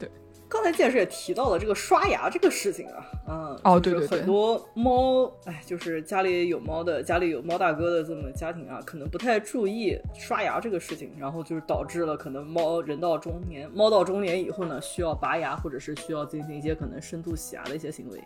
[0.00, 0.10] 对，
[0.56, 18.18] 刚才健师也提到了这个刷牙这个事情啊，嗯，哦对对对很多猫，哎，就是家里有猫的，家里有猫大哥的这么家庭啊，可能不太注意刷牙这个事情，然后就是导致了可能猫人到中年，猫到中年以后呢，需要拔牙或者是需要进行一些可能深度洗牙的一些行为，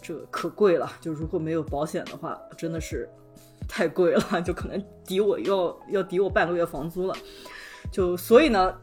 [0.00, 3.08] 这可贵了，就如果没有保险的话，真的是
[3.68, 7.14] 太贵了，就可能抵我要要抵我半个月房租了，
[7.90, 8.74] 就所以呢。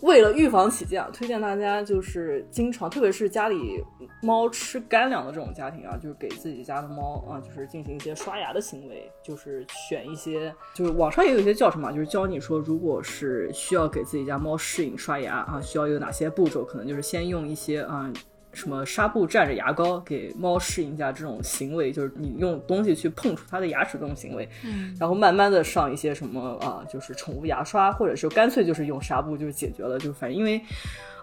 [0.00, 3.82] 为了预防起见啊，推荐大家就是经常，特别是家里
[4.22, 18.12] 猫吃干粮的这种家庭啊，就是给自己家的猫啊，就是进行一些刷牙的行为，就是选一些，就是网上也有一些教程嘛，就是教你说，如果是需要给自己家猫适应刷牙啊，需要有哪些步骤，可能就是先用一些啊。
[18.58, 24.94] 什么纱布蘸着牙膏给猫适应一下这种行为，就是你用东西去碰触它的牙齿这种行为，嗯。
[24.98, 30.60] 然后慢慢的上一些什么啊，就是宠物牙刷，或者是干脆就是用纱布就解决了，就反正因为，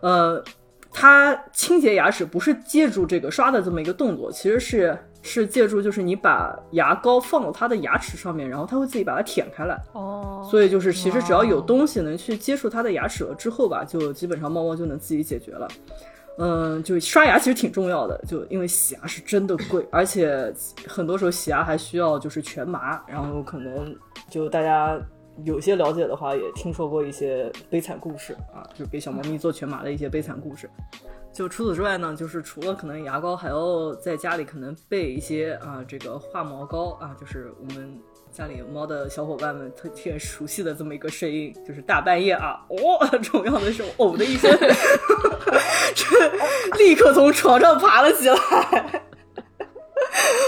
[0.01, 0.43] 呃，
[0.91, 15.67] 它清洁牙齿不是借助这个刷的这么一个动作，其实是是借助就是你把牙膏放到它的牙齿上面，然后它会自己把它舔开来，哦，所以就是其实只要有东西能去接触它的牙齿了之后吧，就基本上猫猫就能自己解决了。
[16.37, 20.53] 嗯，就刷牙其实挺重要的，就因为洗牙是真的贵，而且
[20.87, 23.95] 很多时候洗牙还需要就是全麻，然后可能
[24.29, 24.99] 就大家
[25.43, 30.69] 有些了解的话，也听说过一些悲惨故事啊，就给小猫咪做全麻的一些悲惨故事。
[31.31, 37.97] 就除此之外呢，就是除了可能牙膏，还要在家里可能备一些啊，这个化毛膏啊，就是我们
[38.35, 44.51] 家里有猫的小伙伴们特挺熟悉的这么一个声音，就是大半夜啊，哦， 重要的是呕的一声，
[45.95, 48.35] 这立刻从床上爬了起来。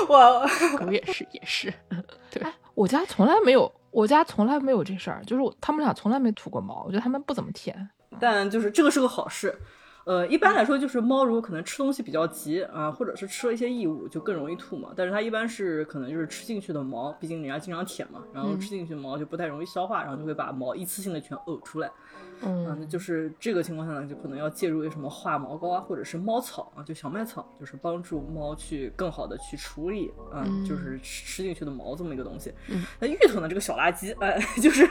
[0.09, 0.45] 我，
[0.77, 1.73] 狗也是也是，
[2.29, 2.43] 对，
[2.75, 7.89] 我家从来没有，我家从来没有这事儿，就是我他们俩从来没吐过毛，我觉得他们不怎么舔。
[8.19, 9.57] 但就是这个是个好事。
[10.07, 14.93] 呃，一般来说，就是猫如果可能吃东西比较急啊，或者是吃了一些异物，就更容易吐嘛。
[14.95, 21.91] 但是它一般是可能就是吃进去的毛，毕竟人家经常舔嘛，然后吃进去的毛就不太容易消化，然后就会把毛一次性的全呕出来。
[22.43, 32.53] 嗯就是这个情况下呢，就可能要介入什么化毛膏啊，或者是猫草啊，就小麦草，就是帮助猫去更好的去处理啊，就是吃吃进去的毛这么一个东西。
[32.67, 34.87] 嗯那芋头呢，这个小垃圾，哎， 就是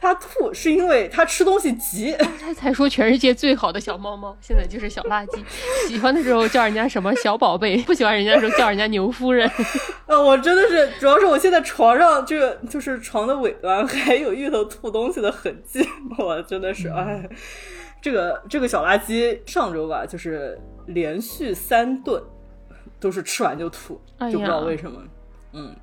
[0.00, 5.38] 它吐是因为它吃东西急，他才说全世界最好的小猫猫，现在就是小垃圾。
[5.86, 9.46] 喜欢的时候叫人家什么小宝贝，不喜欢人家的时候叫人家牛夫人。
[10.06, 15.86] 啊，我真的是，主要是我现在床上这个就是床的尾端还有芋头吐东西的痕迹，
[16.18, 17.30] 我真的是哎，
[18.02, 22.20] 这个这个小垃圾上周吧，就是连续三顿
[22.98, 25.00] 都是吃完就吐，哎就不知道为什么，
[25.52, 25.76] 嗯。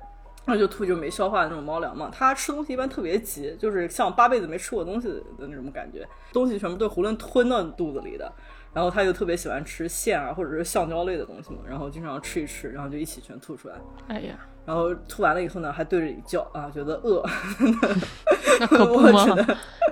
[0.50, 8.32] 那就吐就没消化的那种猫粮嘛，它吃东西一般特别急，就是像八辈子没吃过东西的那种感觉，东西全部都囫囵吞到肚子里的。
[8.72, 13.74] 然后它又特别喜欢吃线啊或者是橡胶类的东西嘛，然后经常吃一吃，然后就一起全吐出来。
[14.08, 17.24] 哎呀，然后吐完了以后呢，还对着你叫啊，觉得饿。
[18.60, 19.24] 那可不 我嘛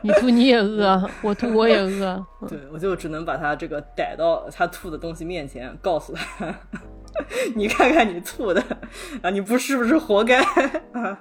[0.03, 2.25] 你吐你也饿，我吐我也饿。
[2.49, 6.55] 对我就只能把他这个逮到他吐的东西面前，告诉他，
[7.55, 8.63] 你看看你吐的
[9.23, 10.43] 啊，你不是不是活该
[10.93, 11.19] 啊？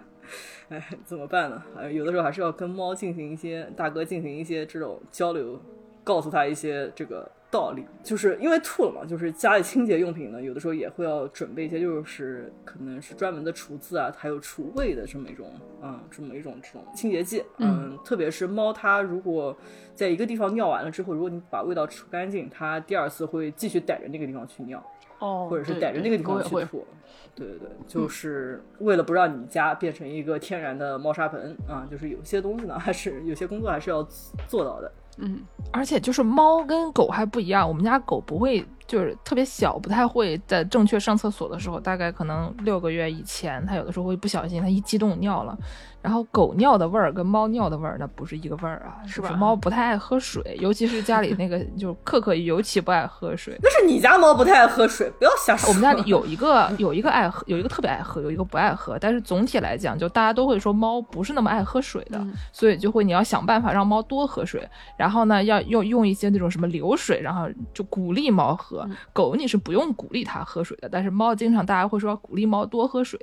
[0.70, 1.64] 哎，怎么办呢？
[1.78, 5.60] 哎，有的时候还是要跟猫进行一些大哥进行一些这种交流，
[6.03, 7.86] 告诉他一些这个道理。
[8.03, 15.49] 就是因为吐了嘛，就是家里清洁用品呢，有的时候也会要准备一些，就是可能是专门的除渍啊，还有除味的这么一种，
[15.82, 17.43] 嗯，这么一种这种清洁剂。
[17.58, 19.58] 嗯，特别是猫，它如果
[19.95, 24.84] 在一个地方尿完了之后，如果你把味道除干净，它第二次会继续逮着那个地方去尿。
[25.20, 26.24] 哦，或者是逮着那个地。
[26.24, 26.86] 方去吐。
[27.34, 34.01] 对对对，就是为了不让你家变成一个天然的猫砂盆啊，就是有些东西呢，还是有些工作还是要
[34.47, 34.91] 做到的。
[35.18, 35.41] 嗯，
[35.72, 45.57] 而且就是猫跟狗还不一样，我们家狗不会就是特别小，不太会在正确上厕所的时候，大概可能六个月以前，它有的时候会不小心，它一激动尿了。
[46.01, 53.57] 然后狗尿的味儿跟猫尿的味儿那不是一个味儿啊，是吧猫不太爱喝水，尤其是家里那个就克克尤其不爱喝水。
[53.59, 55.67] 那是你家猫不太爱喝水，不要瞎说。
[55.67, 58.99] 我们家里有一个有一个爱喝，有一个特别爱喝，有一个不爱喝。
[58.99, 64.69] 但是总体来讲，就大家都会说猫不是那么爱喝水的，嗯所以就会你要想办法让猫多喝水。
[64.95, 68.74] 然后呢，要用用一些那种什么流水，然后就鼓励猫喝。
[69.13, 73.19] 狗你是不用鼓励它喝水的，但是猫经常大家会说要鼓励猫多喝水。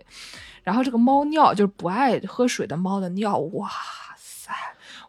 [0.63, 3.69] 然后这个猫尿就是不爱喝水的猫的尿，哇
[4.17, 4.53] 塞！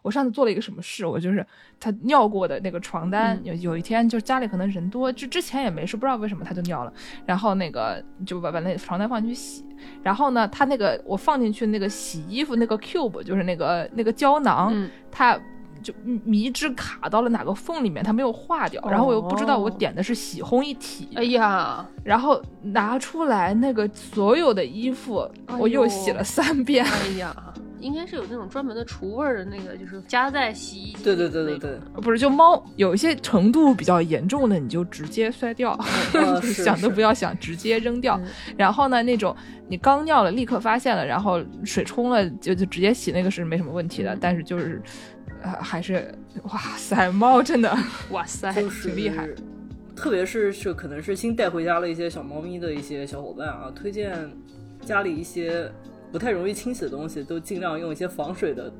[0.02, 1.06] 我上次做了一个什么事？
[1.06, 1.46] 我就是
[1.78, 6.92] 它尿过的那个床单，有有一天就是家里可能人多，就之前也没事，不知道为什么它就尿了，
[7.24, 9.64] 然后那个就把把那床单放进去洗，
[10.02, 15.38] 然后呢，它那个我放进去那个洗衣服那个 cube，就是那个那个胶囊，嗯它。
[15.84, 15.92] 就
[16.24, 26.84] 迷之卡到了哪个缝里面，它没有化掉，然后我又不知道我哦点的是洗烘一体，哎呀，然后拿出来那个所有的衣服，我又洗了三遍。
[26.84, 31.04] 哎呀，应该是有那种专门的除味儿的那个，就是加在洗衣机。
[31.04, 35.78] 对对对对对，，不是，就猫有一些程度比较严重的，你就直接摔掉，
[36.14, 38.18] 呃 就是想都不要想，直接扔掉。
[38.24, 38.24] 嗯
[38.56, 39.36] 然后呢，那种
[39.68, 44.14] 你刚尿了，立刻发现了，然后水冲了，就就直接洗，那个是没什么问题的。
[44.14, 44.80] 嗯但是就是，
[45.44, 46.12] 呃，还是
[46.44, 47.76] 哇塞，猫真的
[48.10, 49.28] 哇塞，就是挺厉害。
[49.94, 54.28] 特别是是可能是新带回家了一些小猫咪的一些小伙伴啊，推荐
[54.84, 55.70] 家里一些
[56.10, 58.72] 不太容易清洗的东西，都尽量用一些防水的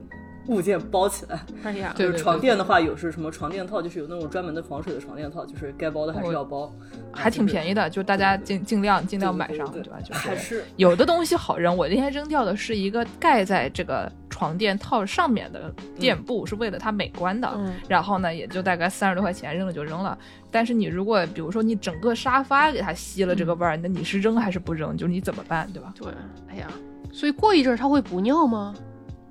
[0.48, 1.40] 物件包起来。
[1.62, 6.72] 哎呀，对就是床垫的话，有是什么床垫套，就是有那种专门的防水的床垫套，就是该包的还是要包，
[7.12, 9.98] 还挺便宜，的，就大家尽尽量尽量买上，对对吧？
[10.04, 17.48] 就还是有的东西好扔，我那天扔掉的是一个盖在这个床垫套上面的垫布，是为了它美观的。
[17.54, 20.18] 嗯然后呢，也就大概三十多块钱，扔了就扔了。
[20.50, 24.96] 但是你如果比如说你整个沙发给它吸了这个味儿，那你是扔还是不扔？
[24.96, 25.94] 就是你怎么办，对吧？
[25.96, 26.08] 对，
[26.48, 26.66] 哎呀，
[27.12, 28.74] 所以过一阵儿它会不尿吗？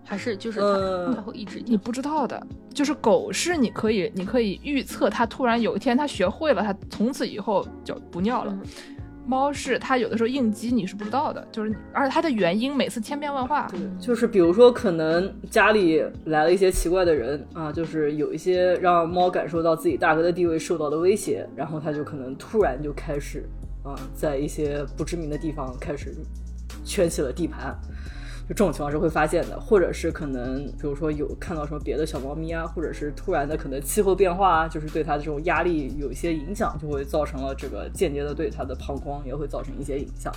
[0.05, 1.75] 还是就是它、呃它会一直你？
[1.75, 2.41] 不知道的，
[2.73, 8.53] 就是狗是你可以你可以预测它突然有一天它学会了，它从此以后就不尿了。
[8.53, 8.61] 嗯
[9.25, 13.67] 猫是它有的时候应激你是不知道的，就是而且它的原因每次千变万化。
[13.71, 23.47] 对，就是比如说，可能家里来了一些奇怪的人啊，就是有一些让猫感受到自己大哥的地位受到的威胁，然后它就可能突然就开始
[23.83, 26.13] 啊，在一些不知名的地方开始
[26.83, 27.75] 圈起了地盘。
[28.53, 40.31] 就这种情况是会发现的，或者是可能，比如说有看到什么别的小猫咪啊，或者是突然的可能气候变化啊，就是对它的这种压力有一些影响，就会造成了这个间接的对它的膀胱也会造成一些影响。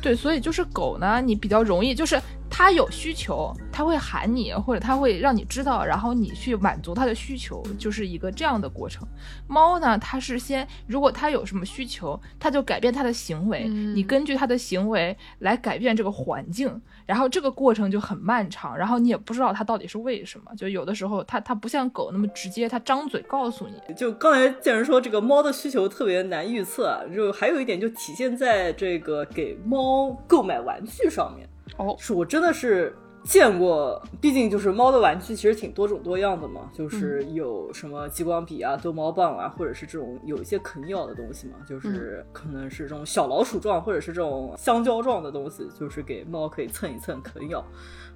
[0.00, 9.08] 对，所以就是狗呢，你比较容易，就是它有需求，它会喊你，或者它会让你知道，然后你去满足它的需求，就是一个这样的过程。
[9.48, 20.54] 猫呢，它是先，如果它有什么需求，它就改变它的行为，嗯你根据它的行为来改变这个环境，然后这个过程就很漫长，然后你也不知道它到底是为什么。
[20.56, 31.48] 就有的时候它它不像狗那么直接，它张嘴告诉你，就刚才建人说这个猫的需求特别难预测啊，就还有一点就体现在这个给猫购买玩具上面。
[31.76, 32.96] 哦是我真的是
[33.26, 47.64] 见过，毕竟就是猫的玩具其实挺多种多样的嘛，就是有什么激光笔啊、逗猫棒啊，或者是这种有一些啃咬的东西嘛，就是可能是这种小老鼠状或者是这种香蕉状的东西，就是给猫可以蹭一蹭啃咬。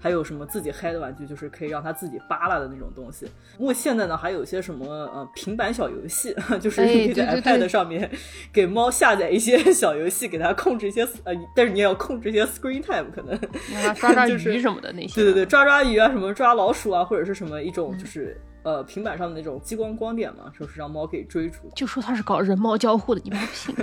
[0.01, 3.27] 还有什么自己嗨的玩具，就是可以让它自己扒拉的那种东西。
[3.59, 8.11] 不过现在呢，还有一些什么呃平板小游戏， 就是哎你可以在 iPad 上面
[8.53, 13.39] 给猫下载一些小游戏，给它控制一些呃，但是你也要控制一些 screen time，可能
[13.73, 15.15] 让它抓抓 鱼什么的那些。
[15.15, 21.59] 对对对，抓抓鱼啊，什么抓老鼠啊，或者是什么一种就是、呃平板上的那种激光光点嘛，就是让猫可以追逐。
[21.75, 23.75] 就说它是搞人猫交互的，你妈信？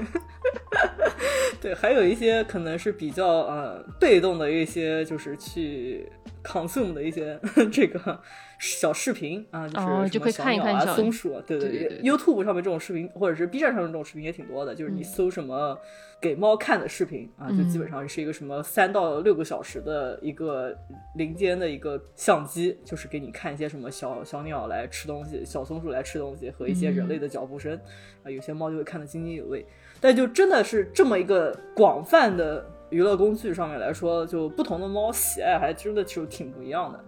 [1.60, 6.08] 对，还有一些可能是比较呃被动的一些，就是去
[6.48, 7.38] consume 的一些
[7.72, 8.20] 这个
[8.60, 15.78] 小视频啊，就是哦就可以什么小鸟啊、看一看小松鼠啊，对对对对对 YouTube 上面这种视频，或者是 B 站上面这种视频也挺多的，就是你搜什么
[16.22, 20.76] 给猫看的视频啊，就基本上是一个什么三到六个小时的一个
[21.16, 27.80] 林间的一个相机，就是给你看一些什么小小鸟来吃东西、小松鼠来吃东西和一些人类的脚步声
[28.24, 29.66] 啊，有些猫就会看得津津有味。
[30.00, 37.04] 但就真的是这么一个广泛的娱乐工具上面来说，就不同的猫喜爱还真的就挺不一样的。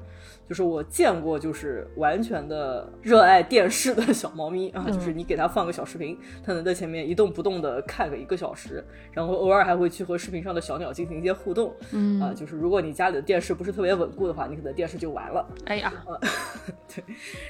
[0.50, 11.72] 就是我见过，就是完全的热爱电视的小猫咪啊，嗯就是你给它放个小视频，它能在前面一动不动的看个一个小时，然后偶尔还会去和视频上的小鸟进行一些互动。
[11.92, 15.46] 嗯啊，就是如果你家里的电视不是特别稳固的话，你可能电视就完了。
[15.66, 15.94] 哎呀，
[16.96, 17.04] 对，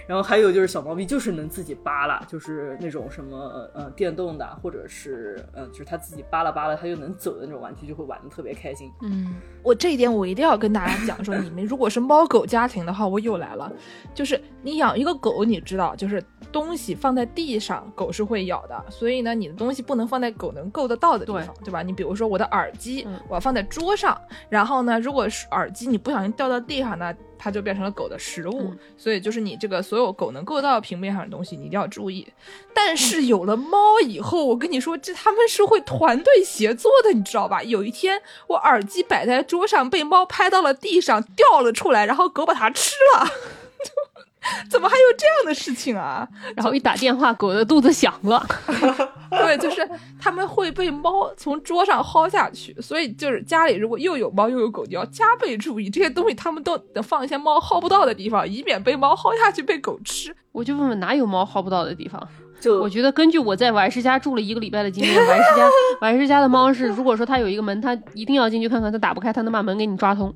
[0.06, 8.92] 然后还有就是小猫咪就是能自己扒拉，就是那种什么呃电动的，或者是嗯、呃就是它自己扒拉扒拉它就能走的那种玩具，就会玩的特别开心。
[9.04, 13.72] 嗯，我这一点我一定要跟大家讲说， 你们如果是猫狗家庭的话，我又来了，
[14.14, 21.84] 就是你养一个狗，你知道，就是东西放在地上，狗是会咬的，所以呢，你的东西不能放在狗能够得到的地方，对吧？
[21.84, 24.20] 你比如说我的耳机，嗯我要放在桌上，
[24.50, 32.28] 然后呢，如果是耳机你不小心掉到地上呢，它就变成了狗的食物，嗯所以就是你这个所有狗能够到的平面上的东西，你一定要注意。
[32.74, 37.64] 但是有了猫以后，我跟你说，这他们是会团队协作的，你知道吧？
[37.64, 43.26] 有一天我耳机摆在桌上，被猫拍到了地上，掉了出来，然后狗把它吃了。
[44.70, 46.28] 怎么还有这样的事情啊？
[46.56, 48.46] 然后一打电话，狗的肚子响了。
[49.30, 49.88] 对，就是
[50.20, 60.36] 他们会被猫从桌上薅下去，所以就是家里如果又有猫又有狗，你要加倍注意这些东西，他们都得放一些猫薅不到的地方，以免被猫薅下去被狗吃。
[60.52, 62.26] 我就问问哪有猫薅不到的地方？
[62.60, 65.70] 就我觉得根据我在王石家住了一个礼拜的经验，王石家
[66.02, 70.34] 王石家的猫是，如果说它有一个门，它一定要进去看看，它打不开，它能把门给你抓通。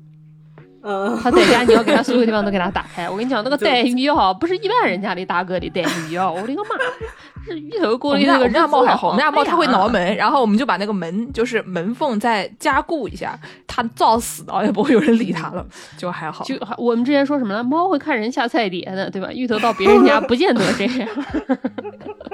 [0.86, 3.08] 嗯，他在家你要给他所有地方都给他打开。
[3.08, 5.80] 我跟你讲，那个就待遇啊，不是一般人家的大哥的待
[6.10, 6.30] 遇啊！
[6.30, 10.16] 我的个妈，是 芋头锅我们家我们里那个日家猫还好，我们家猫它会挠门。
[10.16, 15.66] 然后我们就把那个门就是门缝再加固一下，它造死的也不会有人理它了，
[15.96, 16.44] 就还好。
[16.44, 17.62] 就我们之前说什么呢？
[17.62, 19.30] 猫会看人下菜碟的，对吧？
[19.32, 21.08] 芋头到别人家不见得这样。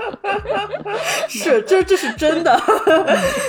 [1.28, 2.60] 是这这是真的，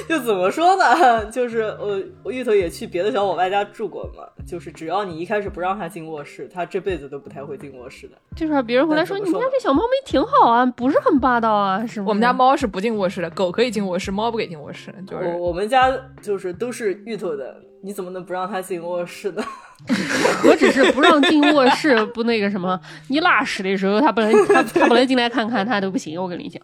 [0.08, 1.26] 就怎么说呢？
[1.26, 8.16] 就是我我芋头也去别的小伙伴家住过嘛，就是只要你一开始不让它进卧室，它这辈子都不太会进卧室的。
[8.36, 12.10] 就是别人回来说你们家这小猫咪挺好啊，不是很霸道啊，是不是？
[12.10, 15.92] 我们家猫是不进卧室的，狗可以进卧室，猫不给进卧室，就是我我们家
[16.22, 19.44] 就是都是芋头的，你怎么能不让它进卧室呢？
[20.46, 26.22] 我只是不让进卧室，不那个什么，你拉屎的时候，它不能，它它不能进来看看，它都不行。
[26.22, 26.62] 我跟你讲，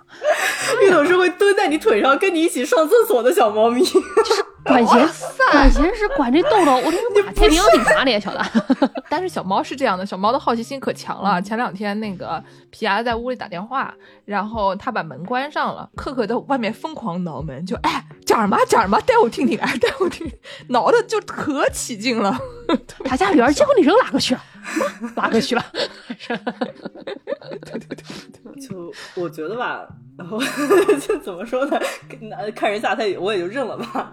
[0.85, 3.83] 芋头是会蹲在你腿上跟你一起上厕所的小猫咪。
[4.67, 7.31] 管闲事管闲事，管这豆豆，我的个妈！
[7.31, 8.45] 太平洋警察脸，小的。
[9.09, 11.41] 但是小猫是这样的，小猫的好奇心可强了。
[11.41, 13.93] 前两天那个皮牙在屋里打电话，
[14.25, 20.29] 然后他把门关上了，可可在外面疯狂挠门，就哎讲什么讲什么，带我听听，哎带我听，
[20.69, 22.37] 挠的就可起劲了。
[23.05, 24.41] 他家女儿结果你扔哪个去了？
[25.15, 25.63] 哪个去了？
[28.59, 29.87] 就我觉得吧，
[30.17, 30.39] 然后
[30.99, 31.79] 就怎么说呢？
[32.09, 34.11] 看看人下菜，我也就认了吧。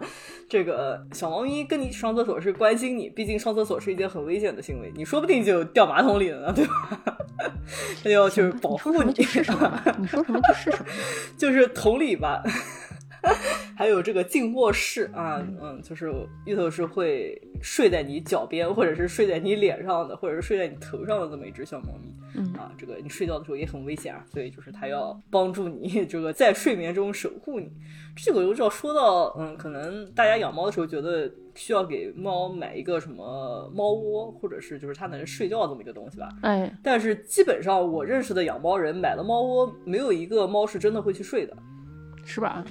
[0.48, 7.00] 这个小猫咪跟你上厕所是关心你，毕竟上厕所是一件很危险的行为，你说不定就掉马桶里了呢，对吧？
[8.02, 10.86] 它就要去保护你，说什么就是什么，你说什么就是什么。
[11.38, 12.42] 就是同理吧。
[13.76, 16.12] 还有这个进卧室啊，嗯，就是
[16.44, 22.12] 芋头是会睡在你脚边，或者是睡在你脸上的，或者是睡在你头上的这么一只小猫咪。
[22.36, 27.70] 嗯啊，这个你睡觉的时候也很危险啊，所以就是它要帮助你这个在睡眠中守护你。
[28.16, 36.28] 这个就要说到，嗯，可能大家养猫的时候觉得需要给猫买一个什么猫窝，或者是就是它能睡觉这么一个东西吧。
[36.42, 41.56] 哎，但是基本上我认识的养猫人买了猫窝，没有一个猫是真的会去睡的。
[42.26, 42.64] 是吧？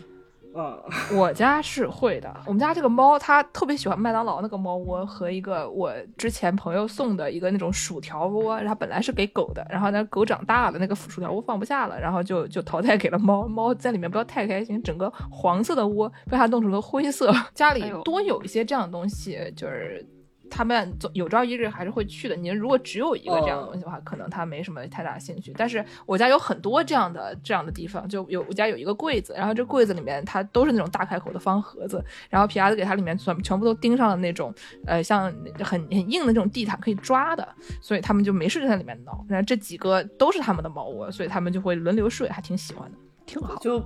[0.55, 0.79] 嗯，
[1.17, 20.05] 我家是会的，我们家这个猫它特别喜欢麦当劳那个猫窝和一个我之前朋友送的一个那种薯条窝，它本来是给狗的，然后呢狗长大了，那个薯条窝放不下了，然后就就淘汰给了猫，猫在里面不要太开心，整个黄色的窝被它弄成了灰色，家里多有一些这样的东西，就是。
[20.53, 22.35] 他们总有朝一日还是会去的。
[22.35, 25.51] 你如果只有一个这样的东西的话，可能他没什么太大兴趣。
[25.57, 34.53] 但是我家有很多这样的这样的地方，就有我家有一个柜子，然后这柜子里面它都是那种大开口的方盒子，然后皮牙子给它里面全全部都钉上了那种
[34.85, 37.47] 呃像很很硬的那种地毯可以抓的，
[37.81, 39.25] 所以他们就没事就在里面挠。
[39.27, 42.97] 然后这几个都是他们的猫窝，所以他们就会轮流睡，还挺喜欢的。
[43.25, 43.55] 挺好。
[43.55, 43.79] 就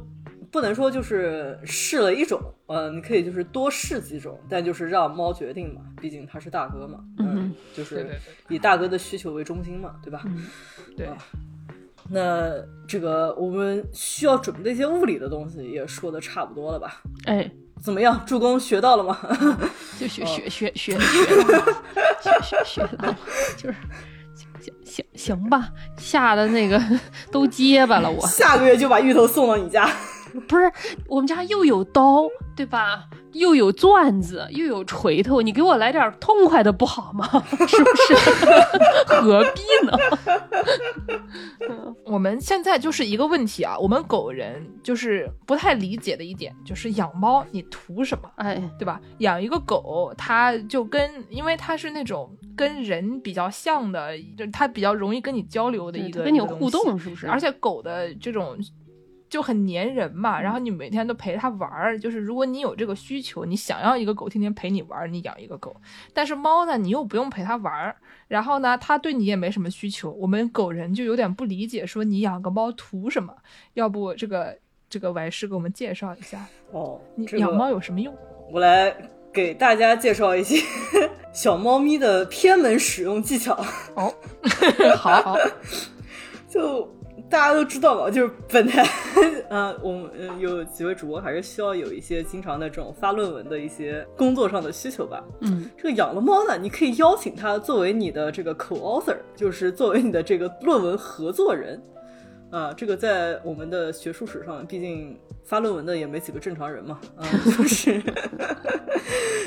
[0.51, 8.07] 不能说就是试了一种，呃，你可以就是多试几种，但就是让猫决定嘛，毕竟它是大哥嘛，嗯，就是
[8.49, 10.21] 以大哥的需求为中心嘛，对吧？
[10.25, 10.45] 嗯
[10.95, 11.09] 对，
[12.09, 12.51] 那
[12.87, 17.01] 这个我们需要准备的一些物理的东西也说的差不多了吧？
[17.25, 19.17] 哎，怎么样，助攻学到了吗？
[19.99, 23.17] 就学学学学学学学学到了，
[23.57, 23.75] 就是
[24.61, 26.81] 行行行吧，吓得那个
[27.31, 28.25] 都结巴了我。
[28.27, 29.89] 下个月就把芋头送到你家。
[30.47, 30.71] 不是，
[31.07, 33.05] 我们家又有刀，对吧？
[33.33, 37.27] 又有钻子，又有锤头，你给我来点痛快的不好吗？
[37.67, 38.15] 是不是？
[39.21, 39.97] 何必呢？
[42.05, 48.29] 我们现在就是一个问题啊，我们狗人就是不太理解的一点，就是养猫你图什么？
[48.37, 48.99] 哎，对吧？
[49.19, 57.27] 养一个狗，它就跟因为它是那种跟人比较像的，就它比较容易跟你交流的一个，跟你互动，是不是？
[57.27, 58.57] 而且狗的这种
[59.29, 65.75] 就很粘人嘛，然后你每天都陪它玩儿，就是如果你有这个需求，你想要一个狗天天陪你玩儿，你养一个狗。
[66.13, 67.95] 但是猫呢，你又不用陪它玩儿，
[68.27, 70.11] 然后呢，它对你也没什么需求。
[70.11, 73.33] 我们狗人就有点不理解，说你养个猫图什么？
[73.73, 74.57] 要不这个
[74.89, 78.15] 这个歪师给我们介绍一下，哦，你养猫有什么用？
[78.51, 78.95] 我来
[79.33, 80.55] 给大家介绍一些
[81.33, 83.53] 小猫咪的偏门使用技巧。
[83.95, 84.13] 哦，
[84.97, 85.37] 好，好，
[86.47, 86.89] 就
[87.29, 88.85] 大家都知道吧， 就是本台，
[89.49, 95.23] 呃，我们呃有几位主播还是需要有一些经常的这种发论文的一些工作上的需求吧。
[95.41, 101.81] 嗯，这个养了猫呢，你可以邀请它作为你的这个 co-author，就是作为你的这个论文合作人。
[102.49, 106.97] 啊，这个在我们的学术史上，毕竟发论文的也没几个正常人嘛。
[107.17, 108.01] 啊， 就是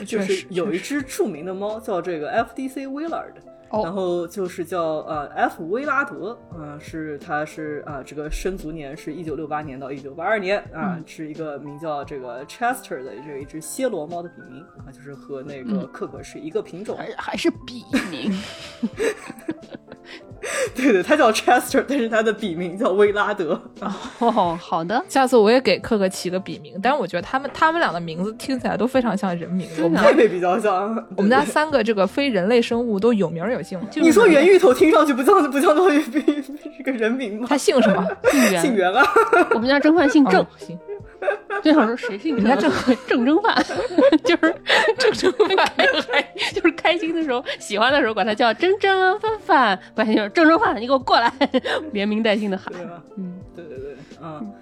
[0.05, 3.33] 就是有一只著名的猫叫这个 FDC Willard，
[3.71, 3.83] 哦。
[3.83, 15.91] 然后就是叫呃 F 威拉德，啊、是他是啊、这个生卒年是一九六八年到一九八二年啊、嗯是一个名叫这个 Chester 的这一只暹罗猫的笔名啊，就是和那个嗯。
[15.93, 16.97] 可可是一个品种。
[16.97, 18.33] 还还是笔名，
[20.75, 23.61] 对对，他叫 Chester，但是他的笔名叫威拉德。
[24.19, 29.69] 哦，好的，下次我也给可可起个笔名，但是我觉得他们他们俩的名字听起来都非常像人名。
[29.83, 30.71] 我们家妹妹比较像。
[31.17, 33.79] 我们家三个这个非人类生物都有名有姓。
[33.91, 37.47] 就是你说袁芋头听上去不像不像到于是个人名吗？
[37.49, 38.07] 他姓什么？
[38.31, 39.05] 姓袁，姓袁啊。
[39.55, 40.79] 我们家蒸饭姓郑哦，行，
[41.63, 42.71] 就想说谁是你家郑？
[43.07, 43.55] 郑蒸饭，
[44.25, 44.55] 就是
[44.99, 46.23] 郑蒸饭还
[46.53, 51.33] 就是开心的时候，喜欢的时候管他叫蒸蒸饭饭，关键就是郑蒸饭，你给我过来，
[51.93, 52.73] 连名带姓的喊。
[52.73, 53.03] 对吧？
[53.17, 54.53] 嗯，对对对，嗯、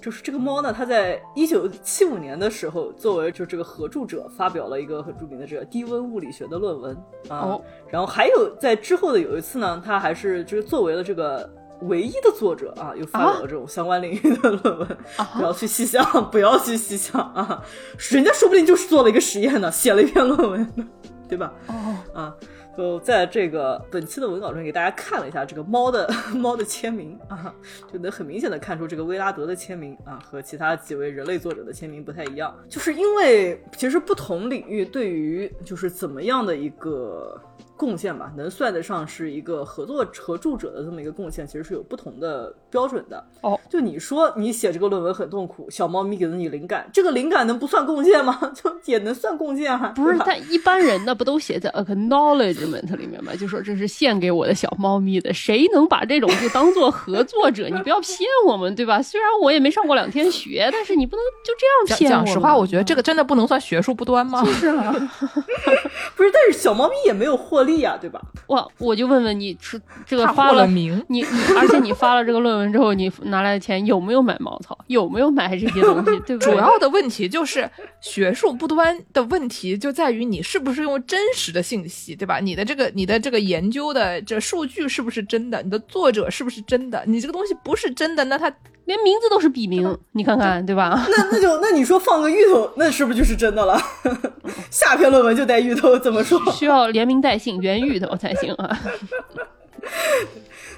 [0.00, 6.96] 就是这个猫呢，它在一九七五年的时候，作为就这个合著者，发表了一个很著名的这个低温物理学的论文
[7.28, 7.38] 啊。
[7.38, 11.50] 哦然后还有在之后的有一次呢，它还是就是作为了这个。
[11.82, 14.88] 唯一的作者啊，又发表了这种相关领域的论文，
[15.36, 17.62] 不要去细想， 不要去细想啊，
[18.10, 20.88] 人家说不定就是做了一个实验呢，写了一篇论文呢，
[21.28, 21.52] 对吧？
[21.66, 22.34] 哦，啊，
[22.76, 27.54] 就在这个本期的文稿中给大家看了一下这个猫的 猫的签名啊，
[27.92, 37.38] 就能很明显的看出这个威拉德的签名啊和其他几位人类作者的签名不太一样，就是因为其实不同领域对于就是怎么样的一个。
[37.76, 43.22] 贡献吧，能算得上是一个合作合著者的这么一个贡献，其实是有不同的标准的。
[43.42, 48.38] 哦，就你说你写这个论文很痛苦，小猫咪给了你灵感，这个灵感能不算贡献吗？
[48.54, 53.32] 就也能算贡献啊，不是但一般人呢不都写在 acknowledgement 里面吗？
[53.38, 57.68] 就说这是献给我的小猫咪的，谁能把这种就当做合作者？
[57.70, 59.02] 你不要骗我们，对吧？
[59.02, 62.26] 虽然我也没上过两天学，但是你不能就这样骗我们。
[62.26, 64.42] 讲实话，我觉得这个真的不能算学术不端吗？
[64.44, 64.92] 就是啊，
[66.16, 68.20] 不是，但是小猫咪也没有获利啊，对吧？
[68.46, 70.62] 哇，我就问问你，是这个发了。
[70.62, 71.26] 了名，你你，
[71.58, 74.78] 而且你发了这个论文之后，你拿来的钱有没有买茅草？
[74.86, 76.04] 有没有买这些东西？
[76.24, 76.52] 对不对？
[76.52, 77.68] 主要的问题就是
[78.00, 82.38] 学术不端的问题，就在于你是不是用真实的信息，对吧？
[82.38, 85.62] 你的这个你的这个研究的这数据是不是真的？
[85.62, 87.02] 你的作者是不是真的？
[87.06, 88.52] 你这个东西不是真的，那它
[88.86, 91.06] 连名字都是笔名，你看看，对吧？
[91.10, 93.78] 那那就那你说放个芋头，那是不是就是真的了？
[94.70, 96.40] 下篇论文就带芋头，怎么说？
[96.52, 98.78] 需要连名带姓原芋头才行啊。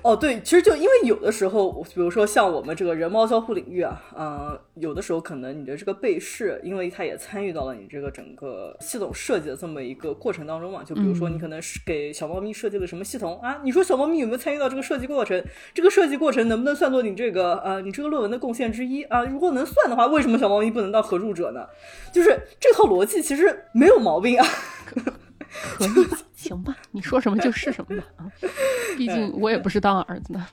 [0.08, 10.82] 哦，对，其实就因为有的时候，比如说像我们这个人猫交互领域啊，嗯、有的时候可能你的这个被试，因为它也参与到了你这个整个系统设计的这么一个过程当中嘛。
[10.82, 15.44] 就比如说你可能是给小猫咪设计了什么系统、啊，你说小猫咪有没有参与到这个设计过程？
[15.74, 19.24] 这个设计过程能不能算作你这个呃你这个论文的贡献之一啊？
[19.24, 21.66] 如果能算的话，为什么小猫咪不能当合著者呢？
[22.14, 24.46] 就是这套逻辑其实没有毛病啊。
[26.48, 28.04] 行吧，你说什么就是什么吧。
[28.16, 28.24] 啊，
[28.96, 30.46] 毕竟我也不是当儿子的。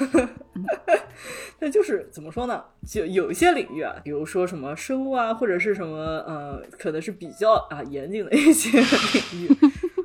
[1.62, 2.62] 那就是怎么说呢？
[2.86, 5.96] 就有一些领域啊，比如说什么生物啊，或者是什么
[6.26, 9.56] 呃，可能是比较啊严谨的一些领域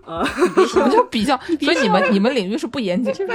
[0.05, 0.23] 啊。
[0.25, 1.37] 什么叫比较？
[1.61, 3.33] 所以你们你们领域是不严谨的。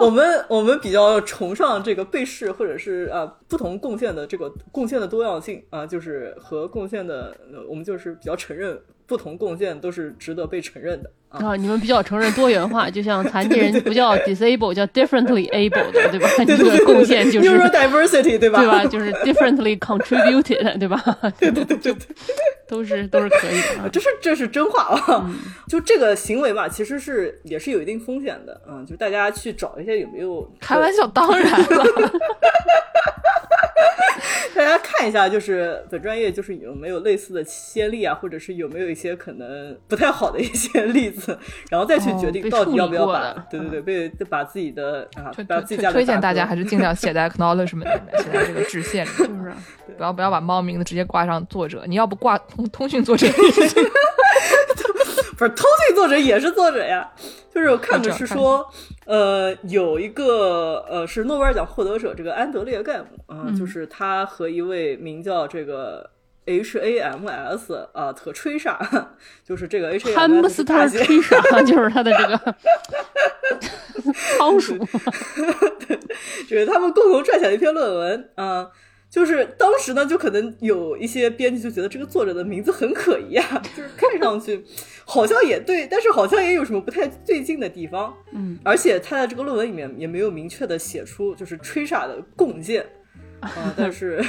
[0.00, 8.80] 我们我们比较崇尚这个被试或者是啊不同贡献的这个贡献的多样性啊，就是和贡献的，呃我们就是比较承认
[9.12, 11.48] 不同贡献都是值得被承认的啊。
[11.48, 16.26] 啊，你们比较承认多元化， 就像残疾人不叫 disable，叫 differently able 的，对吧？
[16.38, 18.60] 你这个贡献就是 neurodiversity 对吧？
[18.60, 18.84] 对吧？
[18.86, 20.98] 就是 differently contributed，对吧？
[21.38, 21.94] 对对对对，
[22.66, 23.88] 都是都是可以的啊，啊。
[23.92, 24.82] 这是这是真话
[25.12, 25.30] 啊！
[25.68, 31.84] 就这个行为吧，其实是也是有一定风险的，嗯，就大家去找一些有没有开玩笑，当然了，
[34.54, 41.36] 大 大家看一下，就是本专业就是有没有类似的先例啊，或者是有没有一些可能不太好的一些例子，
[41.70, 53.26] 然后再去决定到底要不要把、对对对，被把自己的啊推把自己家的推荐大家还是尽量写在 acknowledgement 里面，写在这个致谢里面，就 是不要不要把猫名字直接挂上作者，你要不挂通通讯作者，
[55.36, 57.10] 不是通讯作者也是作者呀，
[57.52, 58.64] 就是我看的是说，
[59.06, 66.08] 呃，有一个呃是诺贝尔奖获得者这个安德烈盖姆啊、嗯就是他和一位名叫这个
[66.46, 68.76] H A M S 啊特吹煞，
[69.44, 72.54] 就是这个 H A 汉 M 姆 S 斯特大姐，吹傻， 就是他的这个
[74.38, 74.76] 仓鼠。
[76.48, 78.68] 就是他们共同撰写了一篇论文啊。
[79.12, 84.64] 就是当时呢，就可能有一些编辑就觉得这个作者的名字很可疑啊，就是看上去
[85.04, 88.16] 好像也对，但是好像也有什么不太对劲的地方。
[88.32, 92.86] 嗯，而且他在这个论文里面也没有明确的写出就是吹傻的贡献。
[93.42, 94.24] 啊、但是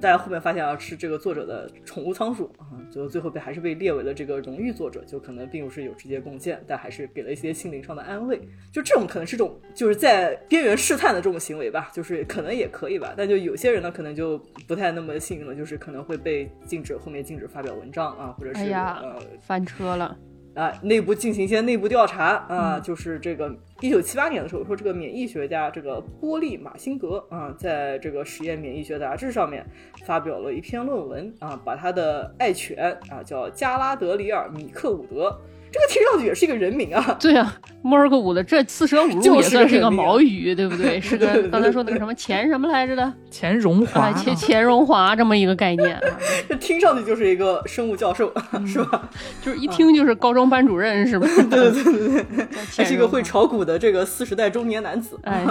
[0.00, 8.40] 大家后面发现啊，是这个作者的宠物仓鼠啊，就最后被还是被列为了这个荣誉作者，就可能并不是有直接贡献，但还是给了一些心灵上的安慰。
[8.72, 20.16] 就这种可能是种就是在边缘试探的这种行为吧，就是可能也可以吧，但就有些人呢，可能就不太那么幸运了，就是可能会被禁止后面禁止发表文章啊，或者是、哎呃翻车了。
[20.56, 29.64] 啊，内部进行一些内部调查啊，就是这个一九七八年的时候，说这个免疫学家这个波利马辛格啊，在这个实验免疫学杂志上面
[30.06, 35.38] 发表了一篇论文啊，把他的爱犬啊叫加拉德里尔米克伍德，
[35.76, 40.98] 这个听上去也是一个人名啊，对呀、莫尔克伍的这四舍五入也算是个个毛语，对不对？
[41.02, 43.12] 是个刚才说那个什么钱什么来着的？
[43.30, 46.00] 钱荣华啊，钱钱荣华这么一个概念啊，
[46.48, 48.32] 这听上去就是一个生物教授，
[48.66, 49.06] 是吧？
[49.42, 51.28] 就是一听就是高中班主任是吧？
[51.50, 55.18] 对对对对，还是一个会炒股的这个四十代中年男子。
[55.24, 55.44] 哎，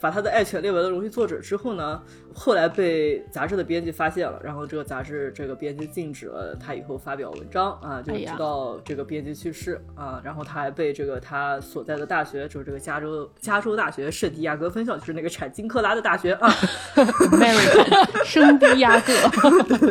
[0.00, 2.02] 把他的爱犬列为了荣誉作者之后呢，
[2.34, 16.48] 后来被杂志的编辑发现了，然后这个杂志这个编辑禁止了他以后发表文章啊，就直到这个编辑去世啊，然后他还被这个他所在的大学，就是这个加州加州大学圣地亚哥分校，就是那个产金克拉的大学啊，
[16.96, 19.12] American 圣地亚哥，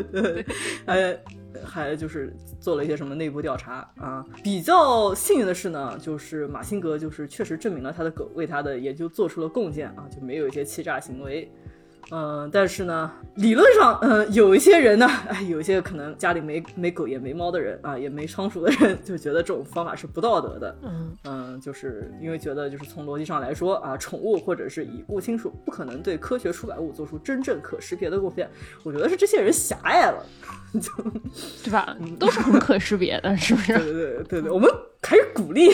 [0.86, 1.14] 呃，
[1.66, 4.26] 还就是做了一些什么内部调查啊。
[4.44, 11.52] 比较幸运的是呢，就是马辛格就是确实证明了他的狗为他的研究做出了贡献啊，就没有一些欺诈行为。
[12.11, 20.76] 嗯、但是呢，理论上，嗯、有一些人呢，哎，有一些可能家里没没狗也没猫的人啊，也没仓鼠的人，就觉得这种方法是不道德的。
[20.84, 28.49] 嗯嗯，就是因为觉得，就是从逻辑上来说啊，宠物或者是已故亲属不可能对科学出版物做出真正可识别的贡献。
[28.84, 30.26] 我觉得是这些人狭隘了，
[30.81, 30.91] 就
[31.64, 31.95] 对吧？
[32.19, 33.73] 都是很可识别的，是不是？
[33.77, 34.69] 对对对对对，我们
[35.03, 35.69] 还是鼓励，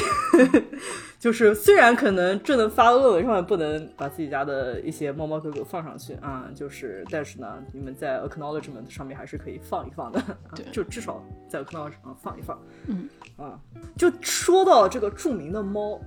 [1.25, 11.19] 就是虽然可能这能发到论文上面不能把自己家的一些猫猫狗狗放上去啊，就是但是呢，你们在 acknowledgement 上面还是可以放一放的，啊、就至少
[11.49, 13.59] 在 acknowledgement 上放一放，嗯啊，
[13.97, 15.99] 就说到这个著名的猫，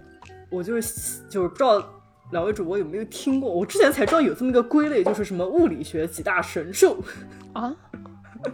[0.51, 1.85] 我就是就是不知道。
[2.31, 3.51] 两位主播有没有听过？
[3.51, 7.03] 我之前才知道有这么一个归类，就是什么物理学几大神兽，
[7.55, 7.75] 啊，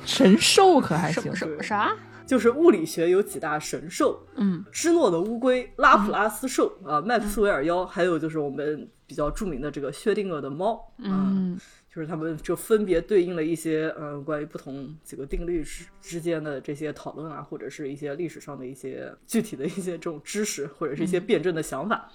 [0.07, 1.93] 神兽可还行什么啥？
[2.27, 11.59] 就是物理学有几大神兽，嗯芝诺的乌龟、拉普拉斯兽啊、麦克斯韦尔妖，还有就是我们比较著名的这个薛定谔的猫啊、嗯
[11.95, 22.11] 就是他们就分别对应了一些嗯关于不同几个定律之之间的这些讨论啊，或者是一些历史上的一些具体的一些这种知识，或者是一些辩证的想法。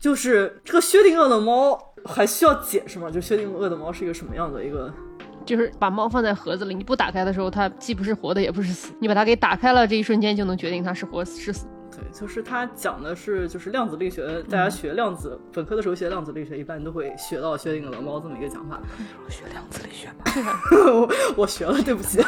[0.00, 3.08] 就是这个薛定谔的猫还需要解释吗？
[3.08, 4.92] 就薛定谔的猫是一个什么样的一个？
[5.48, 8.92] 就是把猫放在盒子里，你不打开的时候，它既不是活的，也不是死。
[9.00, 11.66] 你把它给打开了，这一瞬间就能决定它是活是死。
[11.98, 18.80] 对，就是他讲的是就是量子力学，大家学量子、本科的时候学量子力学，一般都会学到薛定谔的猫这么一个讲法。
[19.24, 20.60] 我学量子力学吧，
[20.92, 21.08] 我
[21.38, 22.18] 我学了，对不起。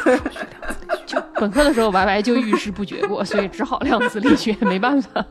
[1.07, 5.25] 就本科的时候，Y Y 就遇事不决过，所以只好量子力学，没办法。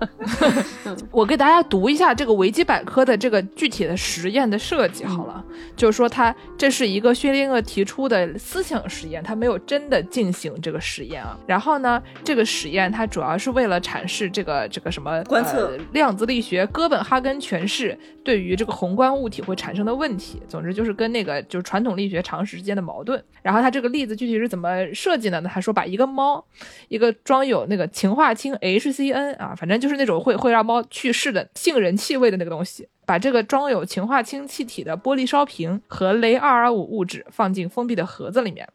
[1.11, 5.43] 我给大家读一下这个维基百科的这个具体的实验的设计好了，
[5.75, 11.37] 就是说它这是一个薛定谔提出的思想实验，他没有真的进行这个实验啊。
[11.47, 20.41] 然后呢，这个实验它主要是为了阐释这个这个什么观测呃、量子力学哥本哈根诠释对于这个宏观物体会产生的问题。
[20.47, 23.23] 总之就是跟那个就是传统力学常识之间的矛盾。
[23.41, 25.49] 然后他这个例子具体是怎么设计的呢？
[25.51, 26.43] 他说把一个猫，
[26.87, 38.67] 一个装有那个氰化氢 HCN 啊，反正就是那种会会让猫去世的杏仁气味的那个东西，把这个装有氰化氢气体的玻璃烧瓶和镭二二五物质放进封闭的盒子里面。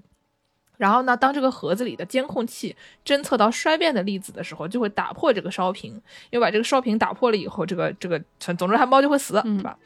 [0.76, 2.74] 然后呢，当这个盒子里的监控器
[3.04, 5.92] 侦测到衰变的粒子的时候，就会打破这个烧瓶，
[6.30, 9.78] 因为把这个烧瓶打破了以后，这个这个总之它猫就会死，对吧？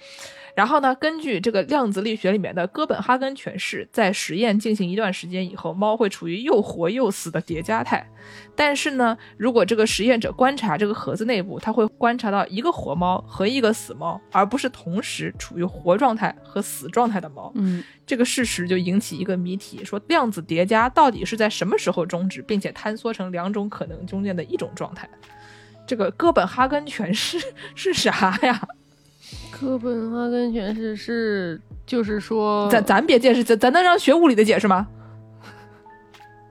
[0.59, 8.05] 然后呢，根据这个量子力学里面的哥本哈根诠释，在实验进行一段时间以后，猫会处于又活又死的叠加态。
[8.57, 17.53] 但是呢，如果这个实验者观察这个盒子内部，他会观察到一个活猫和一个死猫，而不是同时处于活状态和死状态的猫。
[17.55, 25.09] 嗯，这个事实就引起一个谜题：说量子叠加到底是在什么时候终止，并且坍缩成两种可能中间的一种状态？
[25.87, 27.39] 这个哥本哈根诠释
[27.77, 28.61] 是啥呀？
[29.51, 34.87] 哥本哈根诠释是，就是说，咱咱别解释，咱咱能让学物理的解释吗？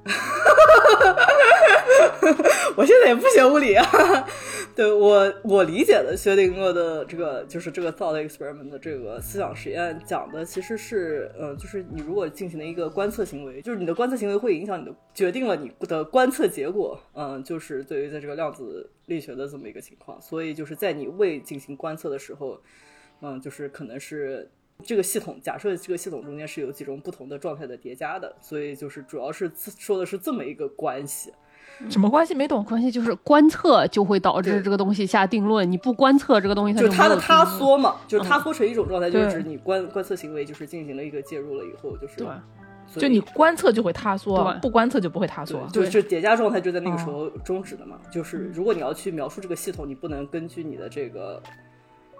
[0.07, 3.85] 哈哈哈哈哈我现在也不学物理啊。
[4.75, 22.61] 对我我理解的薛定谔的这个就是这个 thought experiment 的这个思想实验讲的其实是，呃，就是你如果进行了一个观测行为，就是你的观测行为会影响你的决定了你的观测结果，嗯，就是对于在这个量子力学的这么一个情况，所以就是在你未进行观测的时候，
[23.21, 24.47] 嗯，就是可能是。
[24.83, 31.33] 这个系统假设这个系统中间是有几种不同的状态的叠加的，所以就是主要是说的是这么一个关系。
[31.89, 32.33] 什么关系？
[32.33, 32.63] 没懂。
[32.63, 37.45] 关系就是观测就会导致这个东西下定论，你不观测这个东西它就是它的塌。
[37.45, 45.85] 缩嘛，就是塌缩成一种状态，就是指你观观测行为就是进行了一个介入了以后，就是对就你观测就会塌缩对，不观测就不会塌缩对，。
[45.85, 47.99] 就是叠加状态就在那个时哦候终止的嘛。
[48.11, 51.41] 就是如果你要去描述这个系统，你不能根据你的这个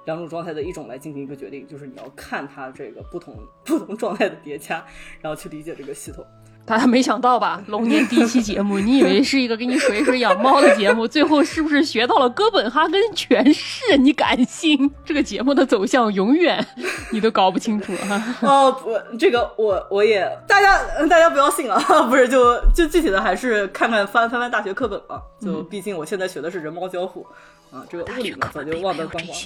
[0.08, 4.84] 两种状态的一种来进行一个决定，就是你要看它这个不同不同状态的叠加，
[5.22, 6.26] 然后去理解这个系统。
[6.66, 7.62] 大家没想到吧？
[7.68, 13.98] 龙年第一期节目，你以为是一个给你水水养猫的节目，最后是不是学到了哥本哈根诠释？
[13.98, 14.90] 你敢信？
[15.06, 16.66] 这个节目的走向永远
[17.12, 18.36] 你都搞不清楚啊！
[18.44, 20.78] 哦，不，这个我我也大家
[21.08, 21.78] 大家不要信啊，
[22.10, 25.22] 不是就就具体的还是看看翻翻翻大学课本吧。
[25.40, 27.26] 就毕竟我现在学的是人猫交互
[27.72, 29.38] 啊，这个物理嘛早就忘得光光。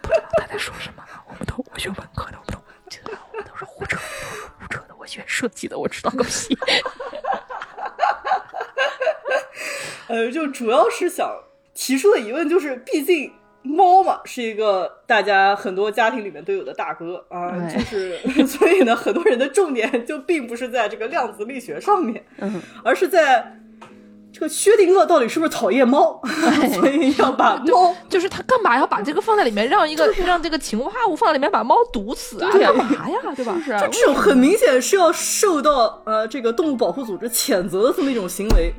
[0.00, 2.58] 不知道他在说什么，我们都我学文科的，我们都
[2.88, 3.00] 这
[3.32, 3.98] 我们都是胡扯，
[4.58, 4.94] 胡扯的。
[4.98, 6.56] 我学设计的，我知道个屁！
[10.08, 11.30] 呃，就主要是想
[11.74, 13.32] 提出的疑问就是，毕竟
[13.62, 23.54] 猫嘛是一个大家很多家庭里面都有的大哥啊，哎就是 所以呢，很多人的重点就并不是在这个量子力学上面，嗯，而是在
[24.38, 26.20] 这个薛定谔到底是不是讨厌猫，
[26.72, 27.92] 所以要把猫。
[28.08, 32.48] 就是他干嘛要把这个放在里面，让一个让这个氰化物放在里面把猫毒死啊？
[32.52, 33.18] 干嘛呀？
[33.34, 33.60] 对吧？
[33.64, 38.72] 是就，这种很明显是要受到呃这个动物保护组织谴责的这么一种行为，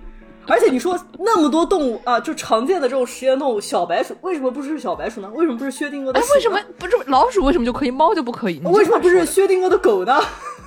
[0.48, 5.30] 而且你说那么多动物啊，就常见的这种实验动物小白鼠，为什么不是小白鼠呢？
[5.36, 7.44] 为什么不是薛定谔的哎，为什么不是老鼠？
[7.44, 8.62] 为什么就可以，猫就不可以？
[8.64, 9.10] 为什么不？
[9.10, 10.22] 是薛定谔的狗呢？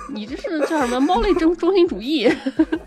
[0.09, 2.27] 你这是叫什么猫类中中心主义？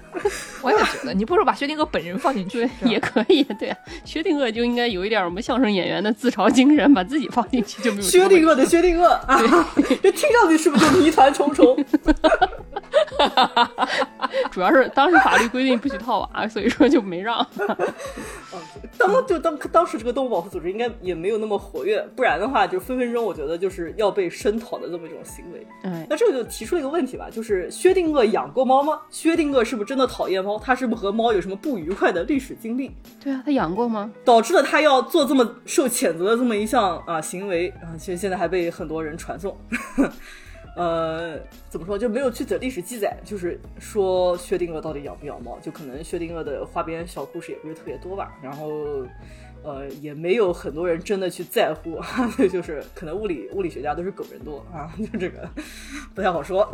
[0.62, 3.42] 我也觉得，你不如把薛定谔本人放进去也可以。
[3.58, 8.02] 对啊，薛定谔就应该有一点我们相声演员的自嘲精神，把自己放进去就没有。
[8.02, 9.40] 薛定谔的薛定谔啊，
[10.02, 11.76] 这听上去是不是就谜团重重？
[14.50, 17.46] 主要是当时法律规定不许套娃，所以说就没让。
[18.98, 25.66] 当就当当时这个动物保护组织应该也没有那么活跃，不然的话就分分钟我觉得就是要被声讨的这么一种行为。
[25.82, 29.00] 嗯，那这个就提出了一个问题吧，就是薛定谔养过猫吗？
[29.10, 30.58] 薛定谔是不是真的讨厌猫？
[30.58, 32.90] 他是不是和猫有什么不愉快的历史经历，
[33.22, 34.10] 对啊，他养过吗？
[34.24, 37.92] 导致了他要做这么受谴责的这么一项啊行为啊？
[37.98, 39.56] 其实现在还被很多人传颂。
[40.76, 49.04] 呃，怎么说就没有具体的历史记载，就是说薛定谔到底养不养猫，就可能薛定谔的花边小故事也不是特别多吧，然后。
[49.64, 51.98] 呃，也没有很多人真的去在乎，
[52.52, 55.48] 就是可能物理物理学家都是狗人多啊，就这个
[56.14, 56.70] 不太好说，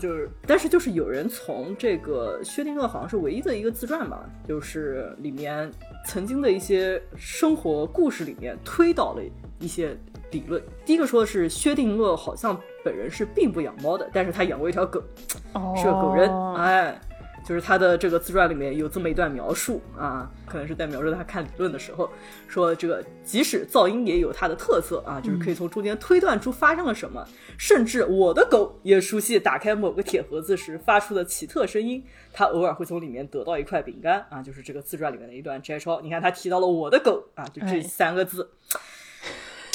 [0.00, 5.70] 就是但是就是有人从这个薛定谔好像是唯一的一个自传吧，就是里面
[6.06, 9.22] 曾经的一些生活故事里面推导了
[9.60, 9.96] 一些
[10.30, 10.62] 理论。
[10.84, 15.02] 第一个说的是薛定谔好像本人是并不养猫的，但是他养过一条狗，
[15.52, 17.00] 哦是个狗人，哎，
[17.46, 22.10] 就是他的这个自传里面有这么一段描述啊，可能是在描述他看理论的时候，
[22.48, 27.26] 说这个即使噪音也有它的特色啊，就是可以从中间推断出发生了什么，
[27.58, 32.02] 甚至我的狗也熟悉打开某个铁盒子时发出的奇特声音，
[32.32, 36.00] 它偶尔会从里面得到一块饼干啊，就是这个自传里面的一段摘抄。
[36.00, 38.48] 你看他提到了我的狗啊，就这哎三个字，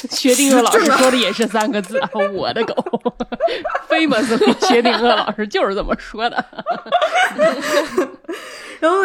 [0.12, 2.74] 薛定谔老师说的也是三个字啊， 我的狗。
[3.90, 4.26] famous
[4.68, 6.46] 薛定谔老师就是这么说的。
[8.80, 9.04] 然后，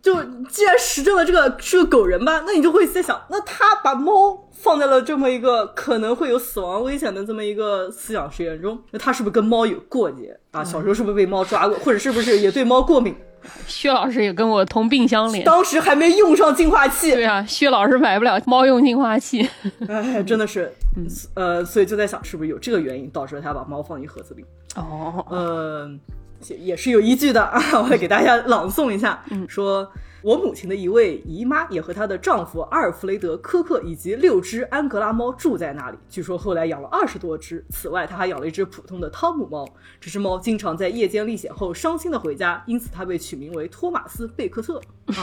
[0.00, 10.62] 就既然实证了这个是个狗人吧，那你就会在想，那他把猫放在了这么一个可能会有死亡危险的这么一个思想实验中，那他是不是跟猫有过节啊？
[10.62, 13.16] 小时候是不是被猫抓过，或者是不是也对猫过敏？
[13.66, 15.42] 薛老师也跟我同病相怜。
[15.44, 19.48] 当时还没用上净化器，对啊，薛老师买不了猫用净化器。
[19.88, 24.44] 哎，真的是嗯呃，所以就在想是不是有这个原因导致他把猫放进盒子里。
[24.74, 25.90] 哦，呃，
[26.48, 29.90] 也也是有依据的啊，我会给大家朗诵一下，嗯说
[30.26, 37.64] 我母亲的一位姨妈也和她的丈夫阿尔弗雷德·科克以及六只安格拉猫住在那里，据说后来养了二十多只。
[37.70, 39.64] 此外，她还养了一只普通的汤姆猫，
[40.00, 44.80] 这只猫经常在夜间历险后伤心的回家，因此它被取名为托马斯·贝克特
[45.14, 45.22] 啊。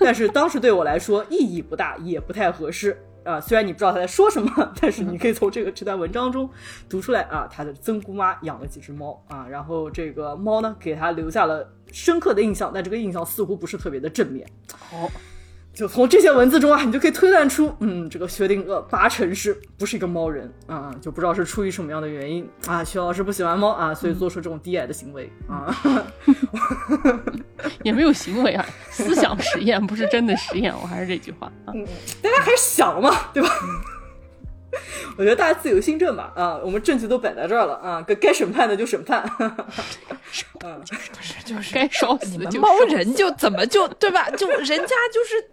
[0.00, 3.00] 但是当时对我来说意义不大，也不太合适。
[3.22, 6.50] 啊，虽然你不知道他在说什么，但是你可以从这个这段文章中
[6.88, 14.46] 读出来啊，他的曾姑妈养了几只猫啊，然后这个猫呢给他留下了深刻的印象，但这个印象似乎不是特别的正面。
[14.76, 15.10] 好，
[15.72, 20.94] 就从这些文字中啊，你就可以推断出，嗯，这个薛定谔八成是不是一个猫人啊？
[21.00, 25.74] 就不知道是出于什么样的原因啊，薛老师不喜欢猫啊，所以做出这种低矮的行为啊。
[27.82, 31.72] 也没有行为啊，思想实验不是真的实验，我还是这句话啊。
[32.22, 33.48] 大家还是想嘛，对吧？
[35.18, 39.22] 我觉得大家自由心证吧，啊，我们证据都摆在这儿了啊，该该审判的就审判，
[40.64, 44.30] 嗯， 不是就是该烧死你们猫人就怎么就对吧？
[44.36, 45.44] 就人家就是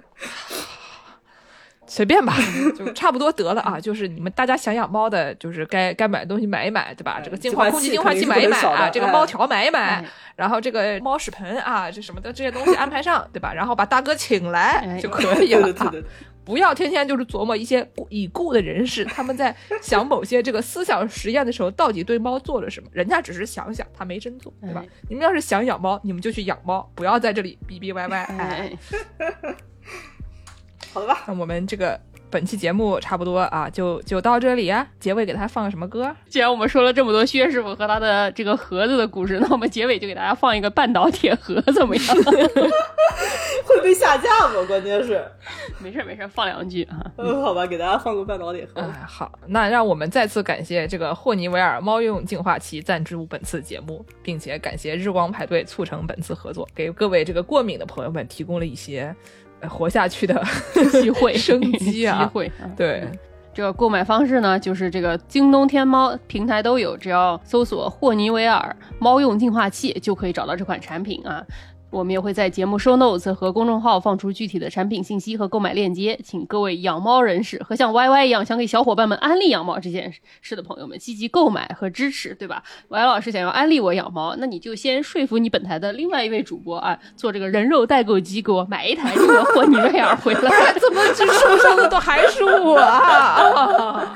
[1.85, 2.35] 随便吧，
[2.77, 3.79] 就差不多得了啊。
[3.79, 7.15] 就是你们大家想养猫的，就是该该买的东西买一买，对吧？
[7.17, 10.05] 哎这个净化空气净化器买一买啊，这个猫条买一买哎，
[10.35, 13.51] 然后这个猫屎盆啊，这什么的这些东西安排上，对吧？
[13.53, 15.71] 然后把大哥请来哎就可以了啊。
[15.73, 16.03] 对对对，
[16.49, 22.89] 不要天天就是琢磨一些已故的人士，他们在想某些这个思想实验的时候，到底对猫做了什么？
[22.91, 24.83] 人家只是想想，他没真做，对吧？
[24.83, 28.23] 哎你们要是想养猫，你们就去养猫，不要在这里逼逼歪歪。
[28.23, 28.75] 哎，
[29.19, 29.55] 哎，
[30.91, 34.87] 好了吧，那我们这个本期节目差不多啊，就就到这里啊。
[34.99, 36.15] 结尾给他放个什么歌？
[36.27, 42.05] 既然我们说了这么多薛师傅和他的这个盒子的故事，那我们结尾就给大家放一个半岛铁盒，怎么样？
[43.65, 44.63] 会被下架吗？
[44.67, 45.23] 关键是，
[45.79, 46.97] 没事没事，放两句啊。
[47.17, 48.81] 嗯，好吧，给大家放个半岛铁盒。
[48.81, 59.15] 哎，好，那让我们再次感谢这个霍尼韦尔猫用净化器赞助本次节目，并且感谢日光派对促成本次合作，给各位这个过敏的朋友们提供了一些、
[59.48, 60.41] 呃、活下去的
[61.01, 62.69] 机会 生机啊机会啊。
[62.77, 63.07] 对。
[63.51, 71.43] 这个购买方式呢，就是这个京东、天猫平台都有，只要搜索霍尼韦尔猫用净化器就可以找到这款产品啊。
[71.91, 90.41] 我们也会在节目 show notes 和公众号放出具体的产品信息和购买链接，请各位养猫人士和像 Y Y 一样想给小伙伴们安利养猫这件事的朋友们积极购买和支持，对吧？Y 老师想要安利我养猫，那你就先说服你本台的另外一位主播啊，做这个人肉代购机，给我买一台这个霍尼韦尔回来。
[90.79, 94.15] 怎么这受伤的都还是我啊？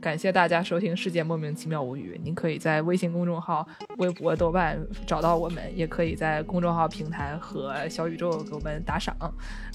[0.00, 2.16] 感谢大家收听《世界莫名其妙无语》。
[2.24, 3.66] 您可以在微信公众号、
[3.98, 9.14] 微博、豆瓣找到我们，也可以在公众号平台和小宇宙给我们打赏。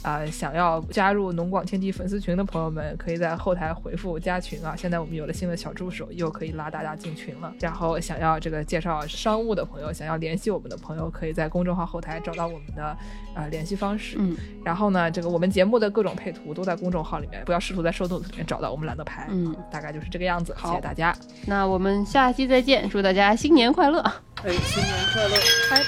[0.05, 4.75] 啊、想要加入农广天地粉丝群的朋友们，可以在后台回复加群啊。
[4.77, 7.51] 现在我们有了新的小助手，又可以拉大家进群了。
[7.59, 12.95] 然后想要这个介绍商务的朋友，想要联系我们的朋友，可以在公众号后台找到我们的
[13.33, 14.17] 呃联系方式。
[14.19, 19.27] 嗯然后呢，这个我们节目的各种配图都在公众号里面，不要试图在 show notes 里面找到，我们懒得排。
[19.31, 20.53] 嗯，大概就是这个样子。
[20.55, 21.15] 好谢谢大家，
[21.47, 23.99] 那我们下期再见，祝大家新年快乐！
[24.43, 25.35] 哎，新年快乐！
[25.71, 25.83] 拜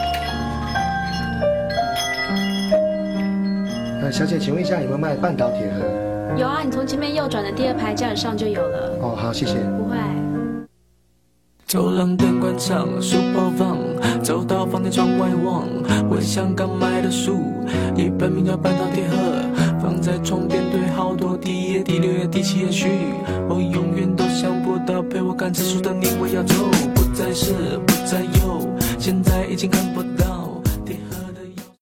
[0.00, 0.09] 拜。
[4.02, 5.84] 呃，小姐，请问一下有没有卖半岛铁盒？
[6.38, 8.96] 有啊，你从前面右转的第二排架子上就有了。
[9.02, 9.56] 哦，好，谢谢。
[9.76, 9.96] 不会。
[11.66, 13.76] 走廊灯关上，书包放，
[14.22, 15.68] 走到房间窗外望，
[16.08, 17.42] 回想刚买的书，
[17.94, 19.16] 一本名叫《半岛铁盒》，
[19.80, 22.88] 放在床边堆好多，第一页、第六页、第七页序，
[23.48, 26.54] 我永远都想不到陪我看这书的你，我要走，
[26.94, 27.52] 不再是，
[27.86, 28.66] 不再有，
[28.98, 30.49] 现在已经看不到。